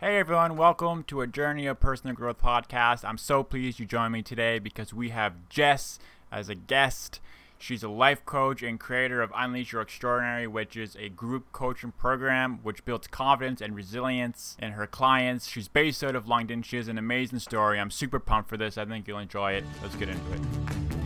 Hey 0.00 0.16
everyone, 0.16 0.56
welcome 0.56 1.04
to 1.08 1.20
a 1.20 1.26
Journey 1.26 1.66
of 1.66 1.78
Personal 1.78 2.16
Growth 2.16 2.40
podcast. 2.40 3.04
I'm 3.04 3.18
so 3.18 3.42
pleased 3.42 3.78
you 3.78 3.84
joined 3.84 4.14
me 4.14 4.22
today 4.22 4.58
because 4.58 4.94
we 4.94 5.10
have 5.10 5.46
Jess 5.50 5.98
as 6.32 6.48
a 6.48 6.54
guest. 6.54 7.20
She's 7.58 7.82
a 7.82 7.88
life 7.90 8.24
coach 8.24 8.62
and 8.62 8.80
creator 8.80 9.20
of 9.20 9.30
Unleash 9.36 9.72
Your 9.72 9.82
Extraordinary, 9.82 10.46
which 10.46 10.74
is 10.74 10.96
a 10.96 11.10
group 11.10 11.52
coaching 11.52 11.92
program 11.92 12.60
which 12.62 12.82
builds 12.86 13.08
confidence 13.08 13.60
and 13.60 13.76
resilience 13.76 14.56
in 14.58 14.72
her 14.72 14.86
clients. 14.86 15.46
She's 15.46 15.68
based 15.68 16.02
out 16.02 16.16
of 16.16 16.26
London. 16.26 16.62
She 16.62 16.78
has 16.78 16.88
an 16.88 16.96
amazing 16.96 17.40
story. 17.40 17.78
I'm 17.78 17.90
super 17.90 18.18
pumped 18.18 18.48
for 18.48 18.56
this. 18.56 18.78
I 18.78 18.86
think 18.86 19.06
you'll 19.06 19.18
enjoy 19.18 19.52
it. 19.52 19.64
Let's 19.82 19.96
get 19.96 20.08
into 20.08 20.32
it. 20.32 20.99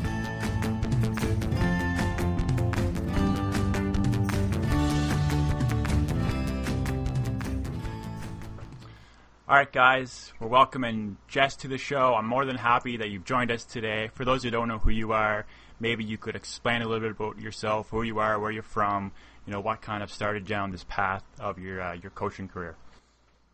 All 9.47 9.55
right, 9.55 9.71
guys, 9.71 10.33
we're 10.41 10.49
welcoming 10.49 11.19
Jess 11.29 11.57
to 11.57 11.69
the 11.69 11.77
show. 11.77 12.15
I'm 12.15 12.27
more 12.27 12.47
than 12.47 12.57
happy 12.57 12.97
that 12.97 13.11
you've 13.11 13.27
joined 13.27 13.51
us 13.51 13.63
today. 13.63 14.09
For 14.15 14.25
those 14.25 14.43
who 14.43 14.51
don't 14.51 14.69
know 14.69 14.79
who 14.79 14.89
you 14.89 15.13
are, 15.13 15.45
maybe 15.79 16.03
you 16.03 16.17
could 16.17 16.35
explain 16.35 16.81
a 16.81 16.89
little 16.89 17.01
bit 17.01 17.11
about 17.11 17.39
yourself, 17.39 17.91
who 17.91 18.05
you 18.05 18.21
are, 18.21 18.41
where 18.41 18.51
you're 18.51 18.63
from, 18.63 19.13
you 19.45 19.53
know, 19.53 19.61
what 19.61 19.83
kind 19.83 20.03
of 20.03 20.11
started 20.11 20.47
down 20.47 20.71
this 20.71 20.85
path 20.85 21.23
of 21.39 21.59
your 21.59 21.83
uh, 21.83 21.93
your 21.93 22.11
coaching 22.11 22.49
career. 22.49 22.75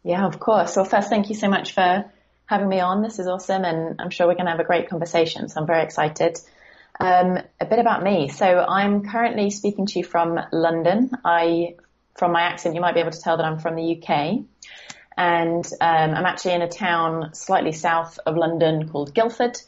Yeah, 0.05 0.25
of 0.25 0.39
course. 0.39 0.77
Well, 0.77 0.85
first, 0.85 1.09
thank 1.09 1.29
you 1.29 1.35
so 1.35 1.49
much 1.49 1.73
for 1.75 2.05
having 2.47 2.69
me 2.69 2.79
on. 2.79 3.03
This 3.03 3.19
is 3.19 3.27
awesome, 3.27 3.65
and 3.65 4.01
I'm 4.01 4.11
sure 4.11 4.29
we're 4.29 4.35
going 4.35 4.45
to 4.45 4.53
have 4.53 4.61
a 4.61 4.65
great 4.65 4.89
conversation. 4.89 5.49
So 5.49 5.61
I'm 5.61 5.67
very 5.67 5.83
excited. 5.83 6.39
Um, 7.01 7.41
a 7.59 7.67
bit 7.67 7.81
about 7.81 8.05
me. 8.05 8.29
So 8.29 8.47
I'm 8.47 9.09
currently 9.09 9.51
speaking 9.51 9.87
to 9.87 9.99
you 9.99 10.05
from 10.05 10.39
London. 10.53 11.11
I, 11.25 11.75
from 12.15 12.31
my 12.31 12.43
accent, 12.43 12.77
you 12.77 12.81
might 12.81 12.95
be 12.95 13.01
able 13.01 13.11
to 13.11 13.21
tell 13.21 13.39
that 13.39 13.45
I'm 13.45 13.59
from 13.59 13.75
the 13.75 14.01
UK 14.01 14.45
and 15.17 15.65
um, 15.81 16.15
I'm 16.15 16.27
actually 16.27 16.55
in 16.55 16.63
a 16.63 16.69
town 16.69 17.35
slightly 17.35 17.73
south 17.73 18.19
of 18.25 18.37
London 18.37 18.89
called 18.89 19.15
Guildford. 19.15 19.61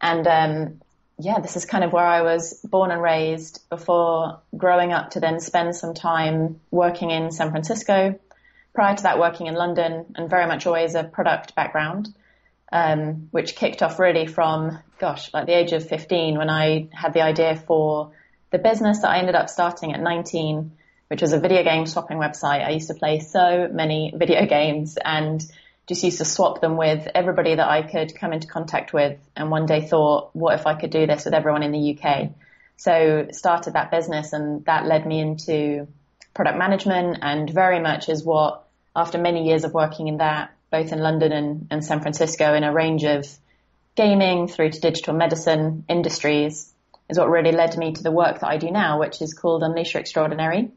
And 0.00 0.26
um, 0.26 0.80
yeah, 1.18 1.40
this 1.40 1.56
is 1.56 1.64
kind 1.64 1.84
of 1.84 1.92
where 1.92 2.06
I 2.06 2.22
was 2.22 2.60
born 2.64 2.90
and 2.90 3.02
raised 3.02 3.68
before 3.68 4.40
growing 4.56 4.92
up 4.92 5.10
to 5.10 5.20
then 5.20 5.40
spend 5.40 5.76
some 5.76 5.94
time 5.94 6.60
working 6.70 7.10
in 7.10 7.30
San 7.30 7.50
Francisco. 7.50 8.18
Prior 8.74 8.96
to 8.96 9.02
that, 9.04 9.18
working 9.18 9.46
in 9.46 9.54
London 9.54 10.06
and 10.16 10.28
very 10.28 10.46
much 10.46 10.66
always 10.66 10.94
a 10.94 11.04
product 11.04 11.54
background, 11.54 12.12
um, 12.72 13.28
which 13.30 13.54
kicked 13.54 13.82
off 13.82 14.00
really 14.00 14.26
from, 14.26 14.78
gosh, 14.98 15.32
like 15.32 15.46
the 15.46 15.56
age 15.56 15.72
of 15.72 15.86
15 15.86 16.36
when 16.36 16.50
I 16.50 16.88
had 16.92 17.12
the 17.12 17.22
idea 17.22 17.54
for 17.54 18.12
the 18.50 18.58
business 18.58 19.00
that 19.00 19.10
I 19.10 19.18
ended 19.18 19.36
up 19.36 19.48
starting 19.48 19.92
at 19.92 20.00
19 20.00 20.72
which 21.14 21.22
was 21.22 21.32
a 21.32 21.38
video 21.38 21.62
game 21.62 21.86
swapping 21.86 22.18
website. 22.18 22.66
I 22.66 22.70
used 22.70 22.88
to 22.88 22.94
play 22.94 23.20
so 23.20 23.68
many 23.70 24.12
video 24.16 24.46
games 24.48 24.98
and 25.00 25.40
just 25.86 26.02
used 26.02 26.18
to 26.18 26.24
swap 26.24 26.60
them 26.60 26.76
with 26.76 27.06
everybody 27.14 27.54
that 27.54 27.68
I 27.68 27.82
could 27.82 28.18
come 28.18 28.32
into 28.32 28.48
contact 28.48 28.92
with. 28.92 29.16
And 29.36 29.48
one 29.48 29.64
day 29.64 29.86
thought, 29.86 30.30
what 30.32 30.58
if 30.58 30.66
I 30.66 30.74
could 30.74 30.90
do 30.90 31.06
this 31.06 31.24
with 31.24 31.32
everyone 31.32 31.62
in 31.62 31.70
the 31.70 31.96
UK? 31.96 32.30
So 32.76 33.28
started 33.30 33.74
that 33.74 33.92
business 33.92 34.32
and 34.32 34.64
that 34.64 34.86
led 34.86 35.06
me 35.06 35.20
into 35.20 35.86
product 36.34 36.58
management 36.58 37.18
and 37.22 37.48
very 37.48 37.78
much 37.78 38.08
is 38.08 38.24
what, 38.24 38.64
after 38.96 39.16
many 39.16 39.46
years 39.46 39.62
of 39.62 39.72
working 39.72 40.08
in 40.08 40.16
that, 40.16 40.50
both 40.72 40.90
in 40.90 40.98
London 40.98 41.30
and, 41.30 41.68
and 41.70 41.84
San 41.84 42.00
Francisco 42.00 42.54
in 42.54 42.64
a 42.64 42.72
range 42.72 43.04
of 43.04 43.24
gaming 43.94 44.48
through 44.48 44.70
to 44.70 44.80
digital 44.80 45.14
medicine 45.14 45.84
industries, 45.88 46.72
is 47.08 47.20
what 47.20 47.30
really 47.30 47.52
led 47.52 47.78
me 47.78 47.92
to 47.92 48.02
the 48.02 48.10
work 48.10 48.40
that 48.40 48.48
I 48.48 48.56
do 48.56 48.72
now, 48.72 48.98
which 48.98 49.22
is 49.22 49.32
called 49.32 49.62
Unleash 49.62 49.94
Your 49.94 50.00
Extraordinary 50.00 50.72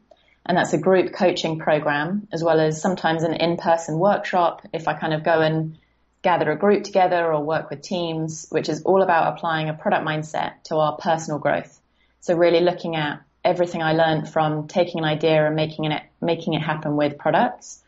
and 0.48 0.56
that's 0.56 0.72
a 0.72 0.78
group 0.78 1.12
coaching 1.12 1.58
program 1.58 2.26
as 2.32 2.42
well 2.42 2.58
as 2.58 2.80
sometimes 2.80 3.22
an 3.22 3.34
in-person 3.34 3.98
workshop 3.98 4.66
if 4.72 4.88
I 4.88 4.94
kind 4.94 5.12
of 5.12 5.22
go 5.22 5.40
and 5.40 5.76
gather 6.22 6.50
a 6.50 6.56
group 6.56 6.84
together 6.84 7.32
or 7.32 7.44
work 7.44 7.70
with 7.70 7.82
teams, 7.82 8.46
which 8.48 8.68
is 8.68 8.82
all 8.82 9.02
about 9.02 9.34
applying 9.34 9.68
a 9.68 9.74
product 9.74 10.06
mindset 10.06 10.62
to 10.64 10.76
our 10.76 10.96
personal 10.96 11.38
growth. 11.38 11.78
So 12.20 12.34
really 12.34 12.60
looking 12.60 12.96
at 12.96 13.22
everything 13.44 13.82
I 13.82 13.92
learned 13.92 14.28
from 14.28 14.68
taking 14.68 15.00
an 15.00 15.04
idea 15.04 15.46
and 15.46 15.54
making 15.54 15.84
it, 15.84 16.02
making 16.20 16.54
it 16.54 16.62
happen 16.62 16.96
with 16.96 17.18
products 17.18 17.82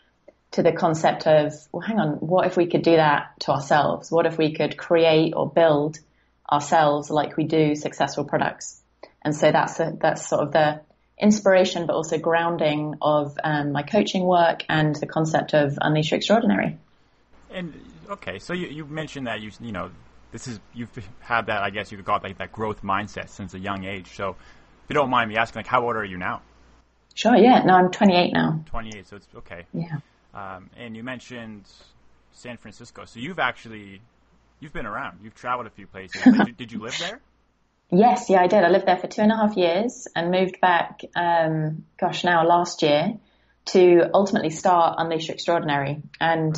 to 0.52 0.62
the 0.62 0.72
concept 0.72 1.26
of, 1.26 1.54
well, 1.72 1.80
hang 1.80 1.98
on, 1.98 2.14
what 2.16 2.46
if 2.46 2.56
we 2.56 2.66
could 2.66 2.82
do 2.82 2.96
that 2.96 3.32
to 3.40 3.52
ourselves? 3.52 4.10
What 4.10 4.26
if 4.26 4.36
we 4.36 4.52
could 4.52 4.76
create 4.76 5.32
or 5.34 5.48
build 5.48 5.98
ourselves 6.50 7.10
like 7.10 7.36
we 7.36 7.44
do 7.44 7.74
successful 7.74 8.24
products? 8.24 8.80
And 9.22 9.34
so 9.34 9.50
that's 9.50 9.80
a, 9.80 9.96
that's 9.98 10.28
sort 10.28 10.42
of 10.42 10.52
the 10.52 10.80
inspiration, 11.20 11.86
but 11.86 11.94
also 11.94 12.18
grounding 12.18 12.96
of 13.02 13.38
um, 13.42 13.72
my 13.72 13.82
coaching 13.82 14.24
work 14.24 14.64
and 14.68 14.94
the 14.96 15.06
concept 15.06 15.54
of 15.54 15.78
Unleash 15.80 16.10
Your 16.10 16.16
Extraordinary. 16.16 16.78
And 17.50 17.74
okay, 18.08 18.38
so 18.38 18.52
you, 18.52 18.68
you 18.68 18.84
mentioned 18.86 19.26
that 19.26 19.40
you 19.40 19.50
you 19.60 19.72
know 19.72 19.90
this 20.32 20.46
is 20.48 20.60
you've 20.74 20.90
had 21.20 21.46
that 21.46 21.62
I 21.62 21.70
guess 21.70 21.90
you 21.90 21.98
could 21.98 22.06
call 22.06 22.16
it 22.16 22.22
like 22.22 22.38
that 22.38 22.52
growth 22.52 22.82
mindset 22.82 23.28
since 23.28 23.54
a 23.54 23.58
young 23.58 23.84
age. 23.84 24.14
So 24.14 24.30
if 24.30 24.36
you 24.88 24.94
don't 24.94 25.10
mind 25.10 25.28
me 25.28 25.36
asking, 25.36 25.60
like 25.60 25.66
how 25.66 25.84
old 25.84 25.96
are 25.96 26.04
you 26.04 26.16
now? 26.16 26.42
Sure. 27.14 27.36
Yeah. 27.36 27.62
No, 27.64 27.74
I'm 27.74 27.90
28 27.90 28.32
now. 28.32 28.62
28. 28.66 29.06
So 29.06 29.16
it's 29.16 29.28
okay. 29.36 29.66
Yeah. 29.72 29.98
Um, 30.32 30.70
and 30.76 30.96
you 30.96 31.02
mentioned 31.02 31.64
San 32.32 32.56
Francisco. 32.56 33.04
So 33.04 33.18
you've 33.18 33.40
actually 33.40 34.00
you've 34.60 34.72
been 34.72 34.86
around. 34.86 35.18
You've 35.22 35.34
traveled 35.34 35.66
a 35.66 35.70
few 35.70 35.86
places. 35.86 36.22
did, 36.22 36.46
you, 36.46 36.52
did 36.52 36.72
you 36.72 36.80
live 36.80 36.96
there? 36.98 37.20
Yes, 37.92 38.30
yeah, 38.30 38.40
I 38.40 38.46
did. 38.46 38.62
I 38.62 38.68
lived 38.68 38.86
there 38.86 38.98
for 38.98 39.08
two 39.08 39.22
and 39.22 39.32
a 39.32 39.36
half 39.36 39.56
years 39.56 40.06
and 40.14 40.30
moved 40.30 40.60
back, 40.60 41.00
um, 41.16 41.84
gosh, 41.98 42.22
now 42.22 42.46
last 42.46 42.82
year 42.82 43.18
to 43.66 44.10
ultimately 44.14 44.50
start 44.50 44.96
Unleash 44.98 45.28
Extraordinary. 45.28 46.02
And 46.20 46.56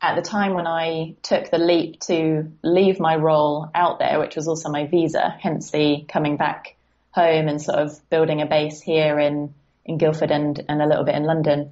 at 0.00 0.16
the 0.16 0.22
time 0.22 0.54
when 0.54 0.66
I 0.66 1.14
took 1.22 1.50
the 1.50 1.58
leap 1.58 2.00
to 2.00 2.50
leave 2.64 2.98
my 2.98 3.14
role 3.14 3.70
out 3.72 4.00
there, 4.00 4.18
which 4.18 4.34
was 4.34 4.48
also 4.48 4.70
my 4.70 4.86
visa, 4.86 5.36
hence 5.40 5.70
the 5.70 6.04
coming 6.08 6.36
back 6.36 6.76
home 7.12 7.46
and 7.46 7.62
sort 7.62 7.78
of 7.78 8.10
building 8.10 8.42
a 8.42 8.46
base 8.46 8.80
here 8.80 9.20
in, 9.20 9.54
in 9.84 9.98
Guildford 9.98 10.32
and, 10.32 10.64
and 10.68 10.82
a 10.82 10.86
little 10.86 11.04
bit 11.04 11.14
in 11.14 11.24
London. 11.24 11.70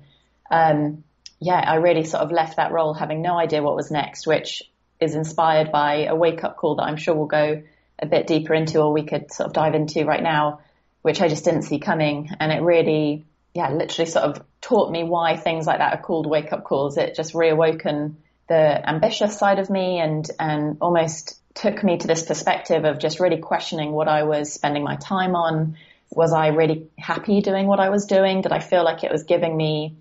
Um, 0.50 1.02
yeah, 1.40 1.58
I 1.58 1.76
really 1.76 2.04
sort 2.04 2.22
of 2.22 2.30
left 2.30 2.56
that 2.56 2.70
role 2.70 2.94
having 2.94 3.22
no 3.22 3.36
idea 3.36 3.62
what 3.62 3.74
was 3.74 3.90
next, 3.90 4.26
which 4.26 4.62
is 5.00 5.16
inspired 5.16 5.72
by 5.72 6.04
a 6.04 6.14
wake 6.14 6.44
up 6.44 6.56
call 6.56 6.76
that 6.76 6.84
I'm 6.84 6.96
sure 6.96 7.14
will 7.16 7.26
go 7.26 7.62
a 8.00 8.06
bit 8.06 8.26
deeper 8.26 8.54
into 8.54 8.80
or 8.80 8.92
we 8.92 9.04
could 9.04 9.32
sort 9.32 9.48
of 9.48 9.52
dive 9.52 9.74
into 9.74 10.04
right 10.04 10.22
now, 10.22 10.60
which 11.02 11.20
I 11.20 11.28
just 11.28 11.44
didn't 11.44 11.62
see 11.62 11.78
coming. 11.78 12.30
And 12.38 12.52
it 12.52 12.62
really, 12.62 13.24
yeah, 13.54 13.70
literally 13.70 14.10
sort 14.10 14.24
of 14.24 14.44
taught 14.60 14.90
me 14.90 15.04
why 15.04 15.36
things 15.36 15.66
like 15.66 15.78
that 15.78 15.92
are 15.92 16.02
called 16.02 16.28
wake 16.28 16.52
up 16.52 16.64
calls. 16.64 16.96
It 16.96 17.14
just 17.14 17.34
reawoken 17.34 18.14
the 18.48 18.88
ambitious 18.88 19.38
side 19.38 19.58
of 19.58 19.70
me 19.70 20.00
and, 20.00 20.28
and 20.38 20.78
almost 20.80 21.40
took 21.54 21.82
me 21.82 21.98
to 21.98 22.06
this 22.06 22.22
perspective 22.22 22.84
of 22.84 22.98
just 22.98 23.20
really 23.20 23.38
questioning 23.38 23.92
what 23.92 24.08
I 24.08 24.24
was 24.24 24.52
spending 24.52 24.82
my 24.82 24.96
time 24.96 25.34
on. 25.34 25.76
Was 26.10 26.32
I 26.32 26.48
really 26.48 26.88
happy 26.98 27.40
doing 27.40 27.66
what 27.66 27.80
I 27.80 27.90
was 27.90 28.06
doing? 28.06 28.40
Did 28.40 28.52
I 28.52 28.58
feel 28.58 28.84
like 28.84 29.04
it 29.04 29.12
was 29.12 29.22
giving 29.22 29.56
me 29.56 29.96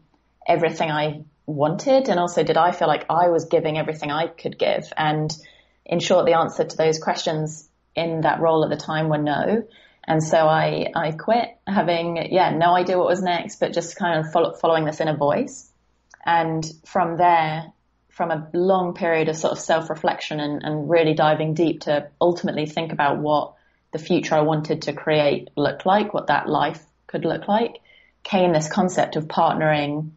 everything 0.48 0.90
I 0.90 1.22
wanted? 1.46 2.10
And 2.10 2.20
also, 2.20 2.44
did 2.44 2.58
I 2.58 2.72
feel 2.72 2.88
like 2.88 3.06
I 3.10 3.30
was 3.30 3.46
giving 3.46 3.78
everything 3.78 4.10
I 4.10 4.28
could 4.28 4.58
give? 4.58 4.92
And 4.98 5.32
in 5.86 6.00
short, 6.00 6.26
the 6.26 6.38
answer 6.38 6.64
to 6.64 6.78
those 6.78 6.98
questions 6.98 7.69
in 7.96 8.22
that 8.22 8.40
role 8.40 8.64
at 8.64 8.70
the 8.70 8.78
time 8.78 9.10
were 9.10 9.18
no. 9.18 9.64
And 10.04 10.24
so 10.24 10.48
I, 10.48 10.88
I 10.96 11.12
quit 11.12 11.50
having, 11.68 12.32
yeah, 12.32 12.52
no 12.52 12.74
idea 12.74 12.98
what 12.98 13.08
was 13.08 13.22
next, 13.22 13.60
but 13.60 13.74
just 13.74 13.96
kind 13.96 14.20
of 14.20 14.32
follow, 14.32 14.54
following 14.56 14.86
this 14.86 15.00
inner 15.02 15.16
voice. 15.16 15.72
And 16.26 16.66
from 16.86 17.18
there, 17.18 17.72
from 18.10 18.32
a 18.32 18.50
long 18.54 18.96
period 18.96 19.30
of 19.30 19.36
sort 19.36 19.54
of 19.54 19.60
self-reflection 19.60 20.40
and, 20.40 20.64
and 20.64 20.90
really 20.90 21.14
diving 21.14 21.54
deep 21.54 21.82
to 21.82 22.10
ultimately 22.20 22.66
think 22.66 22.92
about 22.92 23.20
what 23.20 23.54
the 23.92 24.00
future 24.00 24.36
I 24.36 24.42
wanted 24.42 24.84
to 24.84 24.94
create 24.94 25.50
looked 25.56 25.86
like, 25.86 26.14
what 26.14 26.28
that 26.28 26.50
life 26.50 26.84
could 27.08 27.24
look 27.24 27.48
like, 27.48 27.80
came 28.24 28.52
this 28.52 28.70
concept 28.70 29.16
of 29.16 29.28
partnering 29.28 30.12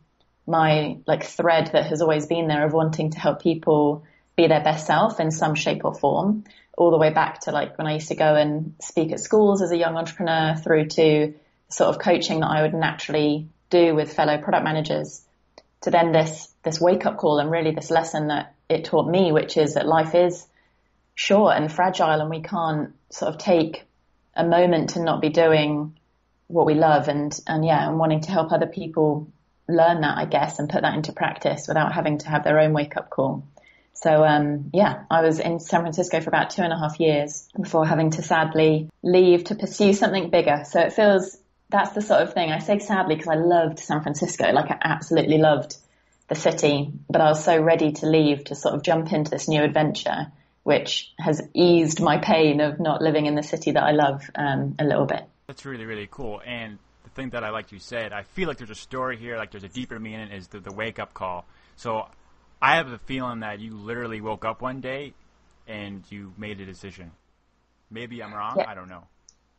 my 0.46 0.96
like 1.06 1.24
thread 1.24 1.70
that 1.72 1.86
has 1.86 2.02
always 2.02 2.26
been 2.26 2.48
there 2.48 2.66
of 2.66 2.72
wanting 2.72 3.10
to 3.10 3.18
help 3.18 3.42
people 3.42 4.04
be 4.36 4.46
their 4.46 4.62
best 4.62 4.86
self 4.86 5.20
in 5.20 5.30
some 5.30 5.54
shape 5.54 5.84
or 5.84 5.94
form 5.94 6.44
all 6.76 6.90
the 6.90 6.98
way 6.98 7.10
back 7.10 7.40
to 7.40 7.52
like 7.52 7.76
when 7.78 7.86
I 7.86 7.94
used 7.94 8.08
to 8.08 8.14
go 8.14 8.34
and 8.34 8.74
speak 8.80 9.12
at 9.12 9.20
schools 9.20 9.62
as 9.62 9.72
a 9.72 9.76
young 9.76 9.96
entrepreneur 9.96 10.56
through 10.56 10.86
to 10.88 11.34
sort 11.68 11.90
of 11.90 12.00
coaching 12.00 12.40
that 12.40 12.48
I 12.48 12.62
would 12.62 12.74
naturally 12.74 13.48
do 13.70 13.94
with 13.94 14.12
fellow 14.12 14.38
product 14.38 14.64
managers 14.64 15.22
to 15.82 15.90
then 15.90 16.12
this, 16.12 16.48
this 16.62 16.80
wake 16.80 17.06
up 17.06 17.16
call 17.16 17.38
and 17.38 17.50
really 17.50 17.72
this 17.72 17.90
lesson 17.90 18.28
that 18.28 18.54
it 18.68 18.84
taught 18.84 19.08
me, 19.08 19.32
which 19.32 19.56
is 19.56 19.74
that 19.74 19.86
life 19.86 20.14
is 20.14 20.46
short 21.14 21.56
and 21.56 21.70
fragile 21.70 22.20
and 22.20 22.30
we 22.30 22.40
can't 22.40 22.94
sort 23.10 23.34
of 23.34 23.38
take 23.38 23.84
a 24.34 24.44
moment 24.44 24.90
to 24.90 25.02
not 25.02 25.20
be 25.20 25.28
doing 25.28 25.96
what 26.46 26.66
we 26.66 26.74
love 26.74 27.08
and, 27.08 27.38
and 27.46 27.64
yeah, 27.64 27.88
and 27.88 27.98
wanting 27.98 28.20
to 28.20 28.30
help 28.30 28.52
other 28.52 28.66
people 28.66 29.28
learn 29.68 30.02
that, 30.02 30.18
I 30.18 30.24
guess, 30.24 30.58
and 30.58 30.68
put 30.68 30.82
that 30.82 30.94
into 30.94 31.12
practice 31.12 31.66
without 31.68 31.92
having 31.92 32.18
to 32.18 32.28
have 32.28 32.44
their 32.44 32.60
own 32.60 32.72
wake 32.72 32.96
up 32.96 33.10
call. 33.10 33.44
So 33.94 34.24
um, 34.24 34.70
yeah, 34.72 35.04
I 35.10 35.22
was 35.22 35.38
in 35.38 35.60
San 35.60 35.82
Francisco 35.82 36.20
for 36.20 36.30
about 36.30 36.50
two 36.50 36.62
and 36.62 36.72
a 36.72 36.78
half 36.78 36.98
years 36.98 37.48
before 37.60 37.86
having 37.86 38.10
to 38.12 38.22
sadly 38.22 38.88
leave 39.02 39.44
to 39.44 39.54
pursue 39.54 39.92
something 39.92 40.30
bigger. 40.30 40.64
So 40.64 40.80
it 40.80 40.92
feels 40.92 41.36
that's 41.68 41.92
the 41.92 42.02
sort 42.02 42.22
of 42.22 42.34
thing 42.34 42.50
I 42.50 42.58
say 42.58 42.78
sadly 42.78 43.16
because 43.16 43.28
I 43.28 43.36
loved 43.36 43.78
San 43.78 44.02
Francisco, 44.02 44.52
like 44.52 44.70
I 44.70 44.78
absolutely 44.82 45.38
loved 45.38 45.76
the 46.28 46.34
city, 46.34 46.92
but 47.10 47.20
I 47.20 47.28
was 47.28 47.44
so 47.44 47.60
ready 47.60 47.92
to 47.92 48.06
leave 48.06 48.44
to 48.44 48.54
sort 48.54 48.74
of 48.74 48.82
jump 48.82 49.12
into 49.12 49.30
this 49.30 49.48
new 49.48 49.62
adventure, 49.62 50.32
which 50.62 51.12
has 51.18 51.42
eased 51.54 52.00
my 52.00 52.18
pain 52.18 52.60
of 52.60 52.78
not 52.78 53.02
living 53.02 53.26
in 53.26 53.34
the 53.34 53.42
city 53.42 53.72
that 53.72 53.82
I 53.82 53.92
love 53.92 54.22
um, 54.34 54.76
a 54.78 54.84
little 54.84 55.06
bit. 55.06 55.24
That's 55.46 55.64
really, 55.64 55.84
really 55.84 56.08
cool. 56.10 56.40
And 56.44 56.78
the 57.04 57.10
thing 57.10 57.30
that 57.30 57.42
I 57.42 57.50
like 57.50 57.72
you 57.72 57.78
said, 57.78 58.12
I 58.12 58.22
feel 58.22 58.48
like 58.48 58.58
there's 58.58 58.70
a 58.70 58.74
story 58.74 59.16
here, 59.16 59.36
like 59.36 59.50
there's 59.50 59.64
a 59.64 59.68
deeper 59.68 59.98
meaning, 59.98 60.30
is 60.30 60.48
the, 60.48 60.60
the 60.60 60.72
wake 60.72 60.98
up 60.98 61.14
call. 61.14 61.44
So 61.76 62.06
I 62.62 62.76
have 62.76 62.92
a 62.92 62.98
feeling 62.98 63.40
that 63.40 63.58
you 63.58 63.76
literally 63.76 64.20
woke 64.20 64.44
up 64.44 64.62
one 64.62 64.80
day 64.80 65.14
and 65.66 66.04
you 66.10 66.32
made 66.38 66.60
a 66.60 66.64
decision. 66.64 67.10
Maybe 67.90 68.22
I'm 68.22 68.32
wrong. 68.32 68.54
Yeah. 68.56 68.70
I 68.70 68.74
don't 68.74 68.88
know. 68.88 69.02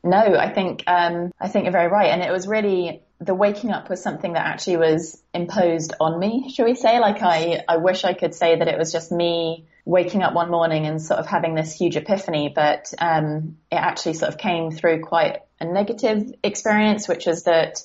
No, 0.06 0.18
I 0.18 0.50
think 0.50 0.84
um, 0.88 1.32
I 1.40 1.48
think 1.48 1.64
you're 1.64 1.72
very 1.72 1.88
right, 1.88 2.10
and 2.10 2.22
it 2.22 2.32
was 2.32 2.46
really 2.46 3.04
the 3.22 3.34
waking 3.34 3.72
up 3.72 3.90
was 3.90 4.04
something 4.04 4.34
that 4.34 4.46
actually 4.46 4.78
was 4.78 5.22
imposed 5.34 5.94
on 6.00 6.20
me. 6.20 6.52
Shall 6.54 6.66
we 6.66 6.76
say? 6.76 7.00
Like 7.00 7.22
I, 7.22 7.64
I 7.70 7.78
wish 7.78 8.04
I 8.04 8.14
could 8.14 8.36
say 8.36 8.58
that 8.58 8.68
it 8.68 8.78
was 8.78 8.92
just 8.92 9.12
me 9.12 9.66
waking 9.86 10.22
up 10.22 10.34
one 10.34 10.50
morning 10.50 10.86
and 10.86 11.02
sort 11.02 11.20
of 11.20 11.28
having 11.28 11.56
this 11.56 11.74
huge 11.74 11.96
epiphany, 11.96 12.52
but 12.54 12.94
um, 13.00 13.58
it 13.72 13.76
actually 13.76 14.16
sort 14.16 14.34
of 14.34 14.38
came 14.38 14.72
through 14.72 15.02
quite 15.02 15.40
a 15.60 15.66
negative 15.66 16.34
experience, 16.44 17.08
which 17.08 17.28
is 17.28 17.44
that 17.44 17.82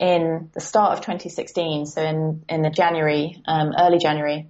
in 0.00 0.50
the 0.54 0.60
start 0.60 0.94
of 0.94 1.00
2016, 1.02 1.86
so 1.86 2.02
in 2.02 2.42
in 2.48 2.62
the 2.62 2.70
January, 2.70 3.40
um, 3.46 3.72
early 3.78 3.98
January, 3.98 4.48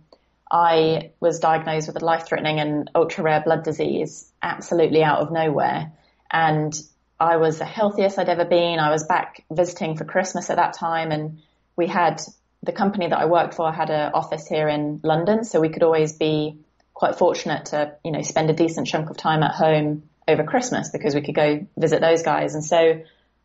I 0.50 1.10
was 1.20 1.40
diagnosed 1.40 1.88
with 1.88 2.00
a 2.00 2.04
life-threatening 2.04 2.60
and 2.60 2.90
ultra-rare 2.94 3.42
blood 3.44 3.64
disease, 3.64 4.32
absolutely 4.40 5.02
out 5.02 5.20
of 5.20 5.32
nowhere, 5.32 5.92
and 6.30 6.72
I 7.18 7.36
was 7.36 7.58
the 7.58 7.66
healthiest 7.66 8.18
I'd 8.18 8.30
ever 8.30 8.46
been. 8.46 8.78
I 8.78 8.90
was 8.90 9.04
back 9.04 9.44
visiting 9.50 9.96
for 9.96 10.04
Christmas 10.04 10.48
at 10.48 10.56
that 10.56 10.72
time 10.72 11.12
and 11.12 11.42
we 11.76 11.86
had 11.86 12.22
the 12.62 12.72
company 12.72 13.08
that 13.08 13.18
I 13.18 13.26
worked 13.26 13.54
for 13.54 13.70
had 13.70 13.90
an 13.90 14.12
office 14.14 14.46
here 14.46 14.68
in 14.68 15.00
London, 15.02 15.44
so 15.44 15.60
we 15.60 15.68
could 15.68 15.82
always 15.82 16.14
be 16.14 16.60
quite 16.94 17.16
fortunate 17.16 17.66
to, 17.66 17.96
you 18.04 18.12
know, 18.12 18.22
spend 18.22 18.48
a 18.50 18.54
decent 18.54 18.86
chunk 18.86 19.10
of 19.10 19.16
time 19.16 19.42
at 19.42 19.54
home 19.54 20.04
over 20.26 20.44
Christmas 20.44 20.90
because 20.90 21.14
we 21.14 21.20
could 21.20 21.34
go 21.34 21.66
visit 21.76 22.00
those 22.00 22.22
guys. 22.22 22.54
And 22.54 22.64
so 22.64 23.02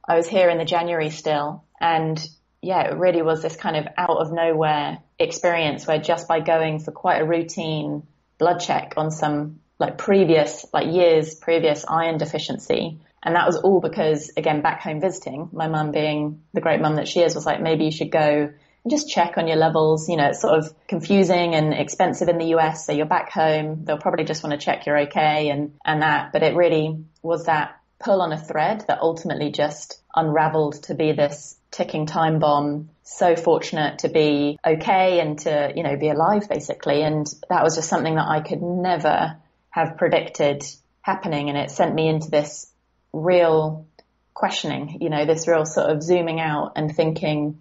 I 0.08 0.16
was 0.16 0.28
here 0.28 0.50
in 0.50 0.58
the 0.58 0.66
January 0.66 1.10
still 1.10 1.65
and 1.80 2.20
yeah, 2.62 2.90
it 2.90 2.98
really 2.98 3.22
was 3.22 3.42
this 3.42 3.56
kind 3.56 3.76
of 3.76 3.88
out 3.98 4.18
of 4.18 4.32
nowhere 4.32 5.00
experience 5.20 5.86
where 5.86 6.00
just 6.00 6.28
by 6.28 6.40
going 6.40 6.80
for 6.80 6.92
quite 6.92 7.22
a 7.22 7.26
routine 7.26 8.04
blood 8.38 8.60
check 8.60 8.94
on 8.98 9.12
some 9.12 9.60
like 9.80 9.98
previous, 9.98 10.66
like 10.74 10.92
years 10.92 11.36
previous 11.36 11.86
iron 11.88 12.18
deficiency, 12.18 13.00
and 13.26 13.36
that 13.36 13.48
was 13.48 13.58
all 13.58 13.82
because, 13.82 14.32
again, 14.38 14.62
back 14.62 14.82
home 14.82 15.02
visiting, 15.02 15.50
my 15.52 15.68
mum 15.68 15.92
being 15.92 16.44
the 16.54 16.62
great 16.62 16.80
mum 16.80 16.98
that 16.98 17.08
she 17.08 17.22
is, 17.22 17.34
was 17.34 17.46
like, 17.46 17.60
maybe 17.60 17.86
you 17.86 17.92
should 17.92 18.12
go 18.12 18.22
and 18.22 18.92
just 18.92 19.10
check 19.10 19.38
on 19.38 19.48
your 19.48 19.58
levels. 19.58 20.08
You 20.08 20.18
know, 20.18 20.28
it's 20.28 20.42
sort 20.42 20.60
of 20.60 20.72
confusing 20.88 21.56
and 21.56 21.74
expensive 21.74 22.30
in 22.30 22.38
the 22.38 22.56
US. 22.56 22.86
So 22.86 22.94
you're 22.94 23.08
back 23.08 23.32
home. 23.32 23.84
They'll 23.84 23.98
probably 23.98 24.26
just 24.26 24.44
want 24.44 24.60
to 24.60 24.64
check 24.64 24.86
you're 24.86 25.00
okay 25.08 25.50
and, 25.50 25.74
and 25.84 26.04
that. 26.04 26.34
But 26.34 26.44
it 26.44 26.56
really 26.56 27.04
was 27.24 27.46
that 27.46 27.80
pull 28.00 28.22
on 28.22 28.32
a 28.32 28.38
thread 28.38 28.86
that 28.88 29.00
ultimately 29.02 29.52
just 29.52 30.00
unraveled 30.16 30.84
to 30.84 30.94
be 30.94 31.12
this 31.12 31.58
ticking 31.76 32.06
time 32.06 32.40
bomb. 32.40 32.90
So 33.04 33.36
fortunate 33.36 34.00
to 34.00 34.10
be 34.10 34.58
okay 34.66 35.20
and 35.20 35.38
to, 35.40 35.74
you 35.76 35.84
know, 35.84 35.98
be 35.98 36.10
alive 36.10 36.48
basically. 36.48 37.04
And 37.04 37.28
that 37.50 37.64
was 37.64 37.76
just 37.76 37.90
something 37.90 38.16
that 38.16 38.28
I 38.28 38.40
could 38.40 38.62
never 38.62 39.36
have 39.70 39.98
predicted 39.98 40.64
happening. 41.02 41.50
And 41.50 41.58
it 41.58 41.70
sent 41.70 41.94
me 41.94 42.08
into 42.08 42.32
this 42.32 42.72
real 43.12 43.86
questioning, 44.34 45.00
you 45.02 45.10
know, 45.10 45.26
this 45.26 45.48
real 45.48 45.66
sort 45.66 45.90
of 45.90 46.02
zooming 46.02 46.40
out 46.40 46.74
and 46.78 46.96
thinking, 46.96 47.60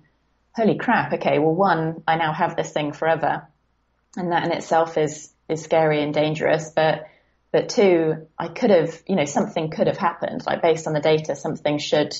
holy 0.55 0.77
crap, 0.77 1.13
okay, 1.15 1.39
well, 1.41 1.55
one, 1.55 2.03
I 2.07 2.17
now 2.17 2.33
have 2.33 2.57
this 2.57 2.71
thing 2.71 2.93
forever. 2.93 3.49
And 4.17 4.31
that 4.31 4.45
in 4.45 4.53
itself 4.53 4.97
is, 4.97 5.33
is 5.49 5.63
scary 5.63 6.03
and 6.03 6.15
dangerous. 6.15 6.71
But, 6.75 7.09
but 7.51 7.69
two, 7.69 8.29
I 8.39 8.47
could 8.49 8.71
have, 8.71 9.03
you 9.09 9.17
know, 9.17 9.25
something 9.25 9.71
could 9.71 9.89
have 9.89 9.99
happened, 9.99 10.45
like 10.47 10.63
based 10.63 10.87
on 10.87 10.93
the 10.93 11.01
data, 11.01 11.35
something 11.35 11.79
should 11.79 12.15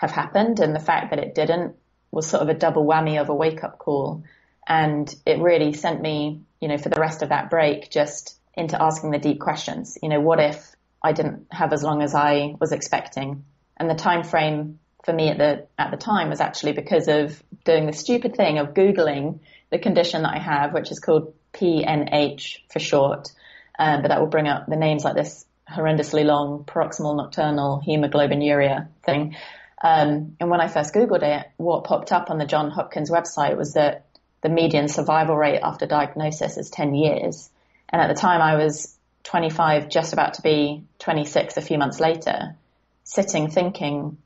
have 0.00 0.10
happened. 0.10 0.60
And 0.60 0.74
the 0.74 0.80
fact 0.80 1.10
that 1.10 1.18
it 1.18 1.34
didn't 1.34 1.76
was 2.10 2.28
sort 2.28 2.42
of 2.42 2.48
a 2.48 2.54
double 2.54 2.86
whammy 2.86 3.20
of 3.20 3.28
a 3.28 3.34
wake 3.34 3.62
up 3.62 3.78
call. 3.78 4.24
And 4.66 5.12
it 5.26 5.38
really 5.40 5.74
sent 5.74 6.00
me, 6.00 6.40
you 6.60 6.68
know, 6.68 6.78
for 6.78 6.88
the 6.88 7.00
rest 7.00 7.22
of 7.22 7.28
that 7.28 7.50
break, 7.50 7.90
just 7.90 8.38
into 8.54 8.80
asking 8.82 9.10
the 9.10 9.18
deep 9.18 9.40
questions. 9.40 9.98
You 10.02 10.08
know, 10.08 10.20
what 10.20 10.40
if 10.40 10.74
I 11.02 11.12
didn't 11.12 11.46
have 11.50 11.72
as 11.72 11.82
long 11.82 12.02
as 12.02 12.14
I 12.14 12.54
was 12.58 12.72
expecting. 12.72 13.44
And 13.76 13.88
the 13.88 13.94
time 13.94 14.22
frame 14.22 14.78
for 15.04 15.12
me 15.12 15.28
at 15.28 15.38
the 15.38 15.66
at 15.78 15.90
the 15.90 15.96
time 15.96 16.28
was 16.28 16.40
actually 16.40 16.72
because 16.72 17.08
of 17.08 17.42
doing 17.64 17.86
the 17.86 17.92
stupid 17.92 18.36
thing 18.36 18.58
of 18.58 18.74
googling 18.74 19.40
the 19.70 19.78
condition 19.78 20.22
that 20.22 20.34
I 20.34 20.38
have, 20.38 20.74
which 20.74 20.90
is 20.90 20.98
called 20.98 21.34
PNH 21.54 22.58
for 22.70 22.78
short. 22.78 23.28
Um, 23.78 24.02
but 24.02 24.08
that 24.08 24.20
will 24.20 24.28
bring 24.28 24.48
up 24.48 24.66
the 24.66 24.76
names 24.76 25.04
like 25.04 25.14
this 25.14 25.46
horrendously 25.70 26.24
long 26.24 26.64
paroxysmal 26.64 27.14
nocturnal 27.14 27.82
hemoglobinuria 27.86 28.88
thing. 29.04 29.36
Um, 29.82 30.36
and 30.38 30.50
when 30.50 30.60
I 30.60 30.68
first 30.68 30.94
googled 30.94 31.22
it, 31.22 31.46
what 31.56 31.84
popped 31.84 32.12
up 32.12 32.30
on 32.30 32.38
the 32.38 32.44
John 32.44 32.70
Hopkins 32.70 33.10
website 33.10 33.56
was 33.56 33.74
that 33.74 34.04
the 34.42 34.48
median 34.48 34.88
survival 34.88 35.36
rate 35.36 35.60
after 35.62 35.86
diagnosis 35.86 36.56
is 36.56 36.70
10 36.70 36.94
years. 36.94 37.50
And 37.88 38.00
at 38.00 38.08
the 38.08 38.20
time 38.20 38.40
I 38.40 38.56
was 38.56 38.96
25, 39.24 39.88
just 39.88 40.12
about 40.12 40.34
to 40.34 40.42
be 40.42 40.84
26 40.98 41.56
a 41.56 41.62
few 41.62 41.78
months 41.78 42.00
later, 42.00 42.56
sitting 43.04 43.50
thinking, 43.50 44.18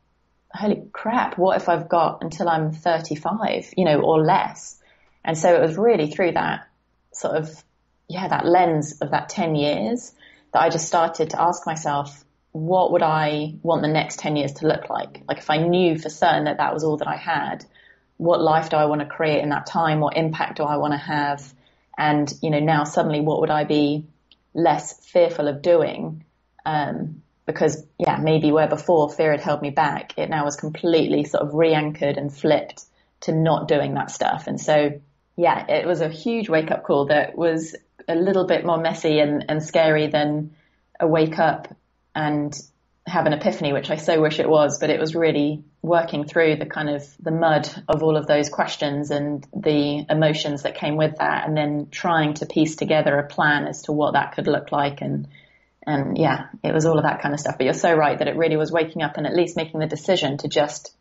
holy 0.52 0.82
crap, 0.92 1.36
what 1.38 1.56
if 1.60 1.68
I've 1.68 1.88
got 1.88 2.22
until 2.22 2.48
I'm 2.48 2.72
35, 2.72 3.74
you 3.76 3.84
know, 3.84 4.00
or 4.00 4.22
less? 4.22 4.76
And 5.24 5.36
so 5.36 5.54
it 5.54 5.60
was 5.60 5.76
really 5.76 6.10
through 6.10 6.32
that 6.32 6.68
sort 7.12 7.36
of, 7.36 7.64
yeah, 8.08 8.28
that 8.28 8.46
lens 8.46 9.00
of 9.00 9.10
that 9.10 9.28
10 9.28 9.54
years 9.54 10.12
that 10.52 10.62
I 10.62 10.68
just 10.68 10.86
started 10.86 11.30
to 11.30 11.42
ask 11.42 11.66
myself, 11.66 12.23
what 12.54 12.92
would 12.92 13.02
I 13.02 13.56
want 13.64 13.82
the 13.82 13.88
next 13.88 14.20
10 14.20 14.36
years 14.36 14.52
to 14.54 14.68
look 14.68 14.88
like? 14.88 15.22
Like 15.26 15.38
if 15.38 15.50
I 15.50 15.56
knew 15.56 15.98
for 15.98 16.08
certain 16.08 16.44
that 16.44 16.58
that 16.58 16.72
was 16.72 16.84
all 16.84 16.98
that 16.98 17.08
I 17.08 17.16
had, 17.16 17.64
what 18.16 18.40
life 18.40 18.70
do 18.70 18.76
I 18.76 18.84
want 18.84 19.00
to 19.00 19.08
create 19.08 19.42
in 19.42 19.48
that 19.48 19.66
time? 19.66 19.98
What 19.98 20.16
impact 20.16 20.58
do 20.58 20.62
I 20.62 20.76
want 20.76 20.92
to 20.92 20.98
have? 20.98 21.52
And, 21.98 22.32
you 22.42 22.50
know, 22.50 22.60
now 22.60 22.84
suddenly 22.84 23.20
what 23.20 23.40
would 23.40 23.50
I 23.50 23.64
be 23.64 24.06
less 24.54 25.04
fearful 25.04 25.48
of 25.48 25.62
doing. 25.62 26.24
Um, 26.64 27.22
because 27.44 27.84
yeah, 27.98 28.18
maybe 28.18 28.52
where 28.52 28.68
before 28.68 29.10
fear 29.10 29.32
had 29.32 29.40
held 29.40 29.60
me 29.60 29.70
back, 29.70 30.16
it 30.16 30.30
now 30.30 30.44
was 30.44 30.54
completely 30.54 31.24
sort 31.24 31.42
of 31.42 31.54
re-anchored 31.54 32.16
and 32.16 32.32
flipped 32.32 32.84
to 33.22 33.32
not 33.32 33.66
doing 33.66 33.94
that 33.94 34.12
stuff. 34.12 34.46
And 34.46 34.60
so 34.60 35.00
yeah, 35.36 35.66
it 35.68 35.88
was 35.88 36.00
a 36.00 36.08
huge 36.08 36.48
wake 36.48 36.70
up 36.70 36.84
call 36.84 37.06
that 37.06 37.36
was 37.36 37.74
a 38.06 38.14
little 38.14 38.46
bit 38.46 38.64
more 38.64 38.78
messy 38.78 39.18
and, 39.18 39.44
and 39.48 39.60
scary 39.60 40.06
than 40.06 40.54
a 41.00 41.08
wake 41.08 41.40
up 41.40 41.74
and 42.14 42.54
have 43.06 43.26
an 43.26 43.34
epiphany, 43.34 43.72
which 43.72 43.90
I 43.90 43.96
so 43.96 44.20
wish 44.20 44.40
it 44.40 44.48
was, 44.48 44.78
but 44.80 44.88
it 44.88 44.98
was 44.98 45.14
really 45.14 45.62
working 45.82 46.24
through 46.24 46.56
the 46.56 46.66
kind 46.66 46.88
of 46.88 47.06
the 47.20 47.30
mud 47.30 47.68
of 47.86 48.02
all 48.02 48.16
of 48.16 48.26
those 48.26 48.48
questions 48.48 49.10
and 49.10 49.46
the 49.54 50.06
emotions 50.08 50.62
that 50.62 50.76
came 50.76 50.96
with 50.96 51.16
that 51.18 51.46
and 51.46 51.54
then 51.54 51.88
trying 51.90 52.34
to 52.34 52.46
piece 52.46 52.76
together 52.76 53.18
a 53.18 53.26
plan 53.26 53.66
as 53.66 53.82
to 53.82 53.92
what 53.92 54.14
that 54.14 54.32
could 54.34 54.46
look 54.46 54.72
like 54.72 55.02
and 55.02 55.28
and 55.86 56.16
yeah, 56.16 56.46
it 56.62 56.72
was 56.72 56.86
all 56.86 56.96
of 56.96 57.04
that 57.04 57.20
kind 57.20 57.34
of 57.34 57.40
stuff. 57.40 57.56
But 57.58 57.64
you're 57.64 57.74
so 57.74 57.92
right 57.92 58.18
that 58.18 58.26
it 58.26 58.36
really 58.36 58.56
was 58.56 58.72
waking 58.72 59.02
up 59.02 59.18
and 59.18 59.26
at 59.26 59.34
least 59.34 59.54
making 59.54 59.80
the 59.80 59.86
decision 59.86 60.38
to 60.38 60.48
just 60.48 60.96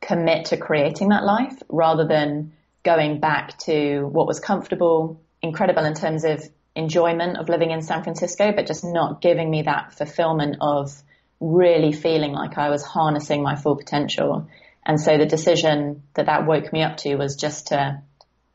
commit 0.00 0.46
to 0.46 0.56
creating 0.56 1.10
that 1.10 1.22
life 1.22 1.56
rather 1.68 2.04
than 2.04 2.52
going 2.82 3.20
back 3.20 3.56
to 3.58 4.00
what 4.00 4.26
was 4.26 4.40
comfortable, 4.40 5.20
incredible 5.40 5.84
in 5.84 5.94
terms 5.94 6.24
of 6.24 6.42
enjoyment 6.74 7.38
of 7.38 7.48
living 7.48 7.70
in 7.70 7.82
San 7.82 8.02
Francisco, 8.02 8.52
but 8.52 8.66
just 8.66 8.84
not 8.84 9.20
giving 9.20 9.50
me 9.50 9.62
that 9.62 9.94
fulfillment 9.94 10.56
of 10.60 10.92
really 11.40 11.92
feeling 11.92 12.32
like 12.32 12.58
I 12.58 12.70
was 12.70 12.84
harnessing 12.84 13.42
my 13.42 13.56
full 13.56 13.76
potential. 13.76 14.48
And 14.84 15.00
so 15.00 15.18
the 15.18 15.26
decision 15.26 16.02
that 16.14 16.26
that 16.26 16.46
woke 16.46 16.72
me 16.72 16.82
up 16.82 16.96
to 16.98 17.16
was 17.16 17.36
just 17.36 17.68
to 17.68 18.02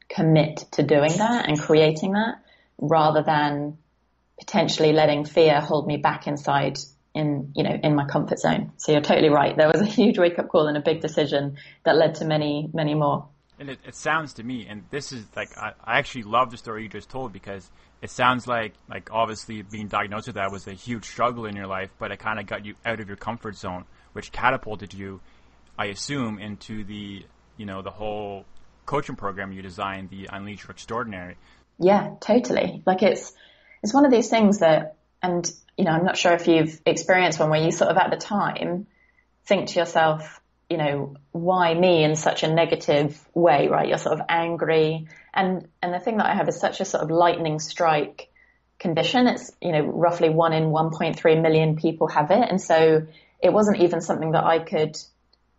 commit 0.09 0.65
to 0.71 0.83
doing 0.83 1.17
that 1.17 1.47
and 1.47 1.59
creating 1.59 2.13
that 2.13 2.35
rather 2.77 3.23
than 3.23 3.77
potentially 4.39 4.91
letting 4.91 5.25
fear 5.25 5.61
hold 5.61 5.87
me 5.87 5.97
back 5.97 6.27
inside 6.27 6.77
in, 7.13 7.51
you 7.55 7.63
know, 7.63 7.77
in 7.83 7.95
my 7.95 8.05
comfort 8.05 8.39
zone. 8.39 8.71
So 8.77 8.91
you're 8.91 9.01
totally 9.01 9.29
right. 9.29 9.55
There 9.55 9.71
was 9.71 9.81
a 9.81 9.85
huge 10.01 10.17
wake 10.17 10.39
up 10.39 10.49
call 10.49 10.67
and 10.67 10.77
a 10.77 10.81
big 10.81 11.01
decision 11.01 11.57
that 11.83 11.95
led 11.95 12.15
to 12.15 12.25
many, 12.25 12.69
many 12.73 12.95
more. 12.95 13.27
And 13.63 13.69
it, 13.69 13.79
it 13.87 13.95
sounds 13.95 14.33
to 14.33 14.43
me, 14.43 14.67
and 14.67 14.83
this 14.91 15.13
is 15.13 15.23
like, 15.37 15.57
I, 15.57 15.71
I 15.81 15.97
actually 15.97 16.23
love 16.23 16.51
the 16.51 16.57
story 16.57 16.83
you 16.83 16.89
just 16.89 17.09
told 17.09 17.31
because 17.31 17.71
it 18.01 18.09
sounds 18.09 18.45
like 18.45 18.73
like 18.89 19.09
obviously 19.09 19.61
being 19.61 19.87
diagnosed 19.87 20.27
with 20.27 20.35
that 20.35 20.51
was 20.51 20.67
a 20.67 20.73
huge 20.73 21.05
struggle 21.05 21.45
in 21.45 21.55
your 21.55 21.67
life, 21.67 21.89
but 21.97 22.11
it 22.11 22.19
kind 22.19 22.41
of 22.41 22.45
got 22.45 22.65
you 22.65 22.75
out 22.85 22.99
of 22.99 23.07
your 23.07 23.15
comfort 23.15 23.55
zone, 23.55 23.85
which 24.11 24.33
catapulted 24.33 24.93
you, 24.93 25.21
I 25.77 25.85
assume, 25.85 26.39
into 26.39 26.83
the 26.83 27.25
you 27.55 27.65
know 27.65 27.81
the 27.81 27.89
whole 27.89 28.43
coaching 28.85 29.15
program 29.15 29.53
you 29.53 29.61
designed, 29.61 30.09
the 30.09 30.27
Unleash 30.29 30.63
Your 30.63 30.71
Extraordinary. 30.71 31.37
Yeah, 31.79 32.15
totally. 32.19 32.83
Like 32.85 33.01
it's 33.01 33.31
it's 33.81 33.93
one 33.93 34.03
of 34.03 34.11
these 34.11 34.27
things 34.29 34.59
that, 34.59 34.97
and 35.21 35.49
you 35.77 35.85
know, 35.85 35.91
I'm 35.91 36.03
not 36.03 36.17
sure 36.17 36.33
if 36.33 36.49
you've 36.49 36.81
experienced 36.85 37.39
one 37.39 37.49
where 37.49 37.63
you 37.63 37.71
sort 37.71 37.91
of 37.91 37.95
at 37.95 38.11
the 38.11 38.17
time 38.17 38.87
think 39.45 39.69
to 39.69 39.79
yourself, 39.79 40.41
you 40.73 40.79
know, 40.79 41.15
why 41.31 41.71
me 41.71 42.03
in 42.03 42.15
such 42.15 42.41
a 42.41 42.51
negative 42.51 43.23
way, 43.35 43.67
right? 43.67 43.87
You're 43.87 43.99
sort 43.99 44.19
of 44.19 44.25
angry. 44.27 45.05
And, 45.31 45.67
and 45.83 45.93
the 45.93 45.99
thing 45.99 46.17
that 46.17 46.25
I 46.25 46.33
have 46.33 46.49
is 46.49 46.59
such 46.59 46.81
a 46.81 46.85
sort 46.85 47.03
of 47.03 47.11
lightning 47.11 47.59
strike 47.59 48.31
condition. 48.79 49.27
It's, 49.27 49.51
you 49.61 49.71
know, 49.71 49.81
roughly 49.81 50.29
one 50.29 50.51
in 50.51 50.71
1.3 50.71 51.41
million 51.43 51.75
people 51.75 52.07
have 52.07 52.31
it. 52.31 52.49
And 52.49 52.59
so 52.59 53.05
it 53.39 53.53
wasn't 53.53 53.81
even 53.81 54.01
something 54.01 54.31
that 54.31 54.45
I 54.45 54.57
could 54.57 54.97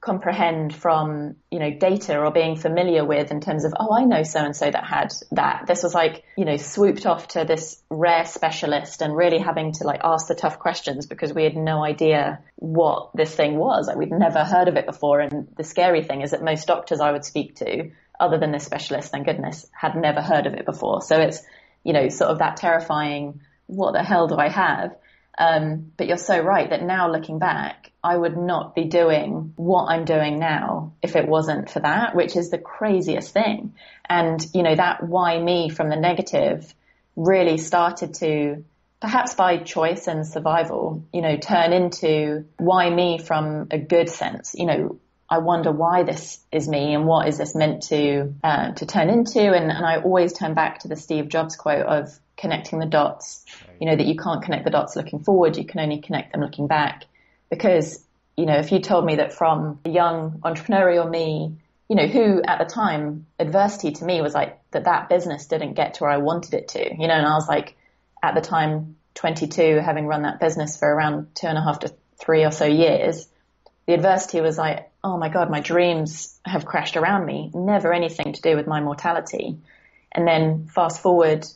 comprehend 0.05 0.75
from, 0.75 1.37
you 1.51 1.59
know, 1.59 1.71
data 1.71 2.19
or 2.19 2.31
being 2.31 2.57
familiar 2.57 3.05
with 3.05 3.31
in 3.31 3.41
terms 3.41 3.65
of, 3.65 3.73
oh, 3.79 3.97
I 3.97 4.05
know 4.05 4.23
so 4.23 4.41
and 4.41 4.55
so 4.55 4.71
that 4.71 4.85
had 4.85 5.13
that. 5.33 5.65
This 5.67 5.83
was 5.83 5.95
like, 5.95 6.25
you 6.37 6.45
know, 6.45 6.57
swooped 6.57 7.07
off 7.07 7.29
to 7.29 7.45
this 7.45 7.83
rare 7.89 8.27
specialist 8.27 9.01
and 9.01 9.17
really 9.17 9.39
having 9.39 9.73
to 9.73 9.85
like 9.85 10.01
ask 10.05 10.29
the 10.29 10.35
tough 10.35 10.59
questions 10.59 11.07
because 11.07 11.33
we 11.33 11.45
had 11.45 11.57
no 11.57 11.83
idea 11.83 12.41
what 12.57 13.11
this 13.15 13.35
thing 13.35 13.57
was. 13.57 13.87
Like 13.87 13.97
we'd 13.97 14.11
never 14.11 14.45
heard 14.45 14.69
of 14.69 14.77
it 14.77 14.87
before. 14.87 15.21
And 15.21 15.49
the 15.57 15.65
scary 15.65 16.05
thing 16.05 16.21
is 16.21 16.33
that 16.33 16.43
most 16.43 16.67
doctors 16.67 17.01
I 17.01 17.13
would 17.13 17.25
speak 17.25 17.57
to, 17.57 17.91
other 18.21 18.39
than 18.39 18.53
this 18.53 18.65
specialist, 18.65 19.11
thank 19.11 19.27
goodness, 19.27 19.67
had 19.73 19.97
never 19.97 20.21
heard 20.21 20.47
of 20.47 20.55
it 20.55 20.67
before. 20.67 21.01
So 21.03 21.19
it's, 21.19 21.43
you 21.83 21.93
know, 21.93 22.09
sort 22.09 22.31
of 22.31 22.39
that 22.39 22.59
terrifying, 22.59 23.41
what 23.67 23.93
the 23.93 24.03
hell 24.03 24.29
do 24.29 24.37
I 24.37 24.49
have? 24.51 24.95
Um, 25.37 25.93
but 25.97 26.07
you're 26.07 26.17
so 26.17 26.39
right 26.39 26.71
that 26.71 26.83
now 26.83 27.11
looking 27.11 27.39
back, 27.39 27.91
I 28.05 28.17
would 28.17 28.37
not 28.37 28.75
be 28.75 28.85
doing 28.85 29.55
what 29.57 29.87
I'm 29.87 30.05
doing 30.05 30.39
now 30.39 30.93
if 31.03 31.17
it 31.17 31.27
wasn't 31.27 31.71
for 31.71 31.81
that, 31.81 32.15
which 32.15 32.37
is 32.37 32.51
the 32.51 32.59
craziest 32.59 33.33
thing. 33.33 33.75
And, 34.07 34.47
you 34.53 34.63
know, 34.63 34.75
that 34.75 35.03
why 35.03 35.39
me 35.41 35.71
from 35.71 35.89
the 35.89 35.97
negative 35.97 36.75
really 37.17 37.57
started 37.57 38.13
to, 38.15 38.65
perhaps 39.01 39.35
by 39.35 39.57
choice 39.57 40.07
and 40.07 40.27
survival, 40.27 41.03
you 41.15 41.23
know, 41.23 41.39
turn 41.39 41.73
into 41.73 42.45
why 42.59 42.91
me 42.91 43.17
from 43.17 43.69
a 43.71 43.79
good 43.79 44.11
sense. 44.11 44.55
You 44.55 44.67
know, 44.67 44.99
I 45.29 45.39
wonder 45.39 45.73
why 45.73 46.03
this 46.03 46.41
is 46.53 46.69
me 46.69 46.95
and 46.95 47.07
what 47.07 47.27
is 47.27 47.39
this 47.39 47.55
meant 47.55 47.85
to 47.85 48.35
uh, 48.45 48.73
to 48.73 48.85
turn 48.85 49.09
into. 49.09 49.41
And, 49.41 49.71
and 49.71 49.87
I 49.87 49.97
always 49.97 50.35
turn 50.35 50.53
back 50.53 50.81
to 50.81 50.89
the 50.89 50.97
Steve 50.97 51.31
Jobs 51.31 51.57
quote 51.57 51.87
of 51.87 52.19
connecting 52.37 52.79
the 52.81 52.87
dots. 52.87 53.47
You 53.81 53.89
know 53.89 53.97
that 53.97 54.07
you 54.07 54.17
can't 54.17 54.43
connect 54.43 54.65
the 54.65 54.71
dots 54.71 54.95
looking 54.95 55.25
forward; 55.25 55.57
you 55.57 55.65
can 55.65 55.81
only 55.81 56.01
connect 56.03 56.33
them 56.33 56.43
looking 56.43 56.67
back. 56.67 57.07
Because 57.51 58.05
you 58.37 58.47
know, 58.47 58.57
if 58.57 58.73
you 58.73 58.81
told 58.81 59.05
me 59.05 59.17
that 59.17 59.33
from 59.33 59.79
a 59.85 59.91
young 59.91 60.41
entrepreneurial 60.45 61.09
me, 61.09 61.57
you 61.89 61.95
know, 61.95 62.07
who 62.07 62.43
at 62.43 62.59
the 62.59 62.65
time 62.65 63.27
adversity 63.39 63.93
to 63.93 64.05
me 64.05 64.21
was 64.21 64.35
like 64.35 64.59
that 64.73 64.85
that 64.85 65.09
business 65.09 65.47
didn't 65.47 65.75
get 65.75 65.95
to 65.95 66.05
where 66.05 66.11
I 66.11 66.17
wanted 66.17 66.55
it 66.55 66.69
to. 66.69 66.81
You 66.81 67.07
know, 67.07 67.15
and 67.15 67.27
I 67.27 67.35
was 67.35 67.49
like 67.49 67.77
at 68.23 68.35
the 68.35 68.41
time 68.41 68.97
22, 69.15 69.79
having 69.85 70.07
run 70.07 70.23
that 70.23 70.41
business 70.41 70.77
for 70.77 70.93
around 70.93 71.29
two 71.35 71.47
and 71.47 71.57
a 71.57 71.63
half 71.63 71.81
to 71.81 71.95
three 72.19 72.45
or 72.45 72.51
so 72.51 72.65
years 72.65 73.29
the 73.87 73.95
adversity 73.95 74.41
was 74.41 74.57
like, 74.57 74.91
oh 75.03 75.19
my 75.19 75.29
God, 75.29 75.51
my 75.51 75.61
dreams 75.61 76.39
have 76.45 76.65
crashed 76.65 76.97
around 76.97 77.27
me, 77.27 77.51
never 77.55 77.93
anything 77.93 78.33
to 78.33 78.41
do 78.41 78.57
with 78.57 78.67
my 78.67 78.81
mortality. 78.81 79.59
And 80.13 80.27
then 80.27 80.69
fast 80.69 81.03
forward, 81.03 81.47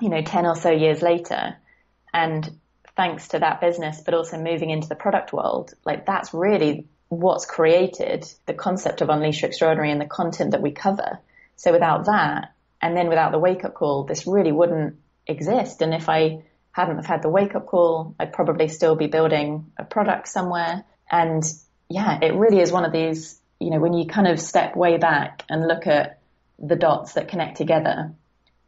you 0.00 0.08
know, 0.08 0.22
10 0.22 0.46
or 0.46 0.54
so 0.54 0.70
years 0.70 1.02
later, 1.02 1.56
and 2.12 2.48
thanks 3.00 3.28
to 3.28 3.38
that 3.38 3.62
business, 3.62 4.02
but 4.04 4.12
also 4.12 4.36
moving 4.36 4.68
into 4.68 4.86
the 4.86 4.94
product 4.94 5.32
world, 5.32 5.72
like 5.86 6.04
that's 6.04 6.34
really 6.34 6.86
what's 7.08 7.46
created 7.46 8.30
the 8.44 8.52
concept 8.52 9.00
of 9.00 9.08
Unleash 9.08 9.42
Extraordinary 9.42 9.90
and 9.90 9.98
the 9.98 10.04
content 10.06 10.50
that 10.50 10.60
we 10.60 10.70
cover. 10.70 11.18
So 11.56 11.72
without 11.72 12.04
that, 12.04 12.52
and 12.82 12.94
then 12.94 13.08
without 13.08 13.32
the 13.32 13.38
wake 13.38 13.64
up 13.64 13.72
call, 13.72 14.04
this 14.04 14.26
really 14.26 14.52
wouldn't 14.52 14.96
exist. 15.26 15.80
And 15.80 15.94
if 15.94 16.10
I 16.10 16.42
hadn't 16.72 16.96
have 16.96 17.06
had 17.06 17.22
the 17.22 17.30
wake 17.30 17.54
up 17.54 17.64
call, 17.64 18.14
I'd 18.20 18.34
probably 18.34 18.68
still 18.68 18.96
be 18.96 19.06
building 19.06 19.72
a 19.78 19.84
product 19.84 20.28
somewhere 20.28 20.84
and 21.10 21.42
yeah, 21.88 22.18
it 22.20 22.34
really 22.34 22.60
is 22.60 22.70
one 22.70 22.84
of 22.84 22.92
these, 22.92 23.40
you 23.58 23.70
know, 23.70 23.80
when 23.80 23.94
you 23.94 24.06
kind 24.06 24.28
of 24.28 24.38
step 24.38 24.76
way 24.76 24.98
back 24.98 25.44
and 25.48 25.66
look 25.66 25.86
at 25.86 26.20
the 26.58 26.76
dots 26.76 27.14
that 27.14 27.28
connect 27.28 27.56
together, 27.56 28.12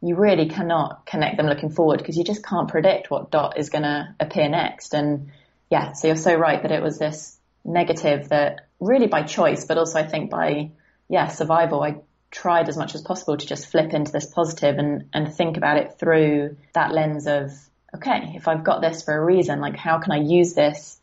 you 0.03 0.15
really 0.15 0.49
cannot 0.49 1.05
connect 1.05 1.37
them 1.37 1.45
looking 1.45 1.69
forward 1.69 1.97
because 1.97 2.17
you 2.17 2.25
just 2.25 2.45
can't 2.45 2.67
predict 2.67 3.09
what 3.09 3.31
dot 3.31 3.57
is 3.57 3.69
going 3.69 3.83
to 3.83 4.13
appear 4.19 4.49
next. 4.49 4.93
And 4.93 5.31
yeah, 5.71 5.93
so 5.93 6.07
you're 6.07 6.17
so 6.17 6.35
right 6.35 6.61
that 6.61 6.73
it 6.73 6.83
was 6.83 6.99
this 6.99 7.37
negative 7.63 8.27
that 8.27 8.67
really 8.81 9.07
by 9.07 9.23
choice, 9.23 9.63
but 9.63 9.77
also 9.77 9.97
I 9.97 10.05
think 10.05 10.29
by, 10.29 10.71
yeah, 11.07 11.29
survival, 11.29 11.81
I 11.81 12.01
tried 12.31 12.67
as 12.67 12.75
much 12.75 12.95
as 12.95 13.01
possible 13.01 13.37
to 13.37 13.45
just 13.45 13.67
flip 13.67 13.93
into 13.93 14.11
this 14.11 14.25
positive 14.25 14.77
and, 14.77 15.05
and 15.13 15.33
think 15.33 15.55
about 15.55 15.77
it 15.77 15.97
through 15.97 16.57
that 16.73 16.91
lens 16.91 17.25
of, 17.25 17.53
okay, 17.95 18.33
if 18.35 18.49
I've 18.49 18.65
got 18.65 18.81
this 18.81 19.03
for 19.03 19.15
a 19.15 19.23
reason, 19.23 19.61
like 19.61 19.77
how 19.77 19.99
can 19.99 20.11
I 20.11 20.17
use 20.17 20.53
this 20.53 20.99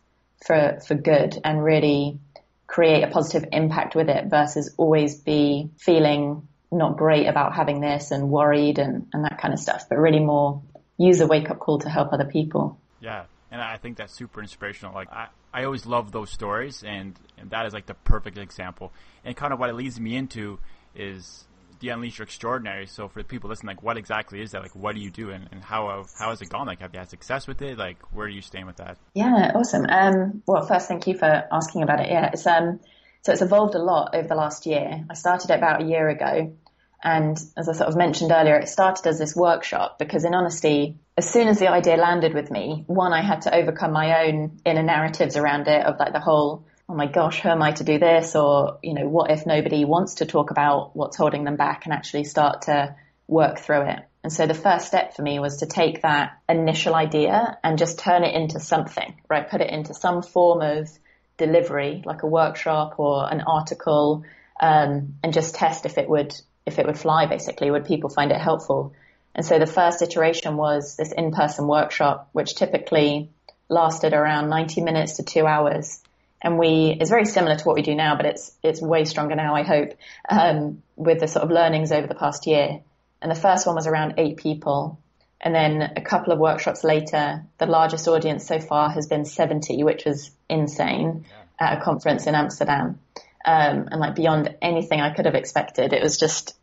for, 0.46 0.78
for 0.86 0.94
good 0.94 1.40
and 1.42 1.64
really 1.64 2.18
create 2.66 3.02
a 3.02 3.08
positive 3.08 3.48
impact 3.50 3.94
with 3.94 4.10
it 4.10 4.26
versus 4.26 4.74
always 4.76 5.16
be 5.16 5.70
feeling 5.78 6.46
not 6.72 6.96
great 6.96 7.26
about 7.26 7.54
having 7.54 7.80
this 7.80 8.10
and 8.10 8.30
worried 8.30 8.78
and, 8.78 9.06
and 9.12 9.24
that 9.24 9.38
kind 9.38 9.52
of 9.52 9.60
stuff, 9.60 9.88
but 9.88 9.98
really 9.98 10.20
more 10.20 10.62
use 10.98 11.20
a 11.20 11.26
wake 11.26 11.50
up 11.50 11.58
call 11.58 11.78
to 11.80 11.88
help 11.88 12.12
other 12.12 12.24
people. 12.24 12.78
Yeah. 13.00 13.24
And 13.50 13.60
I 13.60 13.76
think 13.78 13.96
that's 13.96 14.14
super 14.14 14.40
inspirational. 14.40 14.94
Like 14.94 15.10
I, 15.10 15.28
I 15.52 15.64
always 15.64 15.86
love 15.86 16.12
those 16.12 16.30
stories 16.30 16.84
and, 16.86 17.18
and 17.38 17.50
that 17.50 17.66
is 17.66 17.72
like 17.72 17.86
the 17.86 17.94
perfect 17.94 18.38
example. 18.38 18.92
And 19.24 19.36
kind 19.36 19.52
of 19.52 19.58
what 19.58 19.70
it 19.70 19.74
leads 19.74 19.98
me 19.98 20.16
into 20.16 20.58
is 20.94 21.44
the 21.80 21.88
Unleash 21.88 22.18
Your 22.18 22.24
Extraordinary. 22.24 22.86
So 22.86 23.08
for 23.08 23.20
the 23.20 23.28
people 23.28 23.50
listening, 23.50 23.76
like 23.76 23.82
what 23.82 23.96
exactly 23.96 24.40
is 24.40 24.52
that? 24.52 24.62
Like 24.62 24.76
what 24.76 24.94
do 24.94 25.00
you 25.00 25.10
do 25.10 25.30
and, 25.30 25.48
and 25.50 25.62
how 25.62 26.04
how 26.18 26.30
has 26.30 26.40
it 26.42 26.50
gone? 26.50 26.66
Like 26.66 26.80
have 26.80 26.92
you 26.92 27.00
had 27.00 27.10
success 27.10 27.48
with 27.48 27.60
it? 27.62 27.78
Like 27.78 27.98
where 28.12 28.26
are 28.26 28.30
you 28.30 28.42
staying 28.42 28.66
with 28.66 28.76
that? 28.76 28.98
Yeah, 29.14 29.52
awesome. 29.54 29.86
Um, 29.88 30.42
well, 30.46 30.64
first, 30.64 30.86
thank 30.86 31.06
you 31.06 31.16
for 31.16 31.48
asking 31.50 31.82
about 31.82 32.00
it. 32.00 32.10
Yeah, 32.10 32.30
it's 32.32 32.46
um, 32.46 32.78
so 33.22 33.32
it's 33.32 33.42
evolved 33.42 33.74
a 33.74 33.82
lot 33.82 34.14
over 34.14 34.28
the 34.28 34.34
last 34.34 34.66
year. 34.66 35.04
I 35.10 35.14
started 35.14 35.50
it 35.50 35.54
about 35.54 35.82
a 35.82 35.84
year 35.84 36.08
ago. 36.08 36.56
And 37.02 37.38
as 37.56 37.68
I 37.68 37.72
sort 37.72 37.88
of 37.88 37.96
mentioned 37.96 38.30
earlier, 38.30 38.56
it 38.56 38.68
started 38.68 39.06
as 39.06 39.18
this 39.18 39.34
workshop 39.34 39.98
because 39.98 40.24
in 40.24 40.34
honesty, 40.34 40.98
as 41.16 41.28
soon 41.28 41.48
as 41.48 41.58
the 41.58 41.68
idea 41.68 41.96
landed 41.96 42.34
with 42.34 42.50
me, 42.50 42.84
one, 42.86 43.12
I 43.12 43.22
had 43.22 43.42
to 43.42 43.54
overcome 43.54 43.92
my 43.92 44.26
own 44.26 44.60
inner 44.64 44.82
narratives 44.82 45.36
around 45.36 45.66
it 45.68 45.84
of 45.84 45.98
like 45.98 46.12
the 46.12 46.20
whole 46.20 46.66
oh 46.90 46.94
my 46.94 47.06
gosh, 47.06 47.40
who 47.40 47.48
am 47.48 47.62
I 47.62 47.70
to 47.72 47.84
do 47.84 47.98
this? 48.00 48.34
Or, 48.34 48.78
you 48.82 48.94
know, 48.94 49.08
what 49.08 49.30
if 49.30 49.46
nobody 49.46 49.84
wants 49.84 50.16
to 50.16 50.26
talk 50.26 50.50
about 50.50 50.96
what's 50.96 51.16
holding 51.16 51.44
them 51.44 51.54
back 51.54 51.84
and 51.84 51.94
actually 51.94 52.24
start 52.24 52.62
to 52.62 52.96
work 53.28 53.60
through 53.60 53.82
it? 53.82 54.00
And 54.24 54.32
so 54.32 54.46
the 54.46 54.54
first 54.54 54.86
step 54.88 55.14
for 55.14 55.22
me 55.22 55.38
was 55.38 55.58
to 55.58 55.66
take 55.66 56.02
that 56.02 56.32
initial 56.48 56.94
idea 56.94 57.58
and 57.62 57.78
just 57.78 58.00
turn 58.00 58.24
it 58.24 58.34
into 58.34 58.58
something, 58.58 59.14
right? 59.30 59.48
Put 59.48 59.60
it 59.60 59.70
into 59.70 59.94
some 59.94 60.22
form 60.22 60.62
of 60.62 60.90
delivery, 61.38 62.02
like 62.04 62.24
a 62.24 62.26
workshop 62.26 62.96
or 62.98 63.32
an 63.32 63.40
article, 63.40 64.24
um, 64.60 65.14
and 65.22 65.32
just 65.32 65.54
test 65.54 65.86
if 65.86 65.96
it 65.96 66.08
would, 66.08 66.34
if 66.70 66.78
it 66.78 66.86
would 66.86 66.98
fly 66.98 67.26
basically. 67.26 67.70
Would 67.70 67.84
people 67.84 68.10
find 68.10 68.30
it 68.30 68.40
helpful? 68.40 68.92
And 69.34 69.44
so 69.46 69.58
the 69.58 69.66
first 69.66 70.02
iteration 70.02 70.56
was 70.56 70.96
this 70.96 71.12
in-person 71.12 71.66
workshop, 71.66 72.28
which 72.32 72.54
typically 72.54 73.30
lasted 73.68 74.12
around 74.12 74.48
90 74.48 74.80
minutes 74.80 75.16
to 75.16 75.22
two 75.22 75.46
hours 75.46 76.00
and 76.42 76.58
we 76.58 76.96
it's 76.98 77.10
very 77.10 77.24
similar 77.24 77.56
to 77.56 77.64
what 77.64 77.76
we 77.76 77.82
do 77.82 77.94
now, 77.94 78.16
but 78.16 78.26
it's 78.26 78.52
it's 78.62 78.80
way 78.80 79.04
stronger 79.04 79.34
now. 79.34 79.54
I 79.54 79.62
hope 79.62 79.92
um, 80.28 80.82
with 80.96 81.20
the 81.20 81.28
sort 81.28 81.44
of 81.44 81.50
learnings 81.50 81.92
over 81.92 82.06
the 82.06 82.14
past 82.14 82.46
year. 82.46 82.80
And 83.22 83.30
the 83.30 83.38
first 83.38 83.66
one 83.66 83.76
was 83.76 83.86
around 83.86 84.14
eight 84.16 84.38
people, 84.38 84.98
and 85.40 85.54
then 85.54 85.92
a 85.96 86.00
couple 86.00 86.32
of 86.32 86.38
workshops 86.38 86.82
later, 86.82 87.44
the 87.58 87.66
largest 87.66 88.08
audience 88.08 88.46
so 88.46 88.58
far 88.58 88.88
has 88.90 89.06
been 89.06 89.26
seventy, 89.26 89.84
which 89.84 90.06
was 90.06 90.30
insane 90.48 91.26
yeah. 91.28 91.68
at 91.68 91.78
a 91.78 91.82
conference 91.82 92.26
in 92.26 92.34
Amsterdam, 92.34 92.98
um, 93.44 93.88
and 93.90 94.00
like 94.00 94.14
beyond 94.14 94.56
anything 94.62 95.02
I 95.02 95.12
could 95.12 95.26
have 95.26 95.34
expected. 95.34 95.92
It 95.92 96.02
was 96.02 96.18
just 96.18 96.56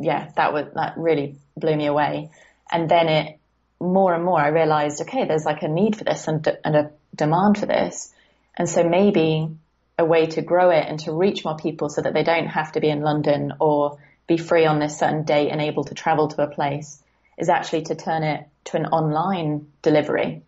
yeah, 0.00 0.30
that 0.36 0.52
was 0.52 0.66
that 0.74 0.94
really 0.96 1.36
blew 1.56 1.76
me 1.76 1.86
away. 1.86 2.30
And 2.70 2.88
then 2.88 3.08
it 3.08 3.38
more 3.80 4.14
and 4.14 4.24
more 4.24 4.40
I 4.40 4.48
realized, 4.48 5.00
okay, 5.02 5.24
there's 5.26 5.44
like 5.44 5.62
a 5.62 5.68
need 5.68 5.96
for 5.96 6.04
this 6.04 6.26
and, 6.28 6.46
and 6.64 6.76
a 6.76 6.90
demand 7.14 7.58
for 7.58 7.66
this. 7.66 8.12
And 8.56 8.68
so 8.68 8.82
maybe 8.82 9.48
a 9.98 10.04
way 10.04 10.26
to 10.26 10.42
grow 10.42 10.70
it 10.70 10.86
and 10.88 10.98
to 11.00 11.12
reach 11.12 11.44
more 11.44 11.56
people 11.56 11.88
so 11.88 12.02
that 12.02 12.14
they 12.14 12.22
don't 12.22 12.46
have 12.46 12.72
to 12.72 12.80
be 12.80 12.88
in 12.88 13.02
London 13.02 13.52
or 13.60 13.98
be 14.26 14.36
free 14.36 14.66
on 14.66 14.78
this 14.78 14.98
certain 14.98 15.24
date 15.24 15.50
and 15.50 15.60
able 15.60 15.84
to 15.84 15.94
travel 15.94 16.28
to 16.28 16.42
a 16.42 16.48
place 16.48 17.02
is 17.36 17.48
actually 17.48 17.82
to 17.82 17.94
turn 17.94 18.22
it 18.22 18.46
to 18.64 18.76
an 18.76 18.86
online 18.86 19.68
delivery. 19.82 20.42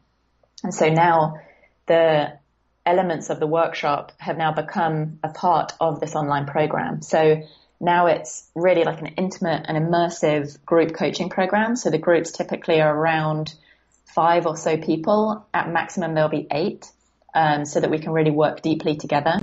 And 0.62 0.74
so 0.74 0.88
now 0.88 1.38
the 1.86 2.38
elements 2.84 3.30
of 3.30 3.40
the 3.40 3.46
workshop 3.46 4.12
have 4.18 4.36
now 4.36 4.52
become 4.52 5.18
a 5.22 5.28
part 5.28 5.72
of 5.80 6.00
this 6.00 6.14
online 6.14 6.46
program. 6.46 7.02
So 7.02 7.42
now 7.80 8.06
it's 8.06 8.48
really 8.54 8.84
like 8.84 9.00
an 9.00 9.14
intimate 9.16 9.64
and 9.66 9.76
immersive 9.78 10.62
group 10.64 10.94
coaching 10.94 11.30
program. 11.30 11.76
So 11.76 11.90
the 11.90 11.98
groups 11.98 12.30
typically 12.30 12.80
are 12.80 12.94
around 12.94 13.54
five 14.04 14.46
or 14.46 14.56
so 14.56 14.76
people. 14.76 15.46
At 15.54 15.72
maximum, 15.72 16.14
there'll 16.14 16.28
be 16.28 16.46
eight 16.50 16.90
um, 17.34 17.64
so 17.64 17.80
that 17.80 17.90
we 17.90 17.98
can 17.98 18.12
really 18.12 18.30
work 18.30 18.60
deeply 18.60 18.96
together. 18.96 19.38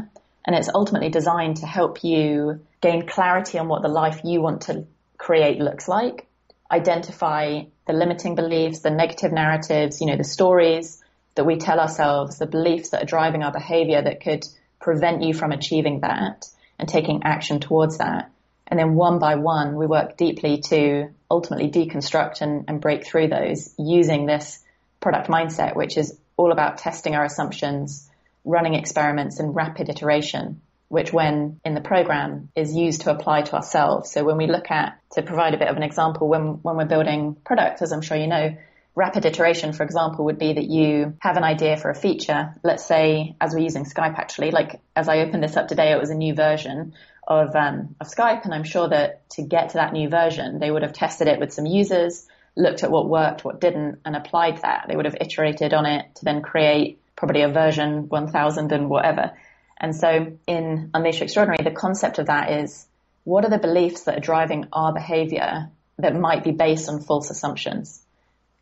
And 0.46 0.56
it's 0.56 0.70
ultimately 0.74 1.10
designed 1.10 1.58
to 1.58 1.66
help 1.66 2.04
you 2.04 2.62
gain 2.80 3.08
clarity 3.08 3.58
on 3.58 3.68
what 3.68 3.82
the 3.82 3.90
life 3.90 4.22
you 4.24 4.40
want 4.40 4.62
to 4.64 4.86
create 5.18 5.60
looks 5.60 5.88
like, 5.88 6.28
identify 6.72 7.64
the 7.88 7.94
limiting 7.94 8.36
beliefs, 8.36 8.80
the 8.80 8.92
negative 8.92 9.32
narratives, 9.32 10.00
you 10.00 10.08
know, 10.08 10.16
the 10.16 10.24
stories 10.24 11.04
that 11.36 11.46
we 11.46 11.58
tell 11.58 11.80
ourselves, 11.80 12.38
the 12.38 12.46
beliefs 12.46 12.90
that 12.90 13.02
are 13.02 13.06
driving 13.06 13.42
our 13.42 13.52
behavior 13.52 14.02
that 14.02 14.22
could 14.22 14.46
prevent 14.80 15.24
you 15.24 15.34
from 15.34 15.52
achieving 15.52 16.02
that 16.02 16.46
and 16.80 16.88
taking 16.88 17.24
action 17.24 17.60
towards 17.60 17.98
that. 17.98 18.32
And 18.68 18.80
then 18.80 18.96
one 18.96 19.20
by 19.20 19.36
one, 19.36 19.76
we 19.76 19.88
work 19.88 20.18
deeply 20.18 20.62
to 20.70 21.10
ultimately 21.32 21.70
deconstruct 21.70 22.42
and, 22.42 22.66
and 22.68 22.82
break 22.82 23.06
through 23.06 23.30
those 23.30 23.74
using 23.78 24.26
this 24.26 24.62
product 25.00 25.30
mindset, 25.30 25.76
which 25.76 25.98
is 25.98 26.18
all 26.36 26.52
about 26.52 26.78
testing 26.78 27.16
our 27.16 27.24
assumptions, 27.24 28.10
running 28.44 28.76
experiments 28.76 29.40
and 29.40 29.56
rapid 29.56 29.90
iteration, 29.90 30.62
which 30.90 31.12
when 31.12 31.60
in 31.66 31.76
the 31.76 31.82
program 31.82 32.50
is 32.56 32.76
used 32.76 33.02
to 33.02 33.12
apply 33.12 33.42
to 33.44 33.56
ourselves. 33.56 34.12
So 34.12 34.24
when 34.24 34.38
we 34.38 34.48
look 34.48 34.70
at, 34.70 35.00
to 35.14 35.22
provide 35.22 35.54
a 35.54 35.58
bit 35.58 35.70
of 35.70 35.78
an 35.78 35.84
example, 35.84 36.28
when, 36.28 36.60
when 36.62 36.78
we're 36.78 36.86
building 36.86 37.36
products, 37.46 37.82
as 37.82 37.92
I'm 37.92 38.02
sure 38.02 38.18
you 38.18 38.28
know, 38.28 38.56
rapid 38.98 39.28
iteration, 39.28 39.74
for 39.74 39.84
example, 39.84 40.26
would 40.26 40.40
be 40.40 40.54
that 40.54 40.68
you 40.68 41.14
have 41.20 41.38
an 41.38 41.44
idea 41.44 41.78
for 41.78 41.92
a 41.92 41.96
feature. 41.96 42.56
Let's 42.64 42.84
say, 42.84 43.36
as 43.40 43.54
we're 43.54 43.60
using 43.60 43.86
Skype 43.86 44.18
actually, 44.18 44.50
like 44.50 44.82
as 44.96 45.08
I 45.08 45.20
opened 45.20 45.44
this 45.44 45.56
up 45.56 45.68
today, 45.68 45.92
it 45.92 46.00
was 46.00 46.10
a 46.10 46.16
new 46.16 46.34
version 46.34 46.96
of, 47.28 47.56
um, 47.56 47.96
of 48.02 48.08
Skype. 48.08 48.44
And 48.44 48.56
I'm 48.56 48.64
sure 48.64 48.90
that 48.90 49.30
to 49.32 49.44
get 49.44 49.70
to 49.70 49.74
that 49.76 49.94
new 49.94 50.10
version, 50.10 50.58
they 50.58 50.72
would 50.72 50.82
have 50.82 50.94
tested 50.94 51.28
it 51.28 51.40
with 51.40 51.54
some 51.54 51.68
users, 51.68 52.26
looked 52.56 52.84
at 52.84 52.90
what 52.90 53.08
worked, 53.08 53.46
what 53.46 53.62
didn't, 53.62 54.00
and 54.04 54.16
applied 54.16 54.64
that. 54.64 54.86
They 54.90 54.96
would 54.96 55.06
have 55.06 55.18
iterated 55.22 55.76
on 55.76 55.86
it 55.86 56.16
to 56.16 56.26
then 56.26 56.42
create 56.42 57.00
probably 57.16 57.44
a 57.44 57.50
version 57.50 58.10
1000 58.10 58.72
and 58.72 58.90
whatever. 58.90 59.34
And 59.80 59.96
so 59.96 60.38
in 60.48 60.90
Unleash 60.96 61.22
Extraordinary, 61.22 61.64
the 61.64 61.80
concept 61.80 62.18
of 62.18 62.26
that 62.26 62.52
is 62.64 62.88
what 63.26 63.46
are 63.46 63.52
the 63.52 63.60
beliefs 63.60 64.06
that 64.06 64.18
are 64.18 64.22
driving 64.22 64.66
our 64.74 64.92
behavior 64.92 65.70
that 66.00 66.16
might 66.16 66.44
be 66.44 66.52
based 66.52 66.90
on 66.90 67.00
false 67.00 67.30
assumptions? 67.30 68.02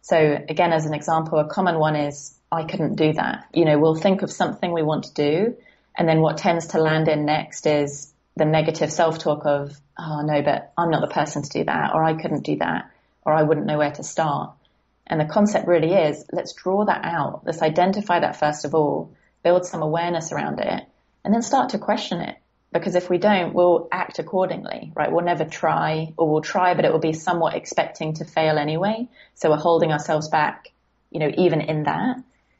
So 0.05 0.37
again, 0.47 0.71
as 0.71 0.85
an 0.85 0.93
example, 0.93 1.39
a 1.39 1.47
common 1.47 1.79
one 1.79 1.95
is, 1.95 2.37
I 2.51 2.65
couldn't 2.65 2.93
do 2.93 3.13
that. 3.13 3.47
You 3.55 3.65
know, 3.65 3.79
we'll 3.79 3.95
think 3.95 4.21
of 4.21 4.31
something 4.31 4.71
we 4.71 4.83
want 4.83 5.05
to 5.05 5.13
do. 5.15 5.57
And 5.97 6.07
then 6.07 6.21
what 6.21 6.37
tends 6.37 6.67
to 6.67 6.77
land 6.77 7.07
in 7.07 7.25
next 7.25 7.65
is 7.65 8.13
the 8.35 8.45
negative 8.45 8.91
self-talk 8.91 9.47
of, 9.47 9.75
oh 9.97 10.21
no, 10.21 10.43
but 10.43 10.71
I'm 10.77 10.91
not 10.91 11.01
the 11.01 11.11
person 11.11 11.41
to 11.41 11.49
do 11.49 11.63
that, 11.63 11.95
or 11.95 12.03
I 12.03 12.13
couldn't 12.13 12.43
do 12.43 12.57
that, 12.57 12.91
or 13.23 13.33
I 13.33 13.41
wouldn't 13.41 13.65
know 13.65 13.79
where 13.79 13.93
to 13.93 14.03
start. 14.03 14.51
And 15.07 15.19
the 15.19 15.25
concept 15.25 15.67
really 15.67 15.93
is, 15.93 16.23
let's 16.31 16.53
draw 16.53 16.85
that 16.85 17.03
out. 17.03 17.41
Let's 17.43 17.63
identify 17.63 18.19
that 18.19 18.39
first 18.39 18.63
of 18.63 18.75
all, 18.75 19.11
build 19.41 19.65
some 19.65 19.81
awareness 19.81 20.31
around 20.31 20.59
it, 20.59 20.83
and 21.23 21.33
then 21.33 21.41
start 21.41 21.69
to 21.69 21.79
question 21.79 22.21
it. 22.21 22.37
Because 22.75 22.95
if 22.95 23.09
we 23.09 23.19
don't, 23.19 23.53
we'll 23.53 23.87
act 23.89 24.19
accordingly, 24.19 24.91
right? 24.95 25.09
We'll 25.09 25.23
never 25.23 25.45
try 25.45 26.13
or 26.17 26.29
we'll 26.29 26.41
try, 26.41 26.73
but 26.73 26.83
it 26.83 26.91
will 26.91 26.99
be 26.99 27.13
somewhat 27.13 27.55
expecting 27.55 28.15
to 28.15 28.25
fail 28.25 28.57
anyway. 28.57 29.07
So 29.33 29.49
we're 29.49 29.55
holding 29.55 29.93
ourselves 29.93 30.27
back, 30.27 30.73
you 31.09 31.21
know, 31.21 31.31
even 31.37 31.61
in 31.61 31.83
that. 31.83 32.17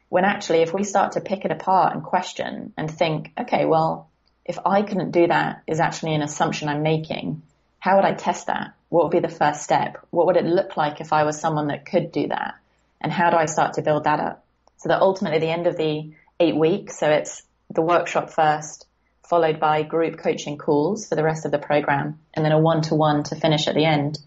When 0.07 0.24
actually, 0.24 0.60
if 0.60 0.74
we 0.74 0.86
start 0.86 1.12
to 1.13 1.22
pick 1.22 1.43
it 1.43 1.51
apart 1.51 1.93
and 1.93 2.01
question 2.01 2.72
and 2.77 2.89
think, 2.89 3.34
okay, 3.38 3.65
well, 3.65 4.10
if 4.45 4.57
I 4.65 4.84
couldn't 4.84 5.12
do 5.12 5.27
that 5.27 5.63
is 5.67 5.81
actually 5.81 6.15
an 6.15 6.22
assumption 6.22 6.69
I'm 6.69 6.81
making, 6.81 7.41
how 7.79 7.98
would 7.98 8.05
I 8.05 8.13
test 8.13 8.48
that? 8.48 8.74
What 8.88 9.03
would 9.03 9.22
be 9.22 9.27
the 9.27 9.27
first 9.27 9.63
step? 9.63 9.98
What 10.12 10.27
would 10.27 10.38
it 10.38 10.45
look 10.45 10.77
like 10.77 11.01
if 11.01 11.12
I 11.12 11.25
was 11.25 11.41
someone 11.41 11.67
that 11.67 11.86
could 11.86 12.13
do 12.13 12.29
that? 12.29 12.55
And 13.01 13.12
how 13.12 13.31
do 13.31 13.36
I 13.36 13.48
start 13.48 13.74
to 13.74 13.81
build 13.81 14.05
that 14.05 14.22
up? 14.22 14.45
So 14.77 14.88
that 14.88 15.01
ultimately 15.01 15.39
the 15.39 15.51
end 15.51 15.67
of 15.67 15.75
the 15.75 16.13
eight 16.39 16.55
weeks, 16.55 16.98
so 16.98 17.10
it's 17.10 17.43
the 17.69 17.81
workshop 17.81 18.29
first, 18.29 18.86
followed 19.29 19.60
by 19.60 19.84
group 19.84 20.17
coaching 20.17 20.58
calls 20.58 21.08
for 21.08 21.15
the 21.15 21.24
rest 21.24 21.46
of 21.46 21.51
the 21.51 21.60
program, 21.60 22.20
and 22.34 22.46
then 22.46 22.51
a 22.51 22.60
one-to-one 22.60 23.24
to 23.24 23.36
finish 23.36 23.67
at 23.67 23.75
the 23.75 23.86
end. 23.86 24.20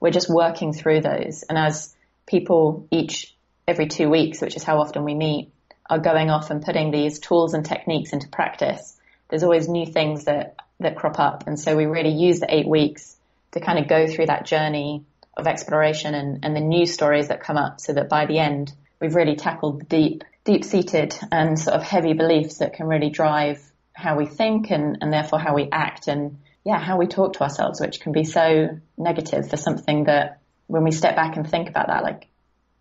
We're 0.00 0.10
just 0.10 0.30
working 0.30 0.72
through 0.72 1.02
those. 1.02 1.42
And 1.42 1.58
as 1.58 1.94
people 2.26 2.86
each, 2.90 3.34
every 3.68 3.86
two 3.86 4.08
weeks, 4.08 4.40
which 4.40 4.56
is 4.56 4.64
how 4.64 4.80
often 4.80 5.04
we 5.04 5.14
meet, 5.14 5.50
are 5.88 5.98
going 5.98 6.30
off 6.30 6.50
and 6.50 6.64
putting 6.64 6.90
these 6.90 7.18
tools 7.18 7.54
and 7.54 7.64
techniques 7.64 8.12
into 8.12 8.28
practice, 8.28 8.96
there's 9.28 9.42
always 9.42 9.68
new 9.68 9.86
things 9.86 10.24
that, 10.24 10.56
that 10.80 10.96
crop 10.96 11.18
up. 11.18 11.46
And 11.46 11.58
so 11.58 11.76
we 11.76 11.86
really 11.86 12.12
use 12.12 12.40
the 12.40 12.54
eight 12.54 12.68
weeks 12.68 13.16
to 13.52 13.60
kind 13.60 13.78
of 13.78 13.88
go 13.88 14.06
through 14.06 14.26
that 14.26 14.46
journey 14.46 15.04
of 15.36 15.46
exploration 15.46 16.14
and, 16.14 16.44
and 16.44 16.56
the 16.56 16.60
new 16.60 16.86
stories 16.86 17.28
that 17.28 17.42
come 17.42 17.56
up 17.56 17.80
so 17.80 17.92
that 17.92 18.08
by 18.08 18.26
the 18.26 18.38
end, 18.38 18.72
we've 19.00 19.14
really 19.14 19.36
tackled 19.36 19.80
the 19.80 19.84
deep, 19.84 20.24
deep 20.44 20.64
seated 20.64 21.16
and 21.30 21.58
sort 21.58 21.76
of 21.76 21.82
heavy 21.82 22.14
beliefs 22.14 22.58
that 22.58 22.72
can 22.72 22.86
really 22.86 23.10
drive 23.10 23.60
how 23.96 24.16
we 24.16 24.26
think 24.26 24.70
and, 24.70 24.98
and 25.00 25.12
therefore 25.12 25.38
how 25.38 25.54
we 25.54 25.68
act 25.72 26.06
and 26.06 26.38
yeah, 26.64 26.78
how 26.78 26.98
we 26.98 27.06
talk 27.06 27.32
to 27.34 27.42
ourselves, 27.42 27.80
which 27.80 28.00
can 28.00 28.12
be 28.12 28.24
so 28.24 28.78
negative 28.98 29.48
for 29.48 29.56
something 29.56 30.04
that 30.04 30.40
when 30.66 30.84
we 30.84 30.90
step 30.90 31.16
back 31.16 31.36
and 31.36 31.48
think 31.48 31.68
about 31.68 31.86
that, 31.86 32.02
like 32.02 32.28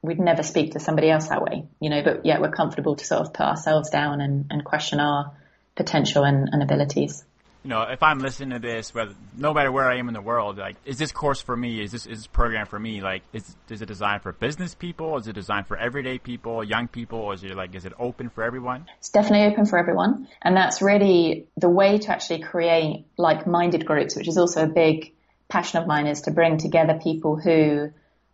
we'd 0.02 0.20
never 0.20 0.44
speak 0.44 0.74
to 0.74 0.80
somebody 0.80 1.10
else 1.10 1.30
that 1.30 1.42
way, 1.42 1.66
you 1.80 1.90
know, 1.90 2.04
but 2.04 2.26
yet 2.26 2.42
we're 2.42 2.52
comfortable 2.52 2.96
to 2.96 3.06
sort 3.06 3.22
of 3.22 3.34
put 3.34 3.46
ourselves 3.46 3.90
down 3.90 4.20
and, 4.20 4.48
and 4.50 4.66
question 4.66 5.00
our 5.00 5.32
potential 5.76 6.24
and, 6.24 6.50
and 6.52 6.62
abilities 6.62 7.24
you 7.66 7.70
know, 7.70 7.82
if 7.82 8.04
I'm 8.04 8.20
listening 8.20 8.52
to 8.52 8.60
this, 8.60 8.94
whether 8.94 9.16
no 9.36 9.52
matter 9.52 9.72
where 9.72 9.90
I 9.90 9.98
am 9.98 10.08
in 10.08 10.14
the 10.14 10.22
world, 10.22 10.60
like, 10.60 10.76
is 10.86 11.00
this 11.00 11.12
course 11.12 11.42
for 11.42 11.58
me? 11.58 11.82
Is 11.82 11.92
this 11.92 12.06
is 12.06 12.20
this 12.20 12.28
program 12.28 12.68
for 12.68 12.78
me? 12.78 13.02
Like, 13.02 13.24
is 13.34 13.56
is 13.72 13.82
it 13.82 13.88
designed 13.88 14.22
for 14.22 14.32
business 14.34 14.76
people? 14.76 15.18
Is 15.18 15.28
it 15.28 15.34
designed 15.34 15.66
for 15.66 15.76
everyday 15.76 16.20
people, 16.20 16.64
young 16.64 16.88
people? 16.88 17.18
Or 17.18 17.34
is 17.34 17.44
it 17.44 17.56
like, 17.56 17.74
is 17.74 17.84
it 17.84 17.94
open 17.98 18.30
for 18.30 18.44
everyone? 18.44 18.86
It's 19.00 19.10
definitely 19.10 19.48
open 19.48 19.66
for 19.66 19.80
everyone, 19.80 20.28
and 20.44 20.56
that's 20.56 20.84
really 20.84 21.48
the 21.58 21.68
way 21.68 21.98
to 21.98 22.12
actually 22.12 22.44
create 22.44 23.08
like-minded 23.18 23.84
groups, 23.84 24.16
which 24.16 24.28
is 24.28 24.38
also 24.38 24.62
a 24.62 24.68
big 24.68 25.16
passion 25.48 25.82
of 25.82 25.88
mine, 25.88 26.06
is 26.06 26.22
to 26.22 26.32
bring 26.32 26.60
together 26.60 27.00
people 27.02 27.36
who 27.36 27.92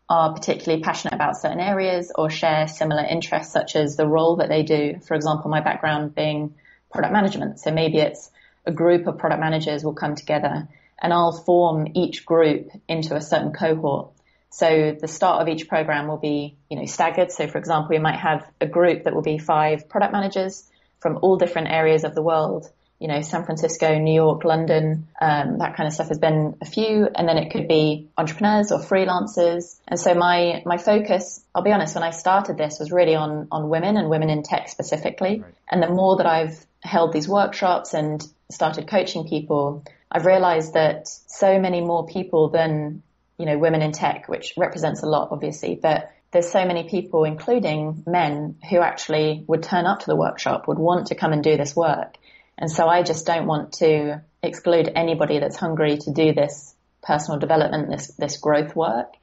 are 0.09 0.33
particularly 0.33 0.83
passionate 0.83 1.13
about 1.13 1.37
certain 1.37 1.61
areas 1.61 2.11
or 2.13 2.29
share 2.29 2.67
similar 2.67 3.05
interests, 3.05 3.53
such 3.53 3.77
as 3.77 3.95
the 3.95 4.05
role 4.05 4.35
that 4.35 4.49
they 4.49 4.63
do. 4.63 4.99
For 5.07 5.13
example, 5.13 5.49
my 5.49 5.61
background 5.61 6.15
being 6.15 6.53
product 6.91 7.13
management, 7.13 7.61
so 7.61 7.71
maybe 7.71 7.99
it's 7.99 8.29
a 8.65 8.71
group 8.71 9.08
of 9.08 9.17
product 9.17 9.41
managers 9.41 9.84
will 9.84 9.93
come 9.93 10.15
together 10.15 10.67
and 11.02 11.12
I'll 11.12 11.32
form 11.32 11.88
each 11.95 12.26
group 12.26 12.69
into 12.88 13.15
a 13.15 13.21
certain 13.21 13.52
cohort. 13.52 14.12
So 14.52 14.95
the 15.00 15.08
start 15.08 15.41
of 15.41 15.47
each 15.47 15.67
program 15.67 16.08
will 16.08 16.17
be, 16.17 16.58
you 16.69 16.78
know, 16.78 16.86
staggered. 16.86 17.32
So 17.32 17.47
for 17.47 17.58
example, 17.58 17.89
we 17.89 18.00
might 18.00 18.19
have 18.19 18.45
a 18.60 18.67
group 18.67 19.06
that 19.06 19.15
will 19.15 19.21
be 19.21 19.38
five 19.38 19.89
product 19.89 20.13
managers 20.13 20.69
from 21.00 21.19
all 21.21 21.38
different 21.38 21.69
areas 21.69 22.04
of 22.04 22.13
the 22.13 22.21
world. 22.21 22.69
You 23.00 23.08
know, 23.08 23.21
San 23.21 23.45
Francisco, 23.45 23.97
New 23.97 24.13
York, 24.13 24.43
London, 24.43 25.08
um, 25.19 25.58
that 25.58 25.76
kind 25.76 25.88
of 25.88 25.93
stuff 25.93 26.10
has 26.10 26.19
been 26.19 26.56
a 26.62 26.65
few, 26.65 27.08
and 27.15 27.28
then 27.28 27.39
it 27.39 27.52
could 27.52 27.67
be 27.67 28.10
entrepreneurs 28.15 28.71
or 28.71 28.78
freelancers. 28.80 29.80
And 29.88 30.00
so 30.00 30.13
my 30.13 30.62
my 30.67 30.78
focus, 30.78 31.43
I'll 31.56 31.63
be 31.63 31.71
honest, 31.71 31.95
when 31.95 32.04
I 32.04 32.12
started 32.12 32.60
this 32.60 32.78
was 32.78 32.91
really 32.91 33.15
on 33.15 33.47
on 33.52 33.69
women 33.69 33.97
and 33.97 34.08
women 34.08 34.30
in 34.30 34.43
tech 34.43 34.69
specifically. 34.69 35.39
Right. 35.39 35.54
And 35.71 35.82
the 35.82 35.89
more 35.89 36.17
that 36.17 36.28
I've 36.28 36.63
held 36.84 37.12
these 37.12 37.28
workshops 37.28 37.95
and 37.95 38.24
started 38.51 38.87
coaching 38.87 39.27
people, 39.27 39.83
I've 40.11 40.25
realized 40.25 40.73
that 40.73 41.07
so 41.07 41.59
many 41.59 41.81
more 41.81 42.05
people 42.05 42.49
than, 42.49 43.03
you 43.37 43.45
know, 43.45 43.57
women 43.57 43.81
in 43.81 43.91
tech, 43.91 44.27
which 44.27 44.53
represents 44.57 45.03
a 45.03 45.07
lot, 45.07 45.29
obviously, 45.31 45.75
but 45.81 46.11
there's 46.31 46.49
so 46.49 46.65
many 46.65 46.87
people, 46.89 47.25
including 47.25 48.03
men, 48.07 48.55
who 48.69 48.79
actually 48.79 49.43
would 49.47 49.63
turn 49.63 49.85
up 49.85 49.99
to 49.99 50.05
the 50.05 50.15
workshop, 50.15 50.67
would 50.67 50.79
want 50.79 51.07
to 51.07 51.15
come 51.15 51.33
and 51.33 51.43
do 51.43 51.57
this 51.57 51.75
work. 51.75 52.15
And 52.57 52.71
so 52.71 52.87
I 52.87 53.03
just 53.03 53.25
don't 53.25 53.47
want 53.47 53.73
to 53.73 54.21
exclude 54.41 54.89
anybody 54.95 55.39
that's 55.39 55.57
hungry 55.57 55.97
to 55.97 56.11
do 56.11 56.33
this 56.33 56.73
personal 57.03 57.39
development, 57.39 57.89
this, 57.89 58.07
this 58.15 58.37
growth 58.37 58.75
work. 58.75 59.13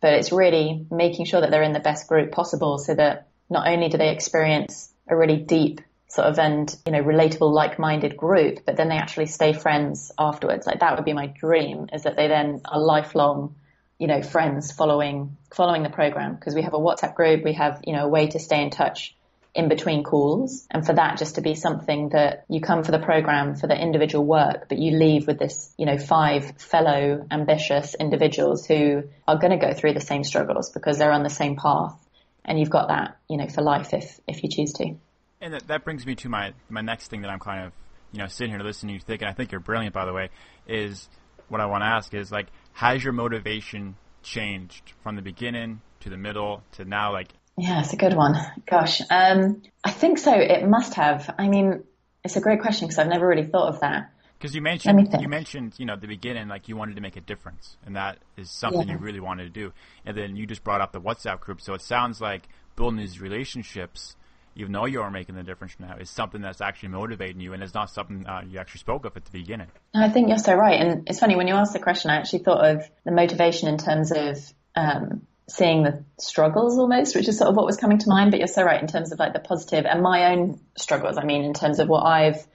But 0.00 0.14
it's 0.14 0.32
really 0.32 0.86
making 0.90 1.26
sure 1.26 1.40
that 1.40 1.50
they're 1.50 1.62
in 1.62 1.72
the 1.72 1.80
best 1.80 2.08
group 2.08 2.32
possible 2.32 2.78
so 2.78 2.94
that 2.94 3.28
not 3.48 3.66
only 3.66 3.88
do 3.88 3.98
they 3.98 4.10
experience 4.10 4.92
a 5.08 5.16
really 5.16 5.36
deep 5.36 5.80
sort 6.12 6.28
of 6.28 6.38
and 6.38 6.76
you 6.84 6.92
know 6.92 7.02
relatable 7.02 7.50
like-minded 7.50 8.18
group 8.18 8.58
but 8.66 8.76
then 8.76 8.90
they 8.90 8.98
actually 8.98 9.24
stay 9.24 9.54
friends 9.54 10.12
afterwards. 10.18 10.66
Like 10.66 10.80
that 10.80 10.96
would 10.96 11.06
be 11.06 11.14
my 11.14 11.26
dream 11.26 11.86
is 11.90 12.02
that 12.02 12.16
they 12.16 12.28
then 12.28 12.60
are 12.66 12.78
lifelong 12.78 13.54
you 13.98 14.08
know 14.08 14.20
friends 14.20 14.72
following 14.72 15.38
following 15.54 15.82
the 15.82 15.88
program. 15.88 16.34
Because 16.34 16.54
we 16.54 16.62
have 16.62 16.74
a 16.74 16.78
whatsapp 16.78 17.14
group 17.14 17.42
we 17.44 17.54
have 17.54 17.80
you 17.86 17.94
know 17.94 18.04
a 18.04 18.08
way 18.08 18.26
to 18.26 18.38
stay 18.38 18.62
in 18.62 18.68
touch 18.68 19.16
in 19.54 19.70
between 19.70 20.04
calls. 20.04 20.66
And 20.70 20.84
for 20.84 20.92
that 20.92 21.16
just 21.16 21.36
to 21.36 21.40
be 21.40 21.54
something 21.54 22.10
that 22.10 22.44
you 22.46 22.60
come 22.60 22.84
for 22.84 22.92
the 22.92 22.98
program 22.98 23.54
for 23.54 23.66
the 23.66 23.80
individual 23.80 24.26
work 24.26 24.68
but 24.68 24.76
you 24.76 24.98
leave 24.98 25.26
with 25.26 25.38
this 25.38 25.72
you 25.78 25.86
know 25.86 25.96
five 25.96 26.58
fellow 26.58 27.26
ambitious 27.30 27.94
individuals 27.94 28.66
who 28.66 29.04
are 29.26 29.38
going 29.38 29.58
to 29.58 29.66
go 29.66 29.72
through 29.72 29.94
the 29.94 30.08
same 30.12 30.24
struggles 30.24 30.72
because 30.72 30.98
they're 30.98 31.12
on 31.12 31.22
the 31.22 31.30
same 31.30 31.56
path. 31.56 31.98
And 32.44 32.60
you've 32.60 32.76
got 32.78 32.88
that 32.88 33.16
you 33.30 33.38
know 33.38 33.48
for 33.48 33.62
life 33.62 33.94
if 33.94 34.20
if 34.28 34.42
you 34.42 34.50
choose 34.50 34.74
to 34.74 34.94
and 35.42 35.54
that, 35.54 35.66
that 35.66 35.84
brings 35.84 36.06
me 36.06 36.14
to 36.14 36.28
my 36.28 36.54
my 36.70 36.80
next 36.80 37.08
thing 37.08 37.22
that 37.22 37.30
I'm 37.30 37.40
kind 37.40 37.66
of 37.66 37.72
you 38.12 38.20
know 38.20 38.28
sitting 38.28 38.52
here 38.52 38.62
listening 38.62 38.90
to 38.90 38.94
you 38.94 39.00
think, 39.00 39.20
and 39.20 39.28
I 39.28 39.34
think 39.34 39.52
you're 39.52 39.60
brilliant, 39.60 39.92
by 39.92 40.06
the 40.06 40.12
way. 40.12 40.30
Is 40.66 41.08
what 41.48 41.60
I 41.60 41.66
want 41.66 41.82
to 41.82 41.86
ask 41.86 42.14
is 42.14 42.32
like, 42.32 42.46
has 42.72 43.02
your 43.04 43.12
motivation 43.12 43.96
changed 44.22 44.94
from 45.02 45.16
the 45.16 45.22
beginning 45.22 45.82
to 46.00 46.10
the 46.10 46.16
middle 46.16 46.62
to 46.72 46.84
now? 46.84 47.12
Like, 47.12 47.28
yeah, 47.58 47.80
it's 47.80 47.92
a 47.92 47.96
good 47.96 48.14
one. 48.14 48.36
Gosh, 48.70 49.02
um, 49.10 49.62
I 49.84 49.90
think 49.90 50.18
so. 50.18 50.32
It 50.32 50.66
must 50.66 50.94
have. 50.94 51.34
I 51.38 51.48
mean, 51.48 51.82
it's 52.24 52.36
a 52.36 52.40
great 52.40 52.60
question 52.60 52.86
because 52.86 52.98
I've 52.98 53.08
never 53.08 53.26
really 53.26 53.46
thought 53.46 53.68
of 53.74 53.80
that. 53.80 54.12
Because 54.38 54.56
you 54.56 54.62
mentioned 54.62 55.08
you 55.20 55.28
mentioned 55.28 55.74
you 55.78 55.86
know 55.86 55.92
at 55.92 56.00
the 56.00 56.08
beginning 56.08 56.48
like 56.48 56.68
you 56.68 56.76
wanted 56.76 56.96
to 56.96 57.00
make 57.00 57.16
a 57.16 57.20
difference 57.20 57.76
and 57.86 57.94
that 57.94 58.18
is 58.36 58.50
something 58.50 58.88
yeah. 58.88 58.94
you 58.94 58.98
really 58.98 59.20
wanted 59.20 59.44
to 59.44 59.50
do 59.50 59.72
and 60.04 60.16
then 60.16 60.34
you 60.34 60.48
just 60.48 60.64
brought 60.64 60.80
up 60.80 60.90
the 60.90 61.00
WhatsApp 61.00 61.38
group 61.38 61.60
so 61.60 61.74
it 61.74 61.80
sounds 61.80 62.20
like 62.20 62.48
building 62.74 62.98
these 62.98 63.20
relationships 63.20 64.16
even 64.54 64.72
though 64.72 64.86
you're 64.86 65.10
making 65.10 65.34
the 65.34 65.42
difference 65.42 65.76
now, 65.78 65.96
is 65.96 66.10
something 66.10 66.40
that's 66.40 66.60
actually 66.60 66.90
motivating 66.90 67.40
you, 67.40 67.52
and 67.52 67.62
it's 67.62 67.74
not 67.74 67.90
something 67.90 68.26
uh, 68.26 68.42
you 68.46 68.58
actually 68.58 68.80
spoke 68.80 69.04
of 69.04 69.16
at 69.16 69.24
the 69.24 69.30
beginning. 69.30 69.68
I 69.94 70.08
think 70.08 70.28
you're 70.28 70.38
so 70.38 70.54
right, 70.54 70.80
and 70.80 71.08
it's 71.08 71.20
funny 71.20 71.36
when 71.36 71.48
you 71.48 71.54
asked 71.54 71.72
the 71.72 71.78
question. 71.78 72.10
I 72.10 72.16
actually 72.16 72.40
thought 72.40 72.64
of 72.64 72.90
the 73.04 73.12
motivation 73.12 73.68
in 73.68 73.78
terms 73.78 74.12
of 74.12 74.38
um, 74.74 75.26
seeing 75.48 75.82
the 75.82 76.04
struggles 76.18 76.78
almost, 76.78 77.14
which 77.14 77.28
is 77.28 77.38
sort 77.38 77.50
of 77.50 77.56
what 77.56 77.66
was 77.66 77.76
coming 77.76 77.98
to 77.98 78.08
mind. 78.08 78.30
But 78.30 78.40
you're 78.40 78.46
so 78.46 78.62
right 78.62 78.80
in 78.80 78.88
terms 78.88 79.12
of 79.12 79.18
like 79.18 79.32
the 79.32 79.40
positive 79.40 79.86
and 79.86 80.02
my 80.02 80.32
own 80.32 80.60
struggles. 80.76 81.18
I 81.18 81.24
mean, 81.24 81.44
in 81.44 81.54
terms 81.54 81.78
of 81.78 81.88
what 81.88 82.04
I've, 82.04 82.46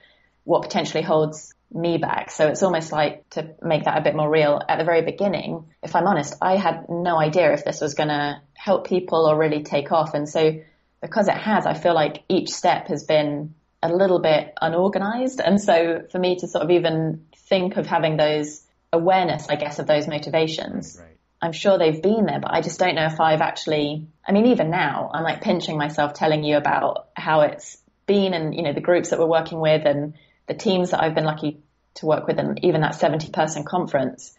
what 0.44 0.62
potentially 0.62 1.02
holds 1.02 1.54
me 1.70 1.98
back. 1.98 2.30
So 2.30 2.48
it's 2.48 2.62
almost 2.62 2.92
like 2.92 3.28
to 3.30 3.54
make 3.62 3.84
that 3.84 3.98
a 3.98 4.00
bit 4.00 4.16
more 4.16 4.28
real 4.28 4.60
at 4.66 4.78
the 4.78 4.84
very 4.84 5.02
beginning. 5.02 5.66
If 5.82 5.94
I'm 5.94 6.06
honest, 6.06 6.34
I 6.40 6.56
had 6.56 6.86
no 6.88 7.18
idea 7.18 7.52
if 7.52 7.64
this 7.64 7.80
was 7.80 7.94
going 7.94 8.08
to 8.08 8.40
help 8.54 8.86
people 8.86 9.26
or 9.26 9.38
really 9.38 9.62
take 9.62 9.92
off. 9.92 10.14
And 10.14 10.28
so 10.28 10.60
because 11.00 11.28
it 11.28 11.36
has, 11.36 11.66
I 11.66 11.74
feel 11.74 11.94
like 11.94 12.24
each 12.28 12.50
step 12.50 12.88
has 12.88 13.04
been 13.04 13.54
a 13.82 13.92
little 13.92 14.20
bit 14.20 14.54
unorganized. 14.60 15.40
And 15.40 15.60
so 15.60 16.02
for 16.10 16.18
me 16.18 16.36
to 16.36 16.48
sort 16.48 16.64
of 16.64 16.70
even 16.70 17.26
think 17.36 17.76
of 17.76 17.86
having 17.86 18.16
those 18.16 18.64
awareness, 18.92 19.48
I 19.48 19.56
guess, 19.56 19.78
of 19.78 19.86
those 19.86 20.08
motivations. 20.08 20.98
Right. 21.00 21.16
I'm 21.40 21.52
sure 21.52 21.78
they've 21.78 22.02
been 22.02 22.26
there, 22.26 22.40
but 22.40 22.52
I 22.52 22.62
just 22.62 22.80
don't 22.80 22.96
know 22.96 23.06
if 23.06 23.20
I've 23.20 23.40
actually, 23.40 24.08
I 24.26 24.32
mean, 24.32 24.46
even 24.46 24.70
now, 24.70 25.10
I'm 25.14 25.22
like 25.22 25.40
pinching 25.40 25.78
myself 25.78 26.14
telling 26.14 26.42
you 26.42 26.56
about 26.56 27.08
how 27.14 27.42
it's 27.42 27.78
been 28.06 28.34
and, 28.34 28.54
you 28.54 28.62
know, 28.62 28.72
the 28.72 28.80
groups 28.80 29.10
that 29.10 29.20
we're 29.20 29.26
working 29.26 29.60
with 29.60 29.86
and 29.86 30.14
the 30.48 30.54
teams 30.54 30.90
that 30.90 31.02
I've 31.02 31.14
been 31.14 31.24
lucky 31.24 31.60
to 31.94 32.06
work 32.06 32.26
with 32.26 32.38
and 32.38 32.58
even 32.64 32.80
that 32.80 32.96
70 32.96 33.30
person 33.30 33.64
conference. 33.64 34.34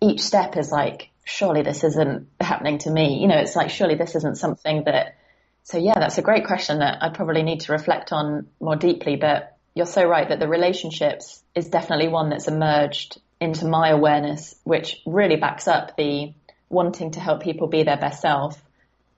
Each 0.00 0.20
step 0.20 0.56
is 0.56 0.70
like, 0.70 1.10
surely 1.24 1.60
this 1.60 1.84
isn't 1.84 2.28
happening 2.40 2.78
to 2.78 2.90
me. 2.90 3.18
You 3.20 3.28
know, 3.28 3.38
it's 3.38 3.54
like, 3.54 3.68
surely 3.68 3.96
this 3.96 4.14
isn't 4.14 4.38
something 4.38 4.84
that, 4.86 5.16
so 5.70 5.78
yeah, 5.78 5.94
that's 6.00 6.18
a 6.18 6.22
great 6.22 6.46
question 6.46 6.80
that 6.80 7.00
I 7.00 7.10
probably 7.10 7.44
need 7.44 7.60
to 7.60 7.72
reflect 7.72 8.12
on 8.12 8.48
more 8.60 8.74
deeply, 8.74 9.14
but 9.14 9.56
you're 9.72 9.86
so 9.86 10.04
right 10.04 10.28
that 10.28 10.40
the 10.40 10.48
relationships 10.48 11.40
is 11.54 11.68
definitely 11.68 12.08
one 12.08 12.28
that's 12.28 12.48
emerged 12.48 13.20
into 13.40 13.66
my 13.66 13.90
awareness, 13.90 14.56
which 14.64 15.00
really 15.06 15.36
backs 15.36 15.68
up 15.68 15.96
the 15.96 16.32
wanting 16.68 17.12
to 17.12 17.20
help 17.20 17.42
people 17.42 17.68
be 17.68 17.84
their 17.84 17.96
best 17.96 18.20
self. 18.20 18.60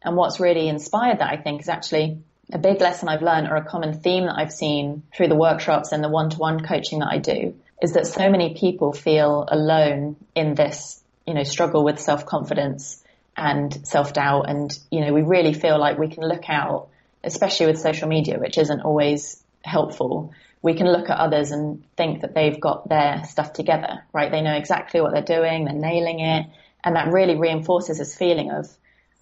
And 0.03 0.15
what's 0.15 0.41
really 0.41 0.69
inspired 0.69 1.21
that, 1.21 1.33
I 1.33 1.41
think, 1.41 1.63
is 1.63 1.71
actually 1.71 2.19
a 2.53 2.59
big 2.59 2.83
lesson 2.83 3.09
I've 3.09 3.23
learned 3.23 3.49
or 3.49 3.57
a 3.57 3.65
common 3.65 3.95
theme 4.01 4.27
that 4.27 4.37
I've 4.37 4.53
seen 4.53 5.05
through 5.17 5.29
the 5.29 5.37
workshops 5.37 5.93
and 5.93 6.05
the 6.05 6.11
one-to-one 6.11 6.67
coaching 6.67 6.99
that 6.99 7.09
I 7.11 7.17
do 7.17 7.55
is 7.81 7.95
that 7.95 8.07
so 8.07 8.29
many 8.29 8.55
people 8.55 8.93
feel 8.93 9.49
alone 9.49 10.17
in 10.35 10.55
this, 10.55 11.03
you 11.27 11.33
know, 11.33 11.45
struggle 11.45 11.83
with 11.83 11.99
self-confidence 11.99 13.02
and 13.37 13.87
self-doubt. 13.87 14.49
And, 14.49 14.77
you 14.91 15.01
know, 15.01 15.13
we 15.13 15.23
really 15.23 15.55
feel 15.55 15.79
like 15.79 15.99
we 15.99 16.09
can 16.09 16.27
look 16.27 16.49
out, 16.49 16.89
especially 17.25 17.67
with 17.67 17.79
social 17.79 18.09
media, 18.09 18.39
which 18.39 18.59
isn't 18.59 18.81
always 18.81 19.43
helpful 19.65 20.33
we 20.63 20.75
can 20.75 20.87
look 20.87 21.11
at 21.11 21.19
others 21.19 21.51
and 21.51 21.83
think 21.97 22.23
that 22.23 22.35
they've 22.35 22.61
got 22.61 22.89
their 22.89 23.25
stuff 23.25 23.53
together, 23.53 24.05
right? 24.13 24.31
They 24.31 24.41
know 24.41 24.55
exactly 24.55 25.01
what 25.01 25.13
they're 25.13 25.23
doing, 25.23 25.65
they're 25.65 25.75
nailing 25.75 26.21
it. 26.21 26.47
And 26.85 26.97
that 26.97 27.13
really 27.13 27.37
reinforces 27.37 27.99
this 27.99 28.17
feeling 28.17 28.51
of, 28.51 28.69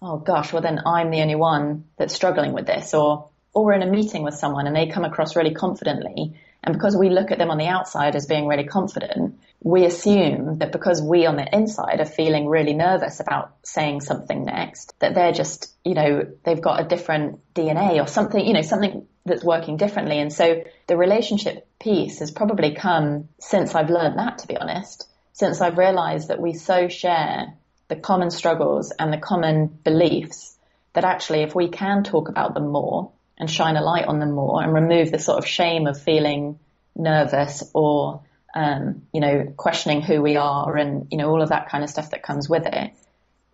oh 0.01 0.17
gosh, 0.17 0.53
well 0.53 0.61
then 0.61 0.79
I'm 0.85 1.09
the 1.09 1.21
only 1.21 1.35
one 1.35 1.85
that's 1.97 2.13
struggling 2.13 2.53
with 2.53 2.67
this. 2.67 2.93
Or, 2.93 3.29
or 3.53 3.65
we're 3.65 3.73
in 3.73 3.81
a 3.81 3.91
meeting 3.91 4.23
with 4.23 4.35
someone 4.35 4.67
and 4.67 4.75
they 4.75 4.87
come 4.87 5.03
across 5.03 5.35
really 5.35 5.53
confidently. 5.53 6.35
And 6.63 6.73
because 6.73 6.95
we 6.95 7.09
look 7.09 7.31
at 7.31 7.39
them 7.39 7.49
on 7.49 7.57
the 7.57 7.67
outside 7.67 8.15
as 8.15 8.27
being 8.27 8.47
really 8.47 8.65
confident, 8.65 9.39
we 9.63 9.85
assume 9.85 10.57
that 10.57 10.71
because 10.71 11.01
we 11.01 11.27
on 11.27 11.35
the 11.35 11.47
inside 11.55 11.99
are 11.99 12.05
feeling 12.05 12.47
really 12.47 12.73
nervous 12.73 13.19
about 13.19 13.53
saying 13.63 14.01
something 14.01 14.43
next, 14.43 14.93
that 14.99 15.13
they're 15.13 15.31
just, 15.31 15.71
you 15.85 15.93
know, 15.93 16.27
they've 16.43 16.61
got 16.61 16.83
a 16.83 16.87
different 16.87 17.39
DNA 17.53 18.01
or 18.01 18.07
something, 18.07 18.43
you 18.43 18.53
know, 18.53 18.63
something 18.63 19.05
that's 19.23 19.43
working 19.43 19.77
differently. 19.77 20.19
And 20.19 20.33
so 20.33 20.63
the 20.87 20.97
relationship 20.97 21.67
piece 21.79 22.19
has 22.19 22.31
probably 22.31 22.73
come 22.73 23.29
since 23.39 23.75
I've 23.75 23.91
learned 23.91 24.17
that, 24.17 24.39
to 24.39 24.47
be 24.47 24.57
honest, 24.57 25.07
since 25.33 25.61
I've 25.61 25.77
realized 25.77 26.29
that 26.29 26.41
we 26.41 26.53
so 26.53 26.87
share 26.87 27.53
the 27.87 27.95
common 27.95 28.31
struggles 28.31 28.91
and 28.97 29.13
the 29.13 29.17
common 29.17 29.67
beliefs 29.67 30.57
that 30.93 31.03
actually 31.03 31.43
if 31.43 31.53
we 31.53 31.69
can 31.69 32.03
talk 32.03 32.29
about 32.29 32.55
them 32.55 32.71
more 32.71 33.11
and 33.37 33.49
shine 33.49 33.75
a 33.75 33.81
light 33.81 34.05
on 34.05 34.19
them 34.19 34.31
more 34.31 34.63
and 34.63 34.73
remove 34.73 35.11
the 35.11 35.19
sort 35.19 35.37
of 35.37 35.45
shame 35.45 35.85
of 35.85 36.01
feeling 36.01 36.57
nervous 36.95 37.63
or 37.73 38.23
um, 38.53 39.03
you 39.13 39.21
know, 39.21 39.53
questioning 39.55 40.01
who 40.01 40.21
we 40.21 40.35
are 40.37 40.75
and, 40.75 41.07
you 41.11 41.17
know, 41.17 41.29
all 41.29 41.41
of 41.41 41.49
that 41.49 41.69
kind 41.69 41.83
of 41.83 41.89
stuff 41.89 42.11
that 42.11 42.23
comes 42.23 42.49
with 42.49 42.65
it, 42.65 42.91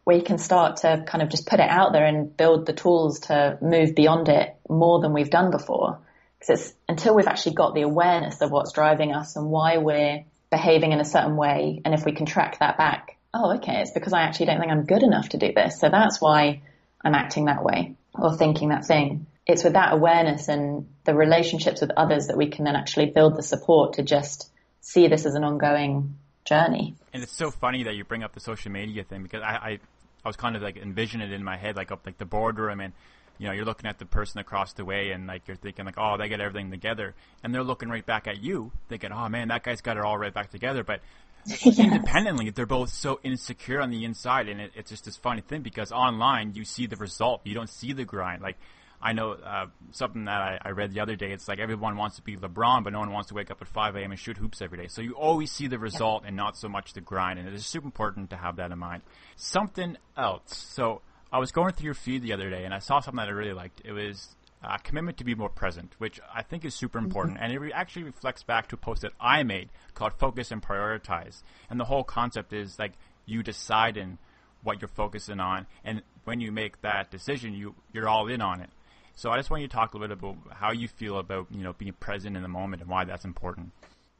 we 0.05 0.21
can 0.21 0.37
start 0.37 0.77
to 0.77 1.03
kind 1.05 1.21
of 1.21 1.29
just 1.29 1.47
put 1.47 1.59
it 1.59 1.69
out 1.69 1.91
there 1.91 2.05
and 2.05 2.35
build 2.35 2.65
the 2.65 2.73
tools 2.73 3.19
to 3.21 3.57
move 3.61 3.93
beyond 3.93 4.29
it 4.29 4.55
more 4.69 5.01
than 5.01 5.13
we've 5.13 5.29
done 5.29 5.51
before. 5.51 5.99
Because 6.39 6.61
it's 6.61 6.73
until 6.87 7.15
we've 7.15 7.27
actually 7.27 7.55
got 7.55 7.73
the 7.73 7.81
awareness 7.81 8.41
of 8.41 8.51
what's 8.51 8.71
driving 8.71 9.13
us 9.13 9.35
and 9.35 9.49
why 9.49 9.77
we're 9.77 10.23
behaving 10.49 10.91
in 10.93 10.99
a 10.99 11.05
certain 11.05 11.35
way. 11.35 11.81
And 11.83 11.93
if 11.93 12.05
we 12.05 12.13
can 12.13 12.25
track 12.25 12.59
that 12.59 12.77
back, 12.77 13.17
oh, 13.33 13.57
okay, 13.57 13.81
it's 13.81 13.91
because 13.91 14.13
I 14.13 14.21
actually 14.21 14.47
don't 14.47 14.59
think 14.59 14.71
I'm 14.71 14.85
good 14.85 15.03
enough 15.03 15.29
to 15.29 15.37
do 15.37 15.51
this. 15.53 15.79
So 15.79 15.89
that's 15.89 16.21
why 16.21 16.61
I'm 17.03 17.15
acting 17.15 17.45
that 17.45 17.63
way 17.63 17.95
or 18.13 18.35
thinking 18.35 18.69
that 18.69 18.85
thing. 18.85 19.27
It's 19.45 19.63
with 19.63 19.73
that 19.73 19.93
awareness 19.93 20.47
and 20.47 20.87
the 21.05 21.15
relationships 21.15 21.81
with 21.81 21.91
others 21.95 22.27
that 22.27 22.37
we 22.37 22.49
can 22.49 22.65
then 22.65 22.75
actually 22.75 23.07
build 23.07 23.35
the 23.35 23.43
support 23.43 23.93
to 23.93 24.03
just 24.03 24.49
see 24.87 25.07
this 25.07 25.25
as 25.25 25.35
an 25.35 25.43
ongoing 25.43 26.15
journey. 26.45 26.95
And 27.13 27.21
it's 27.21 27.35
so 27.35 27.51
funny 27.51 27.83
that 27.83 27.95
you 27.95 28.05
bring 28.05 28.23
up 28.23 28.33
the 28.33 28.39
social 28.39 28.71
media 28.71 29.03
thing 29.03 29.21
because 29.21 29.41
I, 29.41 29.47
I 29.47 29.79
I 30.23 30.29
was 30.29 30.37
kind 30.37 30.55
of 30.55 30.61
like 30.61 30.77
envisioning 30.77 31.29
it 31.29 31.33
in 31.33 31.43
my 31.43 31.57
head, 31.57 31.75
like 31.75 31.91
up 31.91 32.05
like 32.05 32.17
the 32.17 32.25
boardroom, 32.25 32.79
and 32.79 32.93
you 33.37 33.47
know, 33.47 33.53
you're 33.53 33.65
looking 33.65 33.87
at 33.87 33.99
the 33.99 34.05
person 34.05 34.39
across 34.39 34.73
the 34.73 34.85
way, 34.85 35.11
and 35.11 35.27
like 35.27 35.47
you're 35.47 35.57
thinking 35.57 35.85
like, 35.85 35.97
oh, 35.97 36.17
they 36.17 36.29
get 36.29 36.39
everything 36.39 36.71
together, 36.71 37.15
and 37.43 37.53
they're 37.53 37.63
looking 37.63 37.89
right 37.89 38.05
back 38.05 38.27
at 38.27 38.41
you, 38.41 38.71
thinking, 38.87 39.11
oh 39.11 39.27
man, 39.29 39.49
that 39.49 39.63
guy's 39.63 39.81
got 39.81 39.97
it 39.97 40.03
all 40.03 40.17
right 40.17 40.33
back 40.33 40.51
together, 40.51 40.83
but. 40.83 41.01
yes. 41.45 41.79
Independently, 41.79 42.49
they're 42.49 42.65
both 42.65 42.89
so 42.89 43.21
insecure 43.23 43.79
on 43.79 43.89
the 43.89 44.03
inside, 44.03 44.49
and 44.49 44.59
it, 44.59 44.71
it's 44.75 44.89
just 44.89 45.05
this 45.05 45.15
funny 45.15 45.39
thing 45.39 45.61
because 45.61 45.93
online 45.93 46.53
you 46.55 46.65
see 46.65 46.87
the 46.87 46.97
result, 46.97 47.39
you 47.45 47.53
don't 47.53 47.69
see 47.69 47.93
the 47.93 48.03
grind. 48.03 48.41
Like 48.41 48.57
I 49.01 49.13
know 49.13 49.33
uh, 49.33 49.67
something 49.91 50.25
that 50.25 50.41
I, 50.41 50.59
I, 50.61 50.69
read 50.71 50.91
the 50.91 51.01
other 51.01 51.15
day. 51.15 51.31
It's 51.31 51.47
like 51.47 51.59
everyone 51.59 51.97
wants 51.97 52.15
to 52.15 52.23
be 52.23 52.35
LeBron, 52.35 52.83
but 52.83 52.93
no 52.93 52.99
one 52.99 53.11
wants 53.11 53.29
to 53.29 53.35
wake 53.35 53.51
up 53.51 53.61
at 53.61 53.67
5 53.67 53.95
a.m. 53.95 54.11
and 54.11 54.19
shoot 54.19 54.37
hoops 54.37 54.59
every 54.59 54.79
day. 54.79 54.87
So 54.87 55.01
you 55.01 55.13
always 55.13 55.51
see 55.51 55.67
the 55.67 55.77
result 55.77 56.23
and 56.25 56.35
not 56.35 56.57
so 56.57 56.67
much 56.67 56.93
the 56.93 57.01
grind, 57.01 57.37
and 57.37 57.47
it 57.47 57.53
is 57.53 57.65
super 57.65 57.85
important 57.85 58.31
to 58.31 58.37
have 58.37 58.55
that 58.55 58.71
in 58.71 58.79
mind. 58.79 59.03
Something 59.35 59.97
else. 60.17 60.57
So 60.57 61.01
I 61.31 61.37
was 61.37 61.51
going 61.51 61.73
through 61.73 61.85
your 61.85 61.93
feed 61.93 62.23
the 62.23 62.33
other 62.33 62.49
day, 62.49 62.65
and 62.65 62.73
I 62.73 62.79
saw 62.79 62.99
something 62.99 63.17
that 63.17 63.27
I 63.27 63.31
really 63.31 63.53
liked. 63.53 63.81
It 63.85 63.91
was 63.91 64.35
a 64.63 64.79
commitment 64.79 65.17
to 65.17 65.23
be 65.23 65.35
more 65.35 65.49
present, 65.49 65.93
which 65.99 66.19
I 66.33 66.41
think 66.41 66.65
is 66.65 66.73
super 66.73 66.97
important, 66.97 67.35
mm-hmm. 67.35 67.43
and 67.43 67.53
it 67.53 67.59
re- 67.59 67.73
actually 67.73 68.03
reflects 68.03 68.43
back 68.43 68.67
to 68.69 68.75
a 68.75 68.79
post 68.79 69.03
that 69.03 69.13
I 69.19 69.43
made 69.43 69.69
called 69.93 70.13
"Focus 70.17 70.51
and 70.51 70.61
Prioritize." 70.61 71.43
And 71.69 71.79
the 71.79 71.85
whole 71.85 72.03
concept 72.03 72.53
is 72.53 72.79
like 72.79 72.93
you 73.25 73.43
deciding 73.43 74.17
what 74.63 74.81
you're 74.81 74.87
focusing 74.87 75.39
on, 75.39 75.67
and 75.83 76.01
when 76.23 76.41
you 76.41 76.51
make 76.51 76.81
that 76.81 77.11
decision, 77.11 77.53
you 77.53 77.75
you're 77.93 78.09
all 78.09 78.27
in 78.27 78.41
on 78.41 78.61
it. 78.61 78.69
So 79.17 79.31
I 79.31 79.37
just 79.37 79.49
want 79.49 79.63
you 79.63 79.67
to 79.67 79.75
talk 79.75 79.95
a 79.95 79.97
little 79.97 80.15
bit 80.15 80.29
about 80.29 80.53
how 80.53 80.71
you 80.71 80.87
feel 80.87 81.17
about 81.17 81.47
you 81.49 81.63
know 81.63 81.73
being 81.73 81.93
present 81.93 82.37
in 82.37 82.43
the 82.43 82.47
moment 82.47 82.83
and 82.83 82.89
why 82.89 83.03
that's 83.03 83.25
important. 83.25 83.71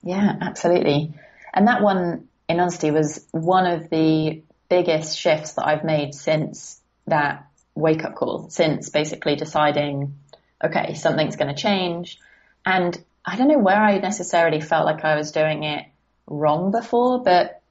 Yeah, 0.03 0.35
absolutely. 0.41 1.13
And 1.53 1.67
that 1.67 1.83
one, 1.83 2.27
in 2.49 2.59
honesty, 2.59 2.89
was 2.89 3.23
one 3.31 3.67
of 3.67 3.91
the 3.91 4.41
biggest 4.69 5.17
shifts 5.19 5.53
that 5.53 5.67
I've 5.67 5.83
made 5.83 6.15
since 6.15 6.81
that 7.05 7.47
wake 7.75 8.03
up 8.03 8.15
call, 8.15 8.49
since 8.49 8.89
basically 8.89 9.35
deciding, 9.35 10.17
okay, 10.63 10.95
something's 10.95 11.35
going 11.35 11.53
to 11.53 11.61
change. 11.61 12.19
And 12.65 12.97
I 13.23 13.35
don't 13.37 13.49
know 13.49 13.59
where 13.59 13.79
I 13.79 13.99
necessarily 13.99 14.61
felt 14.61 14.87
like 14.87 15.05
I 15.05 15.15
was 15.15 15.31
doing 15.31 15.63
it 15.63 15.85
wrong 16.25 16.71
before, 16.71 17.21
but 17.21 17.61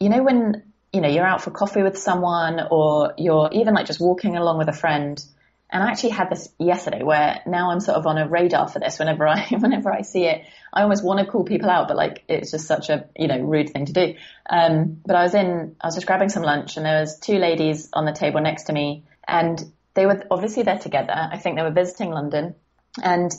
you 0.00 0.08
know, 0.08 0.24
when, 0.24 0.64
you 0.92 1.02
know, 1.02 1.08
you're 1.08 1.26
out 1.26 1.42
for 1.42 1.52
coffee 1.52 1.82
with 1.84 1.98
someone 1.98 2.60
or 2.68 3.14
you're 3.16 3.48
even 3.52 3.74
like 3.74 3.86
just 3.86 4.00
walking 4.00 4.36
along 4.36 4.58
with 4.58 4.68
a 4.68 4.72
friend 4.72 5.24
and 5.70 5.82
I 5.82 5.90
actually 5.90 6.10
had 6.10 6.30
this 6.30 6.48
yesterday 6.58 7.02
where 7.02 7.40
now 7.46 7.70
I'm 7.70 7.80
sort 7.80 7.98
of 7.98 8.06
on 8.06 8.16
a 8.16 8.26
radar 8.26 8.68
for 8.68 8.78
this 8.78 8.98
whenever 8.98 9.28
I, 9.28 9.46
whenever 9.50 9.92
I 9.92 10.00
see 10.02 10.24
it. 10.24 10.44
I 10.72 10.82
almost 10.82 11.04
want 11.04 11.20
to 11.20 11.26
call 11.26 11.44
people 11.44 11.68
out, 11.68 11.88
but 11.88 11.96
like 11.96 12.24
it's 12.28 12.50
just 12.50 12.66
such 12.66 12.88
a, 12.88 13.06
you 13.16 13.28
know, 13.28 13.38
rude 13.40 13.70
thing 13.70 13.84
to 13.86 13.92
do. 13.92 14.14
Um, 14.48 15.00
but 15.04 15.14
I 15.14 15.22
was 15.22 15.34
in, 15.34 15.76
I 15.80 15.86
was 15.86 15.94
just 15.94 16.06
grabbing 16.06 16.30
some 16.30 16.42
lunch 16.42 16.76
and 16.76 16.86
there 16.86 17.00
was 17.00 17.18
two 17.18 17.36
ladies 17.36 17.90
on 17.92 18.06
the 18.06 18.12
table 18.12 18.40
next 18.40 18.64
to 18.64 18.72
me 18.72 19.04
and 19.26 19.62
they 19.94 20.06
were 20.06 20.24
obviously 20.30 20.62
there 20.62 20.78
together. 20.78 21.12
I 21.14 21.36
think 21.36 21.56
they 21.56 21.62
were 21.62 21.70
visiting 21.70 22.10
London 22.10 22.54
and 23.02 23.30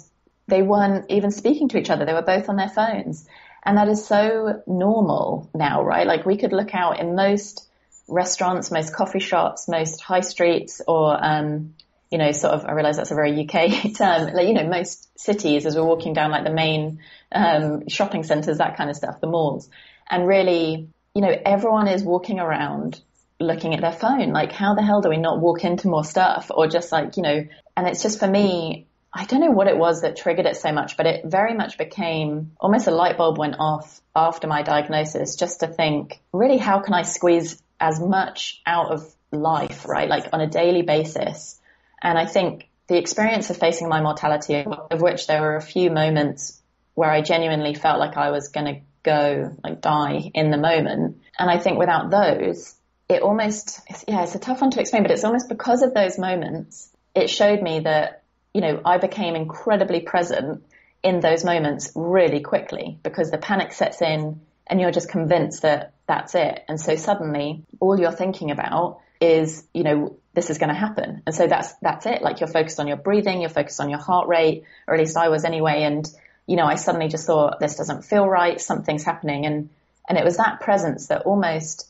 they 0.47 0.61
weren't 0.61 1.05
even 1.09 1.31
speaking 1.31 1.69
to 1.69 1.79
each 1.79 1.89
other. 1.89 2.05
They 2.05 2.13
were 2.13 2.21
both 2.21 2.47
on 2.49 2.57
their 2.57 2.69
phones. 2.69 3.27
And 3.63 3.77
that 3.77 3.87
is 3.87 4.05
so 4.05 4.61
normal 4.67 5.49
now, 5.53 5.83
right? 5.83 6.05
Like 6.05 6.25
we 6.25 6.37
could 6.37 6.53
look 6.53 6.75
out 6.75 6.99
in 6.99 7.15
most 7.15 7.67
restaurants, 8.07 8.71
most 8.71 8.93
coffee 8.93 9.19
shops, 9.19 9.67
most 9.67 10.01
high 10.01 10.21
streets 10.21 10.81
or, 10.87 11.17
um, 11.23 11.73
you 12.11 12.17
know, 12.17 12.31
sort 12.31 12.53
of, 12.53 12.65
I 12.65 12.73
realize 12.73 12.97
that's 12.97 13.11
a 13.11 13.15
very 13.15 13.45
UK 13.45 13.93
term, 13.97 14.33
like, 14.33 14.47
you 14.47 14.53
know, 14.53 14.67
most 14.67 15.19
cities 15.19 15.65
as 15.65 15.75
we're 15.75 15.85
walking 15.85 16.13
down 16.13 16.31
like 16.31 16.43
the 16.43 16.53
main, 16.53 16.99
um, 17.31 17.87
shopping 17.87 18.23
centers, 18.23 18.57
that 18.57 18.77
kind 18.77 18.89
of 18.89 18.95
stuff, 18.95 19.21
the 19.21 19.27
malls. 19.27 19.69
And 20.09 20.27
really, 20.27 20.89
you 21.13 21.21
know, 21.21 21.35
everyone 21.45 21.87
is 21.87 22.03
walking 22.03 22.39
around 22.39 22.99
looking 23.39 23.73
at 23.73 23.81
their 23.81 23.93
phone. 23.93 24.31
Like, 24.31 24.51
how 24.51 24.75
the 24.75 24.81
hell 24.81 25.01
do 25.01 25.09
we 25.09 25.17
not 25.17 25.39
walk 25.39 25.63
into 25.63 25.87
more 25.87 26.03
stuff 26.03 26.51
or 26.53 26.67
just 26.67 26.91
like, 26.91 27.15
you 27.17 27.23
know, 27.23 27.45
and 27.77 27.87
it's 27.87 28.01
just 28.01 28.19
for 28.19 28.27
me, 28.27 28.87
I 29.13 29.25
don't 29.25 29.39
know 29.39 29.51
what 29.51 29.67
it 29.67 29.77
was 29.77 30.01
that 30.01 30.17
triggered 30.17 30.45
it 30.45 30.57
so 30.57 30.71
much, 30.71 30.97
but 30.97 31.05
it 31.05 31.25
very 31.25 31.53
much 31.55 31.77
became 31.77 32.51
almost 32.59 32.87
a 32.87 32.91
light 32.91 33.17
bulb 33.17 33.37
went 33.37 33.55
off 33.57 34.01
after 34.15 34.47
my 34.47 34.61
diagnosis 34.61 35.35
just 35.35 35.61
to 35.61 35.67
think, 35.67 36.21
really, 36.33 36.57
how 36.57 36.79
can 36.79 36.93
I 36.93 37.03
squeeze 37.03 37.61
as 37.79 37.99
much 37.99 38.61
out 38.65 38.91
of 38.91 39.15
life, 39.31 39.87
right? 39.87 40.09
Like 40.09 40.27
on 40.33 40.41
a 40.41 40.47
daily 40.47 40.81
basis. 40.81 41.58
And 42.01 42.17
I 42.17 42.25
think 42.25 42.69
the 42.87 42.97
experience 42.97 43.49
of 43.49 43.57
facing 43.57 43.89
my 43.89 44.01
mortality, 44.01 44.65
of 44.65 45.01
which 45.01 45.27
there 45.27 45.41
were 45.41 45.55
a 45.55 45.61
few 45.61 45.91
moments 45.91 46.61
where 46.95 47.11
I 47.11 47.21
genuinely 47.21 47.75
felt 47.75 47.99
like 47.99 48.17
I 48.17 48.31
was 48.31 48.49
going 48.49 48.65
to 48.65 48.81
go, 49.03 49.55
like 49.63 49.81
die 49.81 50.31
in 50.33 50.51
the 50.51 50.57
moment. 50.57 51.21
And 51.37 51.49
I 51.49 51.57
think 51.59 51.77
without 51.77 52.09
those, 52.09 52.75
it 53.07 53.21
almost, 53.21 53.79
yeah, 54.07 54.23
it's 54.23 54.35
a 54.35 54.39
tough 54.39 54.61
one 54.61 54.71
to 54.71 54.79
explain, 54.81 55.03
but 55.03 55.11
it's 55.11 55.23
almost 55.23 55.49
because 55.49 55.81
of 55.81 55.93
those 55.93 56.17
moments, 56.17 56.89
it 57.15 57.29
showed 57.29 57.61
me 57.61 57.81
that 57.81 58.19
you 58.53 58.61
know, 58.61 58.81
I 58.83 58.97
became 58.97 59.35
incredibly 59.35 60.01
present 60.01 60.63
in 61.03 61.19
those 61.19 61.43
moments 61.43 61.91
really 61.95 62.41
quickly 62.41 62.99
because 63.03 63.31
the 63.31 63.37
panic 63.37 63.73
sets 63.73 64.01
in 64.01 64.41
and 64.67 64.81
you're 64.81 64.91
just 64.91 65.09
convinced 65.09 65.61
that 65.61 65.93
that's 66.07 66.35
it. 66.35 66.63
And 66.67 66.79
so 66.79 66.95
suddenly 66.95 67.63
all 67.79 67.99
you're 67.99 68.11
thinking 68.11 68.51
about 68.51 68.99
is, 69.19 69.65
you 69.73 69.83
know, 69.83 70.17
this 70.33 70.49
is 70.49 70.57
going 70.57 70.69
to 70.69 70.75
happen. 70.75 71.21
And 71.25 71.35
so 71.35 71.47
that's, 71.47 71.73
that's 71.81 72.05
it. 72.05 72.21
Like 72.21 72.39
you're 72.39 72.47
focused 72.47 72.79
on 72.79 72.87
your 72.87 72.97
breathing, 72.97 73.41
you're 73.41 73.49
focused 73.49 73.81
on 73.81 73.89
your 73.89 73.99
heart 73.99 74.27
rate, 74.27 74.63
or 74.87 74.93
at 74.93 74.99
least 74.99 75.17
I 75.17 75.29
was 75.29 75.43
anyway. 75.43 75.83
And, 75.83 76.09
you 76.47 76.55
know, 76.55 76.65
I 76.65 76.75
suddenly 76.75 77.09
just 77.09 77.25
thought 77.25 77.59
this 77.59 77.75
doesn't 77.75 78.03
feel 78.03 78.27
right. 78.27 78.59
Something's 78.59 79.03
happening. 79.03 79.45
And, 79.45 79.69
and 80.07 80.17
it 80.17 80.23
was 80.23 80.37
that 80.37 80.61
presence 80.61 81.07
that 81.07 81.23
almost 81.23 81.89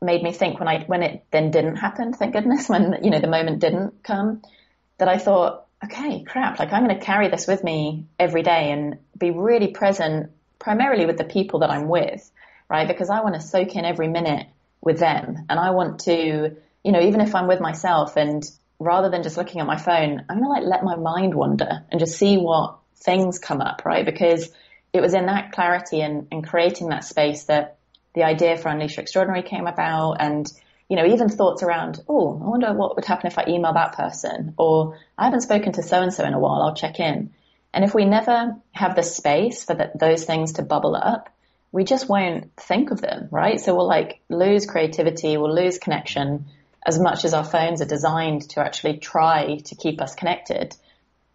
made 0.00 0.22
me 0.22 0.32
think 0.32 0.58
when 0.58 0.68
I, 0.68 0.84
when 0.84 1.02
it 1.02 1.24
then 1.30 1.50
didn't 1.50 1.76
happen, 1.76 2.12
thank 2.12 2.32
goodness, 2.32 2.68
when, 2.68 3.00
you 3.02 3.10
know, 3.10 3.20
the 3.20 3.28
moment 3.28 3.60
didn't 3.60 4.02
come, 4.02 4.42
that 4.98 5.08
I 5.08 5.18
thought, 5.18 5.66
okay, 5.84 6.22
crap, 6.22 6.58
like 6.58 6.72
I'm 6.72 6.84
going 6.84 6.98
to 6.98 7.04
carry 7.04 7.28
this 7.28 7.46
with 7.46 7.64
me 7.64 8.06
every 8.18 8.42
day 8.42 8.70
and 8.70 8.98
be 9.16 9.30
really 9.30 9.68
present 9.68 10.30
primarily 10.58 11.06
with 11.06 11.16
the 11.16 11.24
people 11.24 11.60
that 11.60 11.70
I'm 11.70 11.88
with, 11.88 12.30
right? 12.68 12.86
Because 12.86 13.10
I 13.10 13.22
want 13.22 13.34
to 13.34 13.40
soak 13.40 13.74
in 13.76 13.84
every 13.84 14.08
minute 14.08 14.46
with 14.80 14.98
them 14.98 15.46
and 15.48 15.58
I 15.58 15.70
want 15.70 16.00
to, 16.00 16.56
you 16.84 16.92
know, 16.92 17.00
even 17.00 17.20
if 17.20 17.34
I'm 17.34 17.46
with 17.46 17.60
myself 17.60 18.16
and 18.16 18.48
rather 18.78 19.10
than 19.10 19.22
just 19.22 19.36
looking 19.36 19.60
at 19.60 19.66
my 19.66 19.76
phone, 19.76 20.24
I'm 20.28 20.40
going 20.40 20.44
to 20.44 20.48
like 20.48 20.64
let 20.64 20.84
my 20.84 20.96
mind 20.96 21.34
wander 21.34 21.84
and 21.90 22.00
just 22.00 22.16
see 22.16 22.36
what 22.36 22.78
things 22.96 23.38
come 23.38 23.60
up, 23.60 23.82
right? 23.84 24.04
Because 24.04 24.50
it 24.92 25.00
was 25.00 25.14
in 25.14 25.26
that 25.26 25.52
clarity 25.52 26.00
and, 26.00 26.26
and 26.32 26.46
creating 26.46 26.88
that 26.88 27.04
space 27.04 27.44
that 27.44 27.78
the 28.14 28.24
idea 28.24 28.56
for 28.56 28.68
Unleash 28.68 28.98
Extraordinary 28.98 29.42
came 29.42 29.66
about 29.66 30.14
and 30.20 30.50
you 30.90 30.96
know, 30.96 31.06
even 31.06 31.28
thoughts 31.28 31.62
around, 31.62 32.02
oh, 32.08 32.40
I 32.42 32.48
wonder 32.48 32.72
what 32.72 32.96
would 32.96 33.04
happen 33.04 33.28
if 33.28 33.38
I 33.38 33.44
email 33.46 33.72
that 33.72 33.92
person, 33.92 34.54
or 34.58 34.98
I 35.16 35.26
haven't 35.26 35.42
spoken 35.42 35.72
to 35.74 35.84
so 35.84 36.02
and 36.02 36.12
so 36.12 36.24
in 36.24 36.34
a 36.34 36.38
while, 36.40 36.62
I'll 36.62 36.74
check 36.74 36.98
in. 36.98 37.30
And 37.72 37.84
if 37.84 37.94
we 37.94 38.04
never 38.04 38.56
have 38.72 38.96
the 38.96 39.04
space 39.04 39.62
for 39.62 39.74
the, 39.74 39.92
those 39.94 40.24
things 40.24 40.54
to 40.54 40.62
bubble 40.62 40.96
up, 40.96 41.32
we 41.70 41.84
just 41.84 42.08
won't 42.08 42.56
think 42.56 42.90
of 42.90 43.00
them, 43.00 43.28
right? 43.30 43.60
So 43.60 43.76
we'll 43.76 43.86
like 43.86 44.20
lose 44.28 44.66
creativity, 44.66 45.36
we'll 45.36 45.54
lose 45.54 45.78
connection 45.78 46.46
as 46.86 46.98
much 46.98 47.24
as 47.24 47.34
our 47.34 47.44
phones 47.44 47.82
are 47.82 47.86
designed 47.86 48.48
to 48.50 48.60
actually 48.60 48.98
try 48.98 49.58
to 49.58 49.74
keep 49.74 50.00
us 50.00 50.14
connected. 50.14 50.74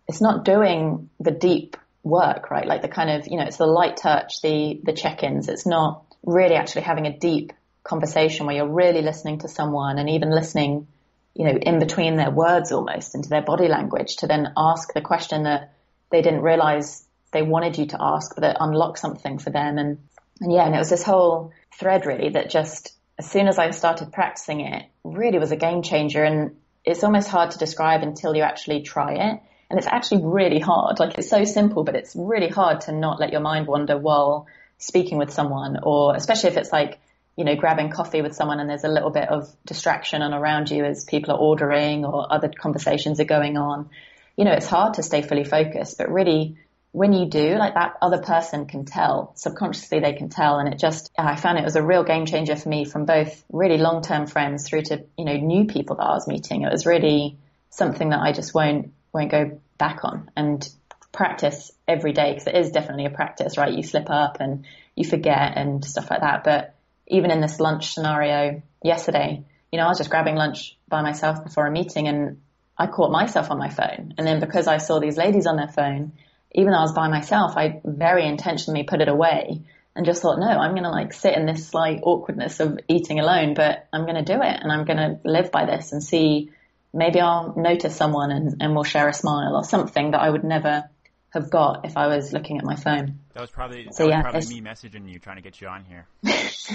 It's 0.08 0.22
not 0.22 0.46
doing 0.46 1.10
the 1.20 1.32
deep 1.32 1.78
work, 2.04 2.52
right? 2.52 2.68
Like 2.68 2.82
the 2.82 2.88
kind 2.88 3.10
of, 3.10 3.28
you 3.28 3.38
know, 3.38 3.46
it's 3.46 3.58
the 3.58 3.66
light 3.66 3.98
touch, 3.98 4.42
the, 4.42 4.80
the 4.84 4.94
check-ins. 4.94 5.50
It's 5.50 5.66
not 5.66 6.04
really 6.24 6.56
actually 6.56 6.84
having 6.84 7.06
a 7.06 7.18
deep 7.18 7.54
conversation 7.84 8.46
where 8.46 8.56
you're 8.56 8.68
really 8.68 9.02
listening 9.02 9.40
to 9.40 9.48
someone 9.48 10.00
and 10.00 10.10
even 10.10 10.32
listening, 10.32 10.88
you 11.36 11.46
know, 11.46 11.58
in 11.60 11.80
between 11.80 12.16
their 12.16 12.32
words 12.32 12.72
almost 12.72 13.16
into 13.16 13.30
their 13.30 13.44
body 13.44 13.68
language 13.68 14.18
to 14.18 14.28
then 14.28 14.52
ask 14.58 14.94
the 14.94 15.02
question 15.02 15.44
that 15.44 15.74
they 16.12 16.22
didn't 16.22 16.42
realize 16.42 17.06
they 17.32 17.44
wanted 17.44 17.78
you 17.78 17.88
to 17.88 17.98
ask, 18.00 18.34
but 18.36 18.42
that 18.42 18.58
unlocked 18.60 19.00
something 19.00 19.38
for 19.38 19.50
them. 19.50 19.78
And, 19.78 20.00
and 20.42 20.52
yeah, 20.52 20.66
and 20.66 20.74
it 20.74 20.80
was 20.80 20.90
this 20.90 21.04
whole 21.04 21.54
thread 21.78 22.06
really 22.06 22.30
that 22.30 22.50
just 22.50 22.95
as 23.18 23.30
soon 23.30 23.48
as 23.48 23.58
I 23.58 23.70
started 23.72 24.12
practicing 24.12 24.62
it 24.62 24.84
really 25.04 25.40
was 25.40 25.52
a 25.52 25.56
game 25.56 25.82
changer. 25.82 26.24
And 26.24 26.58
it's 26.84 27.04
almost 27.04 27.30
hard 27.30 27.52
to 27.52 27.58
describe 27.58 28.04
until 28.04 28.36
you 28.36 28.44
actually 28.44 28.82
try 28.82 29.14
it. 29.14 29.42
And 29.70 29.80
it's 29.80 29.88
actually 29.88 30.24
really 30.24 30.60
hard. 30.60 31.00
Like 31.00 31.18
it's 31.18 31.30
so 31.30 31.44
simple, 31.44 31.84
but 31.84 31.96
it's 31.96 32.16
really 32.16 32.50
hard 32.50 32.82
to 32.82 32.92
not 32.92 33.20
let 33.20 33.32
your 33.32 33.42
mind 33.42 33.68
wander 33.68 33.98
while 33.98 34.48
speaking 34.78 35.18
with 35.18 35.32
someone 35.32 35.80
or 35.82 36.16
especially 36.16 36.50
if 36.50 36.58
it's 36.58 36.72
like 36.72 37.00
you 37.38 37.44
know, 37.44 37.56
grabbing 37.56 37.90
coffee 37.90 38.22
with 38.22 38.34
someone 38.34 38.60
and 38.60 38.70
there's 38.70 38.86
a 38.86 38.90
little 38.90 39.10
bit 39.10 39.28
of 39.28 39.54
distraction 39.66 40.22
on 40.22 40.34
around 40.34 40.72
you 40.72 40.86
as 40.86 41.04
people 41.04 41.34
are 41.34 41.38
ordering 41.38 42.06
or 42.06 42.32
other 42.32 42.50
conversations 42.50 43.20
are 43.20 43.26
going 43.26 43.58
on. 43.58 43.90
You 44.38 44.46
know, 44.46 44.54
it's 44.54 44.68
hard 44.68 44.96
to 44.96 45.04
stay 45.04 45.22
fully 45.22 45.44
focused, 45.44 45.98
but 45.98 46.10
really 46.10 46.58
when 46.96 47.12
you 47.12 47.26
do, 47.26 47.58
like 47.58 47.74
that 47.74 47.98
other 48.02 48.20
person 48.20 48.68
can 48.68 48.86
tell, 48.86 49.34
subconsciously 49.36 50.00
they 50.00 50.14
can 50.14 50.30
tell. 50.30 50.60
And 50.60 50.74
it 50.74 50.80
just, 50.80 51.12
I 51.18 51.36
found 51.36 51.58
it 51.58 51.66
was 51.66 51.76
a 51.76 51.84
real 51.84 52.06
game 52.06 52.26
changer 52.26 52.56
for 52.56 52.70
me 52.70 52.86
from 52.86 53.04
both 53.04 53.44
really 53.52 53.78
long-term 53.78 54.28
friends 54.28 54.70
through 54.70 54.84
to, 54.84 55.04
you 55.18 55.26
know, 55.26 55.36
new 55.36 55.66
people 55.66 55.98
that 55.98 56.04
I 56.04 56.14
was 56.14 56.26
meeting. 56.26 56.62
It 56.62 56.72
was 56.72 56.86
really 56.86 57.38
something 57.70 58.12
that 58.12 58.22
I 58.22 58.32
just 58.32 58.54
won't, 58.54 58.94
won't 59.12 59.30
go 59.30 59.60
back 59.78 60.06
on 60.06 60.32
and 60.38 60.66
practice 61.12 61.70
every 61.86 62.14
day 62.14 62.32
because 62.32 62.48
it 62.48 62.56
is 62.56 62.72
definitely 62.72 63.08
a 63.08 63.10
practice, 63.10 63.58
right? 63.58 63.74
You 63.74 63.84
slip 63.84 64.10
up 64.10 64.38
and 64.40 64.66
you 64.96 65.04
forget 65.04 65.58
and 65.58 65.84
stuff 65.84 66.10
like 66.10 66.22
that. 66.22 66.46
But 66.46 66.76
even 67.08 67.30
in 67.30 67.42
this 67.42 67.60
lunch 67.60 67.94
scenario 67.94 68.62
yesterday, 68.82 69.44
you 69.70 69.80
know, 69.80 69.86
I 69.86 69.90
was 69.90 69.98
just 69.98 70.10
grabbing 70.10 70.36
lunch 70.36 70.78
by 70.88 71.02
myself 71.02 71.44
before 71.44 71.68
a 71.68 71.72
meeting 71.72 72.08
and 72.08 72.40
I 72.78 72.88
caught 72.88 73.12
myself 73.12 73.52
on 73.52 73.58
my 73.58 73.70
phone. 73.70 74.14
And 74.18 74.26
then 74.26 74.40
because 74.40 74.68
I 74.68 74.78
saw 74.78 75.02
these 75.02 75.18
ladies 75.18 75.46
on 75.46 75.58
their 75.58 75.68
phone, 75.68 76.14
even 76.56 76.72
though 76.72 76.80
I 76.80 76.84
was 76.84 76.94
by 76.94 77.10
myself, 77.10 77.58
I 77.58 77.82
very 77.84 78.26
intentionally 78.26 78.84
put 78.84 79.02
it 79.02 79.10
away 79.10 79.62
and 79.96 80.06
just 80.06 80.22
thought, 80.22 80.40
no, 80.40 80.48
I'm 80.48 80.72
going 80.72 80.84
to 80.84 80.90
like 80.90 81.14
sit 81.14 81.36
in 81.36 81.46
this 81.46 81.68
slight 81.68 82.00
awkwardness 82.02 82.60
of 82.62 82.80
eating 82.88 83.20
alone, 83.20 83.54
but 83.54 83.88
I'm 83.94 84.04
going 84.04 84.16
to 84.16 84.24
do 84.24 84.42
it 84.42 84.60
and 84.62 84.72
I'm 84.72 84.86
going 84.86 84.98
to 84.98 85.20
live 85.26 85.52
by 85.52 85.66
this 85.66 85.92
and 85.92 86.02
see 86.02 86.52
maybe 86.94 87.20
I'll 87.20 87.54
notice 87.58 87.96
someone 87.96 88.32
and, 88.32 88.62
and 88.62 88.74
we'll 88.74 88.86
share 88.86 89.10
a 89.10 89.14
smile 89.14 89.56
or 89.56 89.66
something 89.66 90.12
that 90.12 90.22
I 90.22 90.30
would 90.30 90.46
never 90.46 90.90
have 91.32 91.50
got 91.50 91.86
if 91.86 91.98
I 91.98 92.08
was 92.08 92.32
looking 92.32 92.58
at 92.58 92.64
my 92.64 92.78
phone. 92.78 93.20
That 93.34 93.42
was 93.42 93.50
probably 93.50 93.84
that 93.84 93.94
so, 93.94 94.08
was 94.08 94.16
probably 94.22 94.62
me 94.62 94.62
messaging 94.62 95.12
you 95.12 95.20
trying 95.20 95.36
to 95.36 95.42
get 95.42 95.60
you 95.60 95.68
on 95.68 95.84
here. 95.84 96.08
That's 96.24 96.70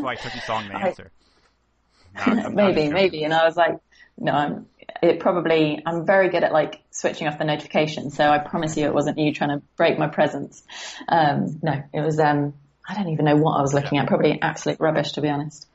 why 0.00 0.12
I 0.12 0.14
took 0.14 0.34
you 0.34 0.40
song 0.40 0.68
the 0.68 0.76
answer. 0.76 1.10
No, 2.26 2.48
maybe, 2.50 2.88
maybe, 2.88 3.24
and 3.24 3.34
I 3.34 3.44
was 3.44 3.56
like, 3.56 3.78
no, 4.18 4.32
I'm. 4.32 4.66
It 5.02 5.20
probably. 5.20 5.82
I'm 5.84 6.06
very 6.06 6.28
good 6.28 6.44
at 6.44 6.52
like 6.52 6.80
switching 6.90 7.26
off 7.26 7.38
the 7.38 7.44
notifications, 7.44 8.16
so 8.16 8.28
I 8.28 8.38
promise 8.38 8.76
you, 8.76 8.84
it 8.84 8.94
wasn't 8.94 9.18
you 9.18 9.32
trying 9.32 9.58
to 9.58 9.62
break 9.76 9.98
my 9.98 10.08
presence. 10.08 10.62
Um, 11.08 11.60
no, 11.62 11.82
it 11.92 12.00
was. 12.00 12.18
Um, 12.18 12.54
I 12.88 12.94
don't 12.94 13.08
even 13.08 13.24
know 13.24 13.36
what 13.36 13.58
I 13.58 13.62
was 13.62 13.74
looking 13.74 13.98
at. 13.98 14.06
Probably 14.06 14.40
absolute 14.40 14.80
rubbish, 14.80 15.12
to 15.12 15.20
be 15.20 15.28
honest 15.28 15.66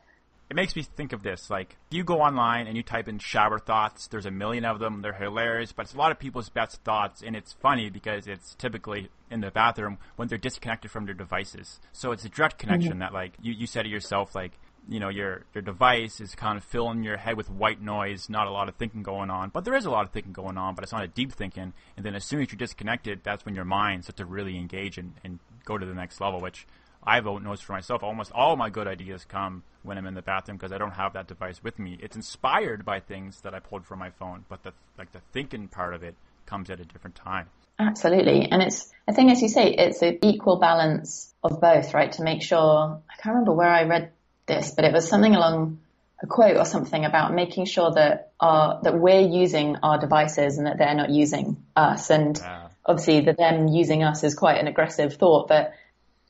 it 0.49 0.55
makes 0.55 0.75
me 0.75 0.83
think 0.83 1.11
of 1.11 1.23
this. 1.23 1.49
Like, 1.49 1.75
you 1.89 2.03
go 2.03 2.21
online 2.21 2.67
and 2.67 2.77
you 2.77 2.83
type 2.83 3.09
in 3.09 3.19
shower 3.19 3.59
thoughts. 3.59 4.07
There's 4.07 4.25
a 4.25 4.31
million 4.31 4.63
of 4.63 4.79
them. 4.79 5.01
They're 5.01 5.13
hilarious, 5.13 5.73
but 5.73 5.83
it's 5.83 5.93
a 5.93 5.97
lot 5.97 6.11
of 6.11 6.19
people's 6.19 6.49
best 6.49 6.81
thoughts, 6.83 7.21
and 7.21 7.35
it's 7.35 7.53
funny 7.53 7.89
because 7.89 8.27
it's 8.27 8.55
typically 8.55 9.09
in 9.29 9.41
the 9.41 9.51
bathroom 9.51 9.97
when 10.15 10.29
they're 10.29 10.37
disconnected 10.37 10.89
from 10.89 11.05
their 11.05 11.13
devices. 11.13 11.79
So 11.91 12.11
it's 12.11 12.23
a 12.23 12.29
direct 12.29 12.59
connection 12.59 12.91
mm-hmm. 12.91 12.99
that, 12.99 13.13
like, 13.13 13.33
you, 13.41 13.53
you 13.53 13.67
said 13.67 13.83
to 13.83 13.89
yourself, 13.89 14.35
like, 14.35 14.53
you 14.89 14.99
know, 14.99 15.09
your 15.09 15.43
your 15.53 15.61
device 15.61 16.21
is 16.21 16.35
kind 16.35 16.57
of 16.57 16.63
filling 16.63 17.03
your 17.03 17.17
head 17.17 17.35
with 17.35 17.49
white 17.49 17.81
noise, 17.81 18.29
not 18.29 18.47
a 18.47 18.51
lot 18.51 18.69
of 18.69 18.75
thinking 18.75 19.03
going 19.03 19.29
on. 19.29 19.49
But 19.49 19.65
there 19.65 19.75
is 19.75 19.85
a 19.85 19.89
lot 19.89 20.05
of 20.05 20.11
thinking 20.11 20.33
going 20.33 20.57
on, 20.57 20.75
but 20.75 20.83
it's 20.83 20.93
not 20.93 21.03
a 21.03 21.07
deep 21.07 21.31
thinking. 21.33 21.73
And 21.95 22.05
then 22.05 22.15
as 22.15 22.23
soon 22.23 22.41
as 22.41 22.51
you're 22.51 22.57
disconnected, 22.57 23.21
that's 23.23 23.45
when 23.45 23.55
your 23.55 23.65
mind 23.65 24.03
starts 24.03 24.17
to 24.17 24.25
really 24.25 24.57
engage 24.57 24.97
and, 24.97 25.13
and 25.23 25.39
go 25.65 25.77
to 25.77 25.85
the 25.85 25.93
next 25.93 26.21
level, 26.21 26.39
which 26.39 26.65
I've 27.03 27.25
noticed 27.25 27.63
for 27.63 27.73
myself, 27.73 28.03
almost 28.03 28.31
all 28.33 28.55
my 28.55 28.69
good 28.69 28.87
ideas 28.87 29.25
come 29.25 29.63
when 29.83 29.97
I'm 29.97 30.05
in 30.05 30.13
the 30.13 30.21
bathroom 30.21 30.57
because 30.57 30.71
I 30.71 30.77
don't 30.77 30.91
have 30.91 31.13
that 31.13 31.27
device 31.27 31.63
with 31.63 31.79
me. 31.79 31.97
It's 32.01 32.15
inspired 32.15 32.83
by 32.83 32.99
things 32.99 33.41
that 33.41 33.53
I 33.53 33.59
pulled 33.59 33.85
from 33.85 33.99
my 33.99 34.09
phone, 34.09 34.45
but 34.49 34.63
the 34.63 34.73
like 34.97 35.11
the 35.11 35.21
thinking 35.31 35.67
part 35.67 35.93
of 35.93 36.03
it 36.03 36.15
comes 36.45 36.69
at 36.69 36.79
a 36.79 36.85
different 36.85 37.15
time. 37.15 37.47
Absolutely, 37.79 38.49
and 38.51 38.61
it's 38.61 38.91
I 39.07 39.13
think 39.13 39.31
as 39.31 39.41
you 39.41 39.49
say, 39.49 39.71
it's 39.71 40.01
an 40.01 40.19
equal 40.21 40.59
balance 40.59 41.33
of 41.43 41.61
both, 41.61 41.93
right? 41.93 42.11
To 42.13 42.23
make 42.23 42.41
sure 42.41 43.01
I 43.09 43.21
can't 43.21 43.35
remember 43.35 43.53
where 43.53 43.69
I 43.69 43.83
read 43.83 44.11
this, 44.47 44.71
but 44.71 44.85
it 44.85 44.93
was 44.93 45.07
something 45.07 45.35
along 45.35 45.79
a 46.21 46.27
quote 46.27 46.57
or 46.57 46.65
something 46.65 47.05
about 47.05 47.33
making 47.33 47.65
sure 47.65 47.91
that 47.91 48.31
our 48.39 48.81
that 48.83 48.97
we're 48.97 49.21
using 49.21 49.75
our 49.83 49.99
devices 49.99 50.57
and 50.57 50.65
that 50.65 50.77
they're 50.77 50.95
not 50.95 51.09
using 51.09 51.63
us. 51.75 52.09
And 52.09 52.37
yeah. 52.37 52.69
obviously, 52.85 53.21
that 53.21 53.37
them 53.37 53.67
using 53.67 54.03
us 54.03 54.23
is 54.23 54.33
quite 54.33 54.59
an 54.59 54.67
aggressive 54.67 55.15
thought, 55.15 55.47
but 55.47 55.73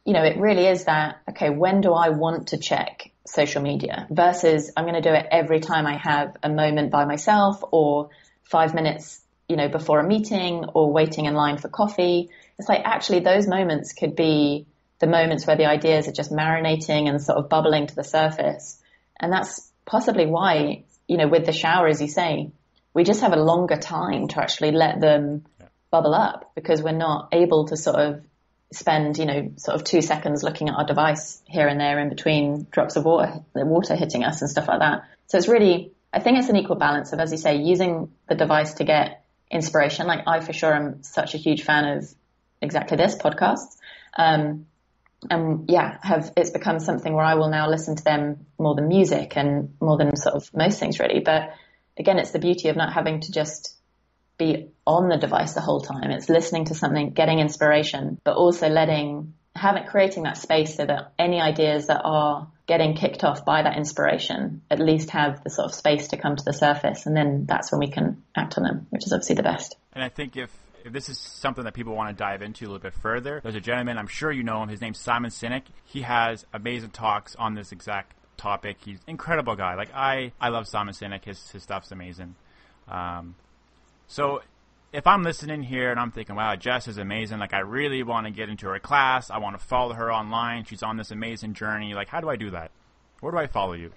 you 0.07 0.13
know, 0.13 0.23
it 0.23 0.37
really 0.37 0.65
is 0.65 0.85
that, 0.85 1.21
okay, 1.29 1.49
when 1.49 1.81
do 1.81 1.91
I 1.91 2.09
want 2.09 2.49
to 2.49 2.57
check 2.57 3.11
social 3.25 3.61
media 3.61 4.07
versus 4.09 4.71
I'm 4.75 4.85
going 4.85 5.01
to 5.01 5.01
do 5.01 5.13
it 5.13 5.25
every 5.29 5.59
time 5.59 5.85
I 5.85 5.97
have 5.97 6.37
a 6.41 6.49
moment 6.49 6.91
by 6.91 7.03
myself 7.03 7.61
or 7.71 8.09
five 8.43 8.73
minutes, 8.73 9.21
you 9.49 9.57
know, 9.57 9.67
before 9.67 9.99
a 9.99 10.07
meeting 10.07 10.63
or 10.73 10.93
waiting 10.93 11.25
in 11.25 11.33
line 11.33 11.57
for 11.57 11.67
coffee. 11.67 12.29
It's 12.57 12.69
like 12.69 12.83
actually 12.85 13.19
those 13.19 13.47
moments 13.47 13.91
could 13.91 14.15
be 14.15 14.65
the 14.99 15.07
moments 15.07 15.45
where 15.45 15.55
the 15.55 15.65
ideas 15.65 16.07
are 16.07 16.13
just 16.13 16.31
marinating 16.31 17.07
and 17.07 17.21
sort 17.21 17.37
of 17.37 17.49
bubbling 17.49 17.87
to 17.87 17.95
the 17.95 18.03
surface. 18.03 18.81
And 19.19 19.31
that's 19.31 19.71
possibly 19.85 20.25
why, 20.25 20.85
you 21.07 21.17
know, 21.17 21.27
with 21.27 21.45
the 21.45 21.51
shower, 21.51 21.87
as 21.87 22.01
you 22.01 22.07
say, 22.07 22.51
we 22.93 23.03
just 23.03 23.21
have 23.21 23.33
a 23.33 23.37
longer 23.41 23.77
time 23.77 24.27
to 24.29 24.41
actually 24.41 24.71
let 24.71 24.99
them 24.99 25.45
bubble 25.91 26.15
up 26.15 26.51
because 26.55 26.81
we're 26.81 26.91
not 26.91 27.29
able 27.31 27.67
to 27.67 27.77
sort 27.77 27.95
of 27.95 28.21
spend, 28.73 29.17
you 29.17 29.25
know, 29.25 29.51
sort 29.57 29.75
of 29.75 29.83
two 29.83 30.01
seconds 30.01 30.43
looking 30.43 30.69
at 30.69 30.75
our 30.75 30.85
device 30.85 31.41
here 31.45 31.67
and 31.67 31.79
there 31.79 31.99
in 31.99 32.09
between 32.09 32.67
drops 32.71 32.95
of 32.95 33.05
water, 33.05 33.41
the 33.53 33.65
water 33.65 33.95
hitting 33.95 34.23
us 34.23 34.41
and 34.41 34.49
stuff 34.49 34.67
like 34.67 34.79
that. 34.79 35.03
So 35.27 35.37
it's 35.37 35.47
really, 35.47 35.93
I 36.11 36.19
think 36.19 36.39
it's 36.39 36.49
an 36.49 36.57
equal 36.57 36.75
balance 36.75 37.13
of, 37.13 37.19
as 37.19 37.31
you 37.31 37.37
say, 37.37 37.57
using 37.57 38.11
the 38.27 38.35
device 38.35 38.73
to 38.75 38.83
get 38.83 39.23
inspiration. 39.49 40.07
Like 40.07 40.21
I 40.27 40.41
for 40.41 40.53
sure 40.53 40.73
am 40.73 41.03
such 41.03 41.35
a 41.35 41.37
huge 41.37 41.63
fan 41.63 41.97
of 41.97 42.13
exactly 42.61 42.97
this 42.97 43.15
podcast. 43.15 43.77
Um, 44.17 44.65
and 45.29 45.69
yeah, 45.69 45.97
have 46.01 46.31
it's 46.37 46.51
become 46.51 46.79
something 46.79 47.13
where 47.13 47.25
I 47.25 47.35
will 47.35 47.49
now 47.49 47.69
listen 47.69 47.95
to 47.95 48.03
them 48.03 48.45
more 48.57 48.75
than 48.75 48.87
music 48.87 49.35
and 49.35 49.75
more 49.79 49.97
than 49.97 50.15
sort 50.15 50.35
of 50.35 50.49
most 50.53 50.79
things 50.79 50.99
really. 50.99 51.19
But 51.19 51.53
again, 51.97 52.19
it's 52.19 52.31
the 52.31 52.39
beauty 52.39 52.69
of 52.69 52.75
not 52.75 52.93
having 52.93 53.21
to 53.21 53.31
just 53.31 53.75
be 54.37 54.69
on 54.85 55.09
the 55.09 55.17
device 55.17 55.53
the 55.53 55.61
whole 55.61 55.81
time. 55.81 56.11
It's 56.11 56.29
listening 56.29 56.65
to 56.65 56.75
something, 56.75 57.11
getting 57.11 57.39
inspiration, 57.39 58.19
but 58.23 58.35
also 58.35 58.69
letting, 58.69 59.33
having, 59.55 59.85
creating 59.85 60.23
that 60.23 60.37
space 60.37 60.75
so 60.75 60.85
that 60.85 61.13
any 61.17 61.41
ideas 61.41 61.87
that 61.87 62.01
are 62.03 62.47
getting 62.67 62.95
kicked 62.95 63.23
off 63.23 63.45
by 63.45 63.63
that 63.63 63.77
inspiration 63.77 64.61
at 64.69 64.79
least 64.79 65.09
have 65.11 65.43
the 65.43 65.49
sort 65.49 65.65
of 65.65 65.73
space 65.73 66.09
to 66.09 66.17
come 66.17 66.35
to 66.35 66.43
the 66.43 66.53
surface. 66.53 67.05
And 67.05 67.15
then 67.15 67.45
that's 67.47 67.71
when 67.71 67.79
we 67.79 67.89
can 67.89 68.23
act 68.35 68.57
on 68.57 68.63
them, 68.63 68.87
which 68.89 69.05
is 69.05 69.13
obviously 69.13 69.35
the 69.35 69.43
best. 69.43 69.75
And 69.93 70.03
I 70.03 70.09
think 70.09 70.37
if, 70.37 70.51
if 70.87 70.93
this 70.93 71.09
is 71.09 71.19
something 71.19 71.63
that 71.65 71.73
people 71.73 71.93
want 71.93 72.09
to 72.09 72.15
dive 72.15 72.41
into 72.41 72.65
a 72.65 72.67
little 72.67 72.79
bit 72.79 72.93
further, 72.93 73.39
there's 73.43 73.55
a 73.55 73.61
gentleman, 73.61 73.97
I'm 73.97 74.07
sure 74.07 74.31
you 74.31 74.43
know 74.43 74.63
him, 74.63 74.69
his 74.69 74.81
name's 74.81 74.99
Simon 74.99 75.29
Sinek. 75.29 75.63
He 75.85 76.01
has 76.01 76.45
amazing 76.53 76.91
talks 76.91 77.35
on 77.35 77.53
this 77.53 77.71
exact 77.71 78.13
topic. 78.37 78.77
He's 78.83 78.97
an 78.99 79.11
incredible 79.11 79.55
guy. 79.55 79.75
Like 79.75 79.93
I, 79.93 80.31
I 80.39 80.49
love 80.49 80.67
Simon 80.67 80.93
Sinek. 80.93 81.25
His, 81.25 81.49
his 81.51 81.63
stuff's 81.63 81.91
amazing. 81.91 82.35
Um, 82.87 83.35
so 84.07 84.41
if 84.93 85.05
I'm 85.05 85.23
listening 85.23 85.61
here 85.61 85.91
and 85.91 85.99
I'm 85.99 86.11
thinking, 86.11 86.35
wow, 86.35 86.55
Jess 86.55 86.87
is 86.87 86.97
amazing. 86.97 87.39
Like, 87.39 87.53
I 87.53 87.59
really 87.59 88.03
want 88.03 88.25
to 88.25 88.31
get 88.31 88.49
into 88.49 88.67
her 88.67 88.79
class. 88.79 89.29
I 89.29 89.39
want 89.39 89.59
to 89.59 89.65
follow 89.65 89.93
her 89.93 90.11
online. 90.11 90.63
She's 90.63 90.83
on 90.83 90.97
this 90.97 91.11
amazing 91.11 91.53
journey. 91.53 91.93
Like, 91.93 92.07
how 92.07 92.21
do 92.21 92.29
I 92.29 92.37
do 92.37 92.51
that? 92.51 92.71
Where 93.19 93.31
do 93.31 93.37
I 93.37 93.47
follow 93.47 93.73
you? 93.73 93.91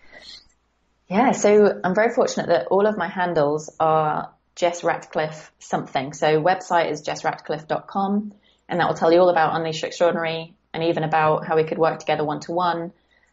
Yeah, 1.08 1.32
so 1.32 1.80
I'm 1.84 1.94
very 1.94 2.12
fortunate 2.12 2.48
that 2.48 2.66
all 2.68 2.86
of 2.86 2.96
my 2.96 3.08
handles 3.08 3.74
are 3.78 4.32
Jess 4.60 4.84
Ratcliffe 4.84 5.50
something. 5.58 6.12
So 6.12 6.42
website 6.42 6.90
is 6.90 7.00
jessratcliffe.com 7.02 8.34
and 8.68 8.80
that 8.80 8.86
will 8.86 8.94
tell 8.94 9.10
you 9.10 9.20
all 9.20 9.30
about 9.30 9.56
Unleash 9.56 9.82
Extraordinary 9.82 10.54
and 10.74 10.84
even 10.84 11.02
about 11.02 11.46
how 11.46 11.56
we 11.56 11.64
could 11.64 11.78
work 11.78 11.98
together 11.98 12.24
one 12.24 12.40
to 12.40 12.52
one. 12.52 12.92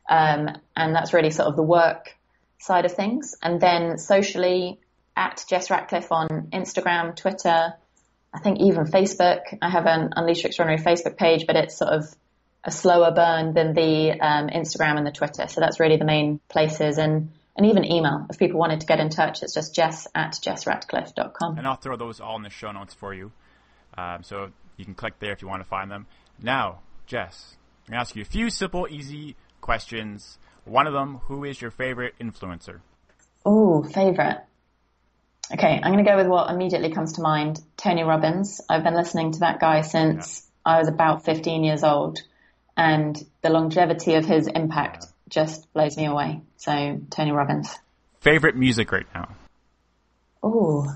and 0.10 0.60
that's 0.76 1.12
really 1.12 1.32
sort 1.32 1.50
of 1.50 1.58
the 1.58 1.63
work 1.63 2.16
side 2.60 2.86
of 2.86 2.94
things. 2.94 3.36
And 3.44 3.60
then 3.60 3.98
socially, 3.98 4.80
at 5.18 5.44
Jess 5.50 5.70
Ratcliffe 5.70 6.12
on 6.13 6.28
Instagram, 6.54 7.13
Twitter, 7.13 7.74
I 8.34 8.40
think 8.40 8.60
even 8.62 8.86
Facebook. 8.86 9.42
I 9.62 9.70
have 9.70 9.86
an 9.86 10.12
Unleash 10.16 10.46
Extraordinary 10.46 10.82
Facebook 10.82 11.18
page, 11.18 11.46
but 11.46 11.58
it's 11.58 11.78
sort 11.78 11.92
of 11.92 12.06
a 12.63 12.72
slower 12.72 13.12
burn 13.12 13.54
than 13.54 13.74
the 13.74 14.12
um, 14.12 14.48
Instagram 14.48 14.98
and 14.98 15.06
the 15.06 15.12
Twitter. 15.12 15.48
So 15.48 15.60
that's 15.60 15.80
really 15.80 15.98
the 15.98 16.06
main 16.06 16.40
places. 16.48 16.98
And, 16.98 17.32
and 17.58 17.65
even 17.65 17.84
email. 17.84 18.26
If 18.30 18.38
people 18.38 18.60
wanted 18.60 18.82
to 18.82 18.86
get 18.86 19.00
in 19.00 19.10
touch, 19.10 19.41
it's 19.41 19.54
just 19.54 19.74
jess 19.74 20.08
at 20.13 20.34
jessratcliffe.com. 20.34 21.58
And 21.58 21.67
I'll 21.67 21.76
throw 21.76 21.98
those 21.98 22.22
all 22.22 22.38
in 22.38 22.43
the 22.43 22.50
show 22.50 22.72
notes 22.72 22.93
for 22.93 23.13
you. 23.13 23.32
Um, 23.98 24.24
so 24.24 24.52
you 24.78 24.86
can 24.86 24.93
click 24.93 25.20
there 25.20 25.32
if 25.32 25.41
you 25.41 25.48
want 25.48 25.63
to 25.63 25.67
find 25.67 25.89
them. 25.89 26.06
Now, 26.41 26.80
Jess, 27.08 27.58
I'm 27.88 27.91
going 27.91 27.98
to 27.98 28.02
ask 28.02 28.15
you 28.15 28.22
a 28.22 28.26
few 28.26 28.52
simple, 28.52 28.88
easy 28.89 29.36
questions. 29.60 30.38
One 30.65 30.86
of 30.86 30.93
them, 30.93 31.17
who 31.24 31.43
is 31.43 31.60
your 31.60 31.72
favorite 31.72 32.13
influencer? 32.22 32.82
Oh, 33.43 33.82
favorite. 33.84 34.43
Okay, 35.52 35.80
I'm 35.82 35.93
going 35.93 36.04
to 36.04 36.10
go 36.10 36.17
with 36.17 36.28
what 36.28 36.52
immediately 36.52 36.91
comes 36.91 37.13
to 37.13 37.22
mind. 37.22 37.60
Tony 37.78 38.04
Robbins. 38.04 38.62
I've 38.70 38.84
been 38.84 38.96
listening 38.96 39.32
to 39.32 39.39
that 39.39 39.60
guy 39.60 39.82
since 39.82 40.46
yeah. 40.65 40.74
I 40.74 40.80
was 40.80 40.89
about 40.89 41.24
15 41.24 41.63
years 41.63 41.84
old, 41.84 42.20
and 42.76 43.17
the 43.41 43.50
longevity 43.50 44.15
of 44.15 44.26
his 44.26 44.48
impact 44.48 45.06
yeah. 45.06 45.10
Just 45.30 45.72
blows 45.74 45.98
me 45.98 46.06
away. 46.06 46.42
So, 46.58 47.02
Tony 47.10 47.32
Robbins. 47.32 47.78
Favorite 48.22 48.56
music 48.56 48.92
right 48.92 49.06
now? 49.13 49.36
Oh, 50.42 50.88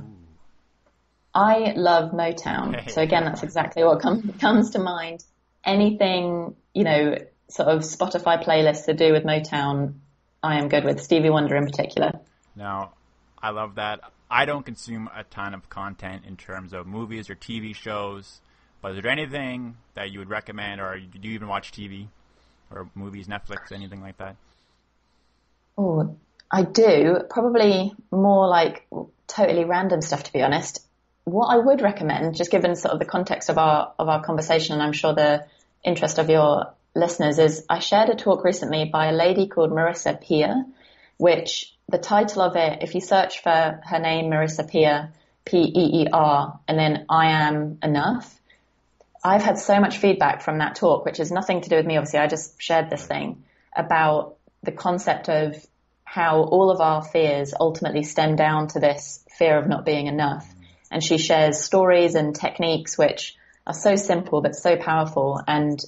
I 1.34 1.74
love 1.76 2.12
Motown. 2.12 2.90
So 2.90 3.02
again, 3.02 3.26
that's 3.26 3.44
exactly 3.44 3.84
what 3.84 4.02
com- 4.02 4.34
comes 4.40 4.72
to 4.72 4.80
mind. 4.80 5.24
Anything, 5.64 6.56
you 6.74 6.84
know, 6.84 7.16
sort 7.48 7.70
of 7.70 7.82
Spotify 7.82 8.44
playlists 8.44 8.86
to 8.86 8.94
do 8.94 9.14
with 9.14 9.24
Motown, 9.24 9.96
I 10.44 10.60
am 10.60 10.68
good 10.68 10.84
with. 10.84 11.02
Stevie 11.02 11.30
Wonder 11.30 11.56
in 11.56 11.66
particular. 11.66 12.20
Now, 12.56 12.94
I 13.42 13.52
love 13.52 13.76
that. 13.76 14.02
I 14.30 14.46
don't 14.46 14.66
consume 14.66 15.10
a 15.16 15.24
ton 15.24 15.54
of 15.54 15.70
content 15.70 16.24
in 16.28 16.38
terms 16.38 16.74
of 16.74 16.88
movies 16.88 17.30
or 17.30 17.36
TV 17.36 17.76
shows. 17.76 18.42
But 18.82 18.94
is 18.94 19.02
there 19.02 19.12
anything 19.12 19.78
that 19.94 20.10
you 20.10 20.20
would 20.20 20.30
recommend, 20.30 20.82
or 20.82 21.00
do 21.00 21.28
you 21.28 21.36
even 21.36 21.48
watch 21.48 21.72
TV 21.72 22.08
or 22.74 22.90
movies, 22.96 23.28
Netflix, 23.28 23.72
anything 23.72 24.02
like 24.02 24.18
that? 24.18 24.36
Oh, 25.78 26.16
I 26.50 26.64
do. 26.64 27.20
Probably 27.30 27.94
more 28.12 28.48
like 28.48 28.88
totally 29.28 29.66
random 29.66 30.02
stuff, 30.02 30.24
to 30.24 30.34
be 30.34 30.42
honest. 30.42 30.86
What 31.24 31.48
I 31.48 31.58
would 31.58 31.82
recommend, 31.82 32.36
just 32.36 32.52
given 32.52 32.76
sort 32.76 32.94
of 32.94 33.00
the 33.00 33.06
context 33.06 33.50
of 33.50 33.58
our 33.58 33.94
of 33.98 34.10
our 34.10 34.24
conversation, 34.24 34.74
and 34.74 34.84
I'm 34.84 34.94
sure 34.94 35.14
the 35.14 35.46
interest 35.84 36.18
of 36.18 36.30
your 36.30 36.74
listeners, 36.96 37.40
is 37.40 37.66
I 37.70 37.80
shared 37.80 38.10
a 38.10 38.16
talk 38.16 38.44
recently 38.44 38.86
by 38.86 39.08
a 39.08 39.14
lady 39.14 39.48
called 39.48 39.72
Marissa 39.72 40.20
Peer, 40.20 40.66
which 41.18 41.74
the 41.90 41.98
title 42.00 42.42
of 42.42 42.56
it, 42.56 42.80
if 42.82 42.96
you 42.96 43.02
search 43.02 43.42
for 43.42 43.82
her 43.84 44.00
name, 44.00 44.32
Marissa 44.32 44.68
Peer, 44.68 45.14
P-E-E-R, 45.46 46.60
and 46.68 46.80
then 46.80 47.06
I 47.10 47.32
am 47.32 47.78
enough, 47.84 48.41
I've 49.24 49.44
had 49.44 49.60
so 49.60 49.80
much 49.80 49.98
feedback 49.98 50.42
from 50.42 50.58
that 50.60 50.76
talk, 50.76 51.06
which 51.06 51.18
has 51.18 51.32
nothing 51.32 51.62
to 51.62 51.70
do 51.70 51.76
with 51.76 51.86
me. 51.86 51.98
Obviously, 51.98 52.20
I 52.20 52.28
just 52.28 52.62
shared 52.62 52.90
this 52.90 53.06
thing 53.06 53.44
about 53.76 54.38
the 54.64 54.72
concept 54.72 55.30
of 55.30 55.56
how 56.04 56.42
all 56.44 56.72
of 56.72 56.82
our 56.82 57.04
fears 57.04 57.54
ultimately 57.58 58.04
stem 58.04 58.36
down 58.36 58.68
to 58.70 58.80
this 58.80 59.24
fear 59.38 59.58
of 59.58 59.68
not 59.68 59.86
being 59.86 60.08
enough. 60.08 60.52
And 60.92 61.04
she 61.04 61.18
shares 61.18 61.64
stories 61.64 62.16
and 62.16 62.36
techniques 62.36 62.98
which 62.98 63.36
are 63.66 63.74
so 63.74 63.96
simple 63.96 64.42
but 64.42 64.56
so 64.56 64.76
powerful. 64.76 65.40
And 65.48 65.80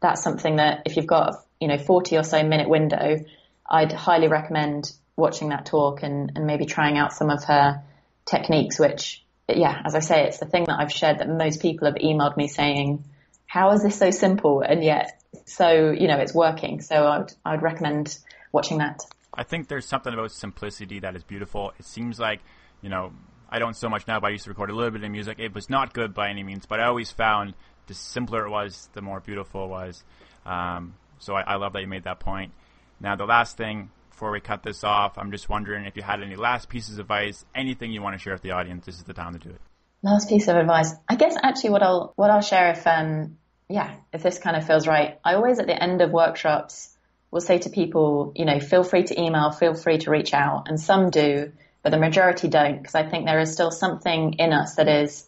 that's 0.00 0.22
something 0.22 0.56
that 0.56 0.82
if 0.86 0.96
you've 0.96 1.06
got, 1.06 1.44
you 1.60 1.68
know, 1.68 1.78
40 1.78 2.16
or 2.18 2.22
so 2.22 2.42
minute 2.42 2.68
window, 2.68 3.24
I'd 3.68 3.92
highly 3.92 4.28
recommend 4.28 4.92
watching 5.16 5.48
that 5.48 5.66
talk 5.66 6.02
and, 6.02 6.32
and 6.36 6.46
maybe 6.46 6.66
trying 6.66 6.98
out 6.98 7.12
some 7.12 7.30
of 7.30 7.44
her 7.44 7.82
techniques, 8.24 8.78
which, 8.78 9.24
yeah, 9.56 9.82
as 9.84 9.94
I 9.94 10.00
say, 10.00 10.26
it's 10.26 10.38
the 10.38 10.46
thing 10.46 10.64
that 10.64 10.78
I've 10.78 10.92
shared 10.92 11.18
that 11.18 11.28
most 11.28 11.60
people 11.60 11.86
have 11.86 11.96
emailed 11.96 12.36
me 12.36 12.48
saying, 12.48 13.04
how 13.46 13.72
is 13.72 13.82
this 13.82 13.98
so 13.98 14.10
simple 14.10 14.62
and 14.62 14.82
yet 14.82 15.22
so, 15.46 15.90
you 15.90 16.08
know, 16.08 16.18
it's 16.18 16.34
working. 16.34 16.80
So 16.80 17.06
I'd, 17.06 17.32
I'd 17.44 17.62
recommend 17.62 18.18
watching 18.52 18.78
that. 18.78 19.00
I 19.34 19.44
think 19.44 19.68
there's 19.68 19.86
something 19.86 20.12
about 20.12 20.30
simplicity 20.30 21.00
that 21.00 21.16
is 21.16 21.24
beautiful. 21.24 21.72
It 21.78 21.86
seems 21.86 22.20
like, 22.20 22.40
you 22.82 22.90
know, 22.90 23.12
I 23.48 23.58
don't 23.58 23.76
so 23.76 23.88
much 23.88 24.06
now, 24.06 24.20
but 24.20 24.28
I 24.28 24.30
used 24.30 24.44
to 24.44 24.50
record 24.50 24.70
a 24.70 24.74
little 24.74 24.90
bit 24.90 25.02
of 25.02 25.10
music. 25.10 25.38
It 25.38 25.54
was 25.54 25.70
not 25.70 25.94
good 25.94 26.14
by 26.14 26.28
any 26.28 26.42
means, 26.42 26.66
but 26.66 26.80
I 26.80 26.86
always 26.86 27.10
found 27.10 27.54
the 27.86 27.94
simpler 27.94 28.46
it 28.46 28.50
was, 28.50 28.88
the 28.92 29.02
more 29.02 29.20
beautiful 29.20 29.64
it 29.64 29.68
was. 29.68 30.04
Um, 30.44 30.94
so 31.18 31.34
I, 31.34 31.42
I 31.42 31.56
love 31.56 31.72
that 31.72 31.80
you 31.80 31.88
made 31.88 32.04
that 32.04 32.20
point. 32.20 32.52
Now, 33.00 33.16
the 33.16 33.24
last 33.24 33.56
thing 33.56 33.90
before 34.22 34.30
we 34.30 34.38
cut 34.38 34.62
this 34.62 34.84
off, 34.84 35.18
I'm 35.18 35.32
just 35.32 35.48
wondering 35.48 35.84
if 35.84 35.96
you 35.96 36.02
had 36.04 36.22
any 36.22 36.36
last 36.36 36.68
pieces 36.68 36.94
of 36.94 37.06
advice, 37.06 37.44
anything 37.56 37.90
you 37.90 38.02
want 38.02 38.14
to 38.14 38.22
share 38.22 38.32
with 38.32 38.42
the 38.42 38.52
audience. 38.52 38.86
This 38.86 38.98
is 38.98 39.02
the 39.02 39.14
time 39.14 39.32
to 39.32 39.38
do 39.40 39.48
it. 39.48 39.60
Last 40.00 40.28
piece 40.28 40.46
of 40.46 40.54
advice. 40.54 40.94
I 41.08 41.16
guess 41.16 41.34
actually 41.42 41.70
what 41.70 41.82
I'll 41.82 42.12
what 42.14 42.30
I'll 42.30 42.40
share 42.40 42.70
if 42.70 42.86
um 42.86 43.36
yeah 43.68 43.96
if 44.12 44.22
this 44.22 44.38
kind 44.38 44.56
of 44.56 44.64
feels 44.64 44.86
right. 44.86 45.18
I 45.24 45.34
always 45.34 45.58
at 45.58 45.66
the 45.66 45.74
end 45.74 46.02
of 46.02 46.12
workshops 46.12 46.96
will 47.32 47.40
say 47.40 47.58
to 47.58 47.70
people, 47.70 48.32
you 48.36 48.44
know, 48.44 48.60
feel 48.60 48.84
free 48.84 49.02
to 49.02 49.20
email, 49.20 49.50
feel 49.50 49.74
free 49.74 49.98
to 49.98 50.12
reach 50.12 50.32
out, 50.32 50.68
and 50.68 50.78
some 50.78 51.10
do, 51.10 51.50
but 51.82 51.90
the 51.90 51.98
majority 51.98 52.46
don't 52.46 52.78
because 52.78 52.94
I 52.94 53.02
think 53.02 53.26
there 53.26 53.40
is 53.40 53.52
still 53.52 53.72
something 53.72 54.34
in 54.34 54.52
us 54.52 54.76
that 54.76 54.86
is, 54.86 55.26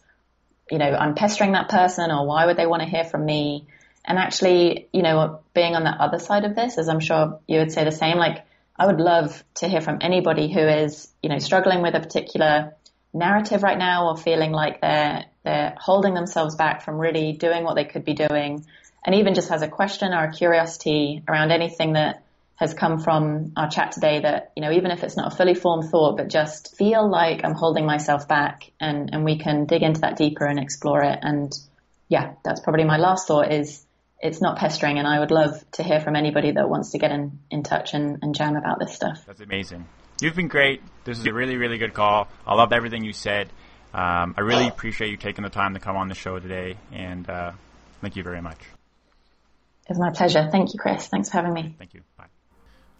you 0.71 0.77
know, 0.77 0.89
I'm 0.89 1.15
pestering 1.15 1.51
that 1.51 1.67
person, 1.67 2.11
or 2.11 2.25
why 2.25 2.45
would 2.45 2.55
they 2.55 2.65
want 2.65 2.81
to 2.81 2.87
hear 2.87 3.03
from 3.03 3.25
me? 3.25 3.67
And 4.05 4.17
actually, 4.17 4.87
you 4.93 5.01
know, 5.01 5.41
being 5.53 5.75
on 5.75 5.83
the 5.83 5.89
other 5.89 6.19
side 6.19 6.45
of 6.45 6.55
this, 6.55 6.77
as 6.77 6.87
I'm 6.87 7.01
sure 7.01 7.41
you 7.45 7.59
would 7.59 7.73
say 7.73 7.83
the 7.83 7.91
same, 7.91 8.15
like 8.15 8.45
I 8.77 8.85
would 8.85 8.99
love 8.99 9.43
to 9.55 9.67
hear 9.67 9.81
from 9.81 9.99
anybody 10.01 10.51
who 10.51 10.59
is, 10.59 11.07
you 11.23 11.29
know, 11.29 11.39
struggling 11.39 11.81
with 11.81 11.95
a 11.95 11.99
particular 11.99 12.75
narrative 13.13 13.63
right 13.63 13.77
now 13.77 14.09
or 14.09 14.17
feeling 14.17 14.51
like 14.51 14.81
they're 14.81 15.25
they're 15.43 15.75
holding 15.79 16.13
themselves 16.13 16.55
back 16.55 16.83
from 16.83 16.97
really 16.97 17.31
doing 17.31 17.63
what 17.63 17.75
they 17.75 17.85
could 17.85 18.03
be 18.03 18.13
doing 18.13 18.65
and 19.05 19.15
even 19.15 19.35
just 19.35 19.49
has 19.49 19.61
a 19.61 19.67
question 19.67 20.11
or 20.11 20.25
a 20.25 20.31
curiosity 20.31 21.23
around 21.27 21.51
anything 21.51 21.93
that 21.93 22.23
has 22.55 22.73
come 22.73 22.99
from 22.99 23.51
our 23.55 23.69
chat 23.69 23.91
today 23.91 24.21
that, 24.21 24.51
you 24.55 24.61
know, 24.61 24.71
even 24.71 24.89
if 24.89 25.03
it's 25.03 25.15
not 25.15 25.31
a 25.31 25.35
fully 25.35 25.53
formed 25.53 25.89
thought, 25.89 26.17
but 26.17 26.29
just 26.29 26.75
feel 26.75 27.07
like 27.07 27.43
I'm 27.43 27.53
holding 27.53 27.85
myself 27.85 28.27
back 28.27 28.71
and, 28.79 29.09
and 29.13 29.23
we 29.23 29.37
can 29.37 29.65
dig 29.65 29.83
into 29.83 30.01
that 30.01 30.17
deeper 30.17 30.45
and 30.45 30.57
explore 30.57 31.03
it. 31.03 31.19
And 31.21 31.53
yeah, 32.07 32.33
that's 32.43 32.61
probably 32.61 32.85
my 32.85 32.97
last 32.97 33.27
thought 33.27 33.51
is 33.51 33.84
it's 34.25 34.41
not 34.41 34.57
pestering, 34.57 34.97
and 34.97 35.07
I 35.07 35.19
would 35.19 35.31
love 35.31 35.63
to 35.73 35.83
hear 35.83 35.99
from 35.99 36.15
anybody 36.15 36.51
that 36.51 36.67
wants 36.67 36.91
to 36.91 36.97
get 36.97 37.11
in, 37.11 37.39
in 37.51 37.63
touch 37.63 37.93
and, 37.93 38.19
and 38.21 38.33
jam 38.33 38.55
about 38.55 38.79
this 38.79 38.93
stuff. 38.93 39.23
That's 39.27 39.39
amazing. 39.39 39.85
You've 40.19 40.35
been 40.35 40.47
great. 40.47 40.81
This 41.03 41.19
is 41.19 41.25
a 41.25 41.33
really, 41.33 41.57
really 41.57 41.77
good 41.77 41.93
call. 41.93 42.27
I 42.47 42.55
loved 42.55 42.73
everything 42.73 43.03
you 43.03 43.13
said. 43.13 43.49
Um, 43.93 44.33
I 44.37 44.41
really 44.41 44.67
appreciate 44.67 45.11
you 45.11 45.17
taking 45.17 45.43
the 45.43 45.49
time 45.49 45.73
to 45.75 45.79
come 45.79 45.95
on 45.95 46.09
the 46.09 46.15
show 46.15 46.39
today, 46.39 46.75
and 46.91 47.29
uh, 47.29 47.51
thank 48.01 48.15
you 48.15 48.23
very 48.23 48.41
much. 48.41 48.59
It's 49.87 49.99
my 49.99 50.09
pleasure. 50.11 50.49
Thank 50.51 50.73
you, 50.73 50.79
Chris. 50.79 51.07
Thanks 51.07 51.29
for 51.29 51.37
having 51.37 51.53
me. 51.53 51.75
Thank 51.77 51.93
you. 51.93 52.01
Bye. 52.17 52.25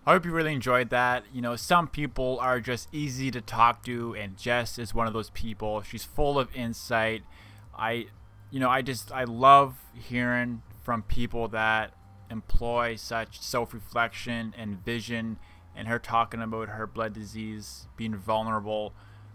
I 0.05 0.13
hope 0.13 0.23
you 0.23 0.31
really 0.31 0.53
enjoyed 0.53 0.91
that. 0.91 1.23
You 1.33 1.41
know, 1.41 1.55
some 1.55 1.87
people 1.87 2.37
are 2.39 2.59
just 2.59 2.87
easy 2.93 3.31
to 3.31 3.41
talk 3.41 3.83
to, 3.85 4.13
and 4.13 4.37
Jess 4.37 4.77
is 4.77 4.93
one 4.93 5.07
of 5.07 5.13
those 5.13 5.31
people. 5.31 5.81
She's 5.81 6.03
full 6.03 6.37
of 6.37 6.55
insight. 6.55 7.23
I, 7.75 8.05
you 8.51 8.59
know, 8.59 8.69
I 8.69 8.83
just 8.83 9.11
I 9.11 9.23
love 9.23 9.75
hearing 9.95 10.61
from 10.85 11.01
people 11.01 11.47
that 11.49 11.93
employ 12.29 12.95
such 12.95 13.41
self-reflection 13.41 14.53
and 14.57 14.85
vision. 14.85 15.37
And 15.75 15.89
her 15.89 15.99
talking 15.99 16.41
about 16.41 16.69
her 16.69 16.87
blood 16.87 17.13
disease, 17.13 17.87
being 17.97 18.15
vulnerable, 18.15 18.93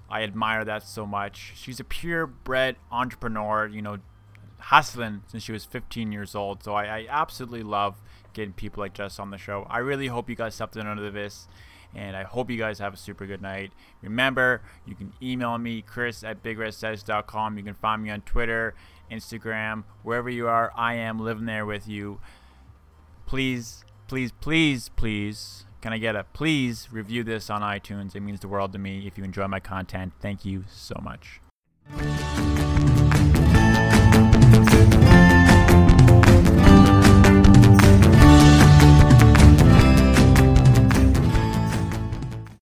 I 0.08 0.22
admire 0.22 0.64
that 0.64 0.84
so 0.84 1.04
much. 1.04 1.52
She's 1.56 1.80
a 1.80 1.84
purebred 1.84 2.76
entrepreneur. 2.90 3.66
You 3.66 3.82
know, 3.82 3.98
hustling 4.60 5.22
since 5.26 5.42
she 5.42 5.52
was 5.52 5.64
15 5.64 6.12
years 6.12 6.34
old. 6.34 6.62
So 6.62 6.74
I, 6.74 6.84
I 6.84 7.06
absolutely 7.08 7.62
love 7.62 8.00
getting 8.32 8.52
people 8.52 8.80
like 8.80 8.94
Jess 8.94 9.18
on 9.18 9.30
the 9.30 9.38
show. 9.38 9.66
I 9.68 9.78
really 9.78 10.06
hope 10.06 10.30
you 10.30 10.36
guys 10.36 10.54
something 10.54 10.82
out 10.86 10.98
of 10.98 11.12
this. 11.12 11.48
And 11.92 12.16
I 12.16 12.22
hope 12.22 12.50
you 12.50 12.56
guys 12.56 12.78
have 12.78 12.94
a 12.94 12.96
super 12.96 13.26
good 13.26 13.42
night. 13.42 13.72
Remember, 14.00 14.62
you 14.86 14.94
can 14.94 15.12
email 15.20 15.58
me, 15.58 15.82
chris 15.82 16.22
at 16.22 16.40
bigredsays.com. 16.40 17.58
You 17.58 17.64
can 17.64 17.74
find 17.74 18.00
me 18.02 18.10
on 18.10 18.20
Twitter, 18.20 18.74
Instagram, 19.10 19.84
wherever 20.02 20.30
you 20.30 20.48
are. 20.48 20.72
I 20.76 20.94
am 20.94 21.18
living 21.18 21.46
there 21.46 21.66
with 21.66 21.88
you. 21.88 22.20
Please, 23.26 23.84
please, 24.08 24.32
please, 24.32 24.88
please, 24.90 25.64
can 25.80 25.92
I 25.92 25.98
get 25.98 26.16
a 26.16 26.24
please 26.24 26.88
review 26.92 27.24
this 27.24 27.48
on 27.48 27.62
iTunes? 27.62 28.14
It 28.14 28.20
means 28.20 28.40
the 28.40 28.48
world 28.48 28.72
to 28.72 28.78
me 28.78 29.06
if 29.06 29.16
you 29.16 29.24
enjoy 29.24 29.46
my 29.48 29.60
content. 29.60 30.12
Thank 30.20 30.44
you 30.44 30.64
so 30.68 31.00
much. 31.02 31.40